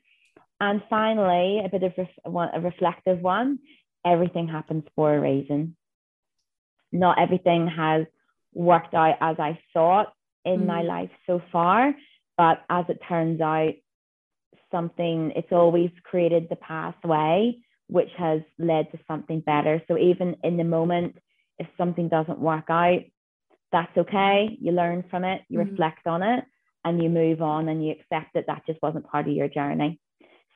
And 0.61 0.83
finally, 0.91 1.63
a 1.65 1.69
bit 1.69 1.83
of 1.85 1.93
a 2.55 2.61
reflective 2.61 3.21
one 3.21 3.59
everything 4.05 4.49
happens 4.49 4.85
for 4.95 5.15
a 5.15 5.21
reason. 5.21 5.77
Not 6.93 7.21
everything 7.21 7.69
has 7.69 8.07
worked 8.55 8.95
out 8.95 9.17
as 9.21 9.37
I 9.39 9.59
thought 9.73 10.13
in 10.45 10.61
mm. 10.61 10.67
my 10.67 10.83
life 10.83 11.11
so 11.27 11.43
far, 11.53 11.95
but 12.37 12.63
as 12.71 12.87
it 12.89 13.01
turns 13.09 13.41
out, 13.41 13.75
something, 14.71 15.33
it's 15.35 15.53
always 15.53 15.91
created 16.05 16.49
the 16.49 16.57
pathway 16.57 17.57
which 17.89 18.11
has 18.19 18.43
led 18.59 18.91
to 18.93 18.99
something 19.09 19.41
better. 19.41 19.83
So 19.89 19.97
even 19.97 20.37
in 20.45 20.57
the 20.57 20.65
moment, 20.65 21.17
if 21.59 21.67
something 21.77 22.09
doesn't 22.09 22.39
work 22.39 22.67
out, 22.69 23.01
that's 23.73 23.97
okay. 23.97 24.57
You 24.61 24.73
learn 24.73 25.05
from 25.11 25.25
it, 25.25 25.43
you 25.49 25.59
mm-hmm. 25.59 25.71
reflect 25.71 26.07
on 26.07 26.23
it, 26.23 26.45
and 26.85 27.03
you 27.03 27.09
move 27.09 27.43
on 27.43 27.69
and 27.69 27.85
you 27.85 27.93
accept 27.93 28.35
that 28.35 28.47
that 28.47 28.63
just 28.67 28.81
wasn't 28.83 29.07
part 29.07 29.29
of 29.29 29.35
your 29.35 29.49
journey. 29.49 30.01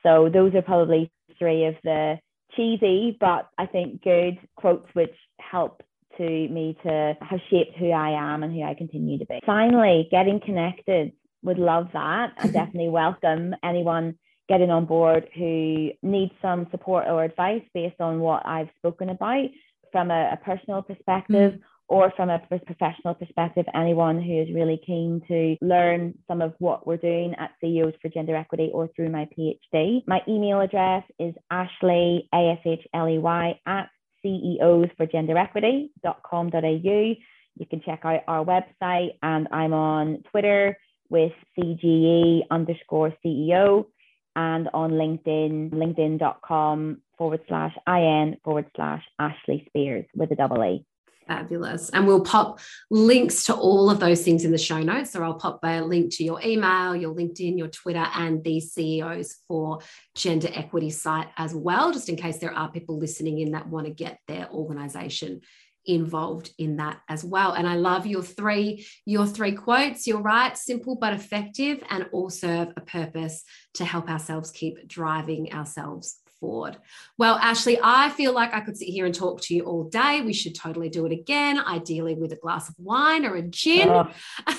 So 0.03 0.29
those 0.31 0.53
are 0.55 0.61
probably 0.61 1.11
three 1.39 1.65
of 1.65 1.75
the 1.83 2.19
cheesy, 2.55 3.17
but 3.19 3.49
I 3.57 3.65
think 3.65 4.03
good 4.03 4.37
quotes 4.55 4.87
which 4.93 5.13
help 5.39 5.81
to 6.17 6.23
me 6.23 6.77
to 6.83 7.17
have 7.21 7.39
shaped 7.49 7.77
who 7.77 7.89
I 7.89 8.33
am 8.33 8.43
and 8.43 8.53
who 8.53 8.63
I 8.63 8.75
continue 8.75 9.17
to 9.17 9.25
be. 9.25 9.39
Finally, 9.45 10.07
getting 10.11 10.39
connected. 10.39 11.13
Would 11.43 11.57
love 11.57 11.87
that 11.93 12.33
and 12.37 12.53
definitely 12.53 12.89
welcome 12.89 13.55
anyone 13.63 14.15
getting 14.49 14.69
on 14.69 14.85
board 14.85 15.27
who 15.35 15.91
needs 16.01 16.31
some 16.41 16.67
support 16.71 17.05
or 17.07 17.23
advice 17.23 17.63
based 17.73 17.99
on 17.99 18.19
what 18.19 18.45
I've 18.45 18.69
spoken 18.77 19.09
about 19.09 19.49
from 19.91 20.11
a, 20.11 20.31
a 20.33 20.37
personal 20.43 20.81
perspective. 20.81 21.53
Mm. 21.53 21.61
Or 21.89 22.11
from 22.15 22.29
a 22.29 22.39
professional 22.39 23.13
perspective, 23.13 23.65
anyone 23.75 24.21
who 24.21 24.41
is 24.41 24.53
really 24.53 24.81
keen 24.85 25.21
to 25.27 25.57
learn 25.61 26.17
some 26.27 26.41
of 26.41 26.53
what 26.59 26.87
we're 26.87 26.97
doing 26.97 27.35
at 27.37 27.51
CEOs 27.61 27.93
for 28.01 28.09
Gender 28.09 28.35
Equity 28.35 28.71
or 28.73 28.89
through 28.95 29.09
my 29.09 29.27
PhD. 29.37 30.01
My 30.07 30.21
email 30.27 30.61
address 30.61 31.03
is 31.19 31.35
ashley, 31.51 32.29
A-S-H-L-E-Y, 32.33 33.59
at 33.65 33.89
CEOs 34.23 34.87
for 34.97 35.05
Gender 35.05 35.37
Equity.com.au. 35.37 37.15
You 37.55 37.65
can 37.69 37.81
check 37.85 38.01
out 38.03 38.21
our 38.27 38.43
website, 38.43 39.17
and 39.21 39.47
I'm 39.51 39.73
on 39.73 40.23
Twitter 40.31 40.77
with 41.09 41.33
CGE 41.57 42.41
underscore 42.49 43.13
CEO 43.23 43.85
and 44.35 44.67
on 44.73 44.91
LinkedIn, 44.91 45.71
linkedin.com 45.71 47.01
forward 47.17 47.41
slash 47.47 47.75
IN 47.87 48.37
forward 48.43 48.65
slash 48.75 49.03
Ashley 49.19 49.63
Spears 49.67 50.05
with 50.15 50.31
a 50.31 50.35
double 50.35 50.63
E. 50.63 50.85
Fabulous. 51.27 51.89
And 51.89 52.05
we'll 52.05 52.21
pop 52.21 52.59
links 52.89 53.45
to 53.45 53.55
all 53.55 53.89
of 53.89 53.99
those 53.99 54.23
things 54.23 54.45
in 54.45 54.51
the 54.51 54.57
show 54.57 54.81
notes. 54.81 55.11
So 55.11 55.23
I'll 55.23 55.35
pop 55.35 55.59
a 55.63 55.81
link 55.81 56.13
to 56.15 56.23
your 56.23 56.41
email, 56.43 56.95
your 56.95 57.13
LinkedIn, 57.13 57.57
your 57.57 57.69
Twitter, 57.69 58.05
and 58.13 58.43
the 58.43 58.59
CEOs 58.59 59.37
for 59.47 59.79
Gender 60.15 60.49
Equity 60.53 60.89
site 60.89 61.27
as 61.37 61.53
well, 61.55 61.91
just 61.91 62.09
in 62.09 62.15
case 62.15 62.39
there 62.39 62.53
are 62.53 62.71
people 62.71 62.97
listening 62.97 63.39
in 63.39 63.51
that 63.51 63.67
want 63.67 63.87
to 63.87 63.93
get 63.93 64.19
their 64.27 64.49
organization 64.49 65.41
involved 65.85 66.49
in 66.57 66.77
that 66.77 67.01
as 67.09 67.25
well 67.25 67.51
and 67.51 67.67
i 67.67 67.75
love 67.75 68.05
your 68.05 68.23
three 68.23 68.87
your 69.05 69.25
three 69.25 69.51
quotes 69.51 70.07
you're 70.07 70.21
right 70.21 70.57
simple 70.57 70.95
but 70.95 71.11
effective 71.11 71.83
and 71.89 72.07
all 72.13 72.29
serve 72.29 72.69
a 72.77 72.81
purpose 72.81 73.43
to 73.73 73.83
help 73.83 74.09
ourselves 74.09 74.49
keep 74.51 74.87
driving 74.87 75.51
ourselves 75.51 76.21
forward. 76.43 76.77
Well, 77.17 77.35
Ashley, 77.37 77.79
I 77.81 78.09
feel 78.09 78.33
like 78.33 78.53
I 78.53 78.59
could 78.59 78.75
sit 78.75 78.89
here 78.89 79.05
and 79.05 79.15
talk 79.15 79.39
to 79.43 79.55
you 79.55 79.63
all 79.63 79.85
day. 79.85 80.19
We 80.19 80.33
should 80.33 80.55
totally 80.55 80.89
do 80.89 81.05
it 81.05 81.13
again, 81.13 81.57
ideally 81.57 82.15
with 82.15 82.33
a 82.33 82.35
glass 82.35 82.67
of 82.67 82.75
wine 82.77 83.25
or 83.25 83.35
a 83.35 83.41
gin. 83.43 83.87
Oh, 83.87 84.11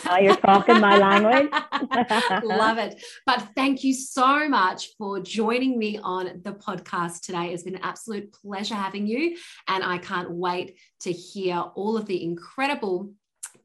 oh 0.09 0.17
you're 0.17 0.35
talking 0.37 0.81
my 0.81 0.97
language. 0.97 1.53
Love 2.43 2.79
it. 2.79 3.05
But 3.27 3.49
thank 3.55 3.85
you 3.85 3.93
so 3.93 4.49
much 4.49 4.97
for 4.97 5.21
joining 5.21 5.79
me 5.79 5.99
on 6.03 6.41
the 6.43 6.53
podcast 6.53 7.21
today. 7.21 7.53
It's 7.53 7.65
been 7.65 7.75
an 7.75 7.83
absolute 7.85 8.33
pleasure 8.33 8.77
having 8.77 9.07
you. 9.07 9.37
And 9.69 9.85
I 9.85 9.99
can't 9.99 10.31
wait 10.31 10.79
to 11.01 11.13
hear 11.13 11.57
all 11.75 11.99
of 11.99 12.07
the 12.07 12.25
incredible 12.25 13.13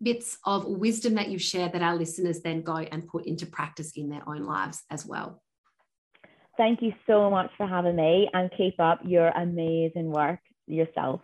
bits 0.03 0.37
of 0.45 0.65
wisdom 0.65 1.15
that 1.15 1.29
you've 1.29 1.41
shared 1.41 1.71
that 1.71 1.81
our 1.81 1.95
listeners 1.95 2.41
then 2.41 2.63
go 2.63 2.75
and 2.75 3.07
put 3.07 3.25
into 3.25 3.45
practice 3.45 3.93
in 3.95 4.09
their 4.09 4.27
own 4.27 4.43
lives 4.43 4.83
as 4.89 5.05
well. 5.05 5.41
Thank 6.59 6.81
you 6.81 6.93
so 7.07 7.29
much 7.29 7.49
for 7.55 7.65
having 7.65 7.95
me 7.95 8.29
and 8.33 8.51
keep 8.57 8.77
up 8.81 8.99
your 9.05 9.29
amazing 9.29 10.11
work 10.11 10.41
yourself. 10.67 11.21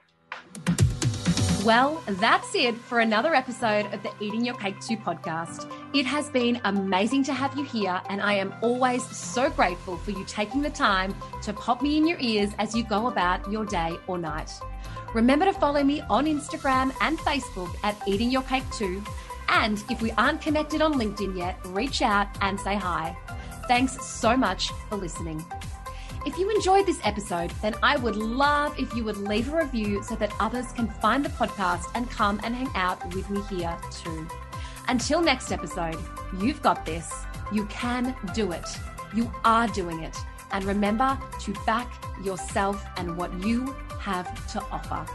Well, 1.65 2.01
that's 2.07 2.55
it 2.55 2.73
for 2.75 3.01
another 3.01 3.35
episode 3.35 3.85
of 3.93 4.01
the 4.01 4.13
Eating 4.21 4.45
Your 4.45 4.55
Cake 4.55 4.79
Too 4.79 4.95
podcast. 4.95 5.69
It 5.93 6.05
has 6.05 6.29
been 6.29 6.61
amazing 6.63 7.25
to 7.25 7.33
have 7.33 7.53
you 7.57 7.65
here, 7.65 8.01
and 8.09 8.21
I 8.21 8.35
am 8.35 8.53
always 8.61 9.05
so 9.05 9.49
grateful 9.49 9.97
for 9.97 10.11
you 10.11 10.23
taking 10.23 10.61
the 10.61 10.69
time 10.69 11.13
to 11.41 11.51
pop 11.51 11.81
me 11.81 11.97
in 11.97 12.07
your 12.07 12.19
ears 12.21 12.51
as 12.57 12.73
you 12.73 12.85
go 12.85 13.07
about 13.07 13.51
your 13.51 13.65
day 13.65 13.97
or 14.07 14.17
night. 14.17 14.51
Remember 15.13 15.43
to 15.43 15.53
follow 15.53 15.83
me 15.83 15.99
on 16.09 16.27
Instagram 16.27 16.95
and 17.01 17.19
Facebook 17.19 17.75
at 17.83 18.01
Eating 18.07 18.31
Your 18.31 18.43
Cake 18.43 18.63
Too. 18.71 19.03
And 19.49 19.83
if 19.89 20.01
we 20.01 20.11
aren't 20.11 20.39
connected 20.39 20.81
on 20.81 20.93
LinkedIn 20.93 21.37
yet, 21.37 21.57
reach 21.65 22.01
out 22.01 22.27
and 22.39 22.57
say 22.57 22.75
hi. 22.75 23.17
Thanks 23.67 24.05
so 24.05 24.37
much 24.37 24.69
for 24.89 24.95
listening. 24.95 25.43
If 26.25 26.37
you 26.37 26.49
enjoyed 26.49 26.85
this 26.85 26.99
episode, 27.03 27.51
then 27.61 27.75
I 27.83 27.97
would 27.97 28.15
love 28.15 28.79
if 28.79 28.95
you 28.95 29.03
would 29.03 29.17
leave 29.17 29.51
a 29.53 29.57
review 29.57 30.01
so 30.01 30.15
that 30.15 30.33
others 30.39 30.71
can 30.71 30.87
find 30.87 31.23
the 31.23 31.29
podcast 31.29 31.85
and 31.93 32.09
come 32.09 32.39
and 32.43 32.55
hang 32.55 32.69
out 32.75 33.03
with 33.13 33.29
me 33.29 33.41
here 33.49 33.77
too. 33.91 34.27
Until 34.87 35.21
next 35.21 35.51
episode, 35.51 35.97
you've 36.39 36.61
got 36.61 36.85
this. 36.85 37.11
You 37.51 37.65
can 37.65 38.15
do 38.33 38.51
it. 38.51 38.67
You 39.13 39.31
are 39.43 39.67
doing 39.67 40.01
it. 40.01 40.17
And 40.51 40.63
remember 40.63 41.17
to 41.41 41.53
back 41.65 41.91
yourself 42.23 42.83
and 42.97 43.17
what 43.17 43.33
you 43.43 43.75
have 43.99 44.51
to 44.53 44.61
offer. 44.71 45.05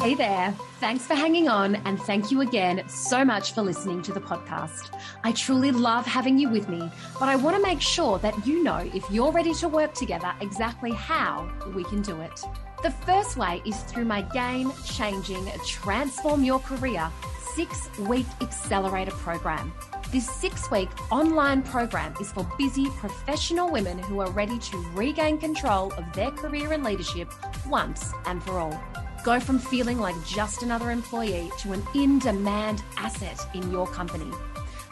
Hey 0.00 0.14
there. 0.14 0.52
Thanks 0.80 1.06
for 1.06 1.14
hanging 1.14 1.50
on, 1.50 1.76
and 1.84 2.00
thank 2.00 2.30
you 2.30 2.40
again 2.40 2.88
so 2.88 3.22
much 3.22 3.52
for 3.52 3.60
listening 3.60 4.00
to 4.00 4.14
the 4.14 4.20
podcast. 4.20 4.98
I 5.24 5.32
truly 5.32 5.72
love 5.72 6.06
having 6.06 6.38
you 6.38 6.48
with 6.48 6.70
me, 6.70 6.90
but 7.18 7.28
I 7.28 7.36
want 7.36 7.54
to 7.56 7.62
make 7.62 7.82
sure 7.82 8.18
that 8.20 8.46
you 8.46 8.64
know 8.64 8.78
if 8.94 9.04
you're 9.10 9.30
ready 9.30 9.52
to 9.56 9.68
work 9.68 9.92
together 9.92 10.32
exactly 10.40 10.90
how 10.90 11.52
we 11.74 11.84
can 11.84 12.00
do 12.00 12.18
it. 12.22 12.40
The 12.82 12.90
first 12.90 13.36
way 13.36 13.60
is 13.66 13.78
through 13.82 14.06
my 14.06 14.22
game 14.22 14.72
changing 14.86 15.46
Transform 15.66 16.44
Your 16.44 16.60
Career 16.60 17.12
six 17.54 17.90
week 17.98 18.26
accelerator 18.40 19.10
program. 19.10 19.70
This 20.10 20.26
six 20.30 20.70
week 20.70 20.88
online 21.12 21.60
program 21.60 22.14
is 22.22 22.32
for 22.32 22.50
busy 22.56 22.86
professional 22.96 23.70
women 23.70 23.98
who 23.98 24.20
are 24.20 24.30
ready 24.30 24.58
to 24.58 24.78
regain 24.94 25.36
control 25.36 25.92
of 25.92 26.10
their 26.14 26.30
career 26.30 26.72
and 26.72 26.84
leadership 26.84 27.30
once 27.68 28.12
and 28.24 28.42
for 28.42 28.58
all. 28.58 28.82
Go 29.22 29.38
from 29.38 29.58
feeling 29.58 29.98
like 29.98 30.14
just 30.24 30.62
another 30.62 30.90
employee 30.90 31.50
to 31.58 31.72
an 31.72 31.82
in 31.94 32.18
demand 32.18 32.82
asset 32.96 33.38
in 33.54 33.70
your 33.70 33.86
company. 33.86 34.30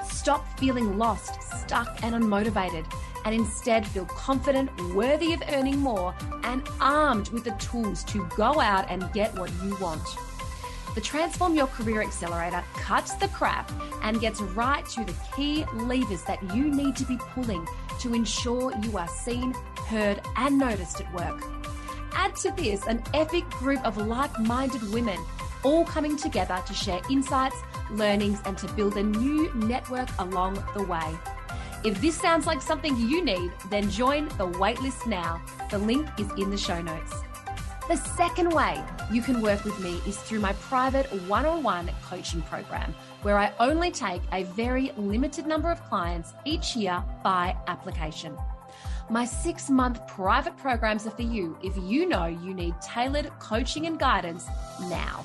Stop 0.04 0.58
feeling 0.58 0.98
lost, 0.98 1.42
stuck, 1.42 2.02
and 2.02 2.14
unmotivated, 2.14 2.84
and 3.24 3.34
instead 3.34 3.86
feel 3.86 4.04
confident, 4.04 4.70
worthy 4.94 5.32
of 5.32 5.42
earning 5.52 5.78
more, 5.78 6.14
and 6.42 6.62
armed 6.78 7.30
with 7.30 7.44
the 7.44 7.52
tools 7.52 8.04
to 8.04 8.28
go 8.36 8.60
out 8.60 8.84
and 8.90 9.10
get 9.14 9.34
what 9.38 9.50
you 9.64 9.74
want. 9.76 10.06
The 10.94 11.00
Transform 11.00 11.54
Your 11.54 11.68
Career 11.68 12.02
Accelerator 12.02 12.62
cuts 12.74 13.14
the 13.14 13.28
crap 13.28 13.70
and 14.02 14.20
gets 14.20 14.42
right 14.42 14.84
to 14.86 15.04
the 15.04 15.14
key 15.34 15.64
levers 15.74 16.22
that 16.24 16.42
you 16.54 16.64
need 16.64 16.96
to 16.96 17.04
be 17.04 17.16
pulling 17.16 17.66
to 18.00 18.12
ensure 18.12 18.74
you 18.82 18.98
are 18.98 19.08
seen, 19.08 19.54
heard, 19.86 20.20
and 20.36 20.58
noticed 20.58 21.00
at 21.00 21.14
work. 21.14 21.57
Add 22.12 22.36
to 22.36 22.50
this 22.52 22.86
an 22.86 23.02
epic 23.14 23.48
group 23.50 23.84
of 23.84 23.96
like 23.96 24.38
minded 24.38 24.82
women, 24.92 25.18
all 25.62 25.84
coming 25.84 26.16
together 26.16 26.62
to 26.66 26.74
share 26.74 27.00
insights, 27.10 27.56
learnings, 27.90 28.40
and 28.44 28.56
to 28.58 28.66
build 28.74 28.96
a 28.96 29.02
new 29.02 29.52
network 29.54 30.08
along 30.18 30.62
the 30.74 30.82
way. 30.82 31.18
If 31.84 32.00
this 32.00 32.16
sounds 32.16 32.46
like 32.46 32.60
something 32.60 32.96
you 32.96 33.24
need, 33.24 33.52
then 33.70 33.88
join 33.90 34.26
the 34.30 34.48
waitlist 34.48 35.06
now. 35.06 35.40
The 35.70 35.78
link 35.78 36.08
is 36.18 36.28
in 36.36 36.50
the 36.50 36.56
show 36.56 36.82
notes. 36.82 37.14
The 37.88 37.96
second 37.96 38.50
way 38.50 38.82
you 39.10 39.22
can 39.22 39.40
work 39.40 39.64
with 39.64 39.78
me 39.80 40.00
is 40.06 40.18
through 40.18 40.40
my 40.40 40.52
private 40.54 41.06
one 41.28 41.46
on 41.46 41.62
one 41.62 41.90
coaching 42.04 42.42
program, 42.42 42.94
where 43.22 43.38
I 43.38 43.52
only 43.58 43.90
take 43.90 44.20
a 44.32 44.42
very 44.42 44.92
limited 44.96 45.46
number 45.46 45.70
of 45.70 45.82
clients 45.88 46.34
each 46.44 46.76
year 46.76 47.02
by 47.22 47.56
application. 47.66 48.36
My 49.10 49.24
six 49.24 49.70
month 49.70 50.06
private 50.06 50.54
programs 50.58 51.06
are 51.06 51.10
for 51.10 51.22
you 51.22 51.56
if 51.62 51.74
you 51.78 52.06
know 52.06 52.26
you 52.26 52.52
need 52.52 52.74
tailored 52.82 53.30
coaching 53.38 53.86
and 53.86 53.98
guidance 53.98 54.46
now. 54.82 55.24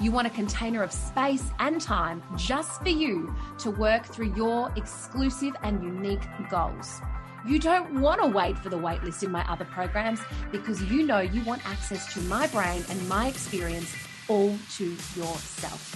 You 0.00 0.10
want 0.10 0.26
a 0.26 0.30
container 0.30 0.82
of 0.82 0.90
space 0.90 1.50
and 1.58 1.78
time 1.78 2.22
just 2.36 2.80
for 2.80 2.88
you 2.88 3.34
to 3.58 3.70
work 3.72 4.06
through 4.06 4.34
your 4.34 4.72
exclusive 4.74 5.54
and 5.62 5.82
unique 5.82 6.26
goals. 6.48 7.02
You 7.46 7.58
don't 7.58 8.00
want 8.00 8.22
to 8.22 8.26
wait 8.26 8.58
for 8.58 8.70
the 8.70 8.78
waitlist 8.78 9.22
in 9.22 9.30
my 9.30 9.46
other 9.52 9.66
programs 9.66 10.20
because 10.50 10.82
you 10.84 11.06
know 11.06 11.20
you 11.20 11.44
want 11.44 11.66
access 11.68 12.10
to 12.14 12.20
my 12.20 12.46
brain 12.46 12.82
and 12.88 13.06
my 13.06 13.26
experience 13.26 13.94
all 14.28 14.56
to 14.76 14.84
yourself. 14.84 15.94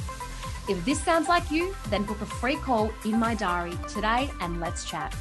If 0.69 0.85
this 0.85 1.03
sounds 1.03 1.29
like 1.29 1.51
you, 1.51 1.75
then 1.89 2.05
book 2.05 2.21
a 2.21 2.27
free 2.27 2.57
call 2.57 2.93
in 3.07 3.19
my 3.19 3.35
diary 3.35 3.79
today 3.89 4.31
and 4.43 4.61
let's 4.61 4.85
chat. 4.85 5.15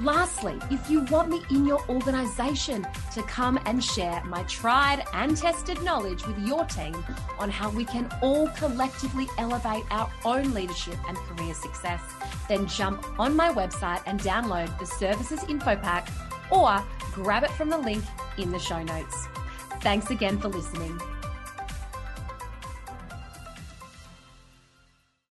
Lastly, 0.00 0.58
if 0.70 0.90
you 0.90 1.00
want 1.04 1.28
me 1.28 1.42
in 1.50 1.66
your 1.66 1.86
organization 1.88 2.86
to 3.14 3.22
come 3.24 3.58
and 3.66 3.84
share 3.84 4.24
my 4.24 4.42
tried 4.44 5.04
and 5.12 5.36
tested 5.36 5.82
knowledge 5.82 6.26
with 6.26 6.38
your 6.46 6.64
team 6.64 7.04
on 7.38 7.50
how 7.50 7.68
we 7.70 7.84
can 7.84 8.10
all 8.22 8.48
collectively 8.48 9.26
elevate 9.38 9.84
our 9.90 10.10
own 10.24 10.54
leadership 10.54 10.96
and 11.08 11.16
career 11.18 11.54
success, 11.54 12.00
then 12.48 12.66
jump 12.66 13.04
on 13.20 13.36
my 13.36 13.52
website 13.52 14.02
and 14.06 14.18
download 14.20 14.76
the 14.78 14.86
services 14.86 15.44
info 15.48 15.76
pack 15.76 16.08
or 16.50 16.82
grab 17.12 17.44
it 17.44 17.50
from 17.50 17.68
the 17.68 17.78
link 17.78 18.02
in 18.38 18.50
the 18.50 18.58
show 18.58 18.82
notes. 18.82 19.26
Thanks 19.82 20.10
again 20.10 20.38
for 20.38 20.48
listening. 20.48 20.98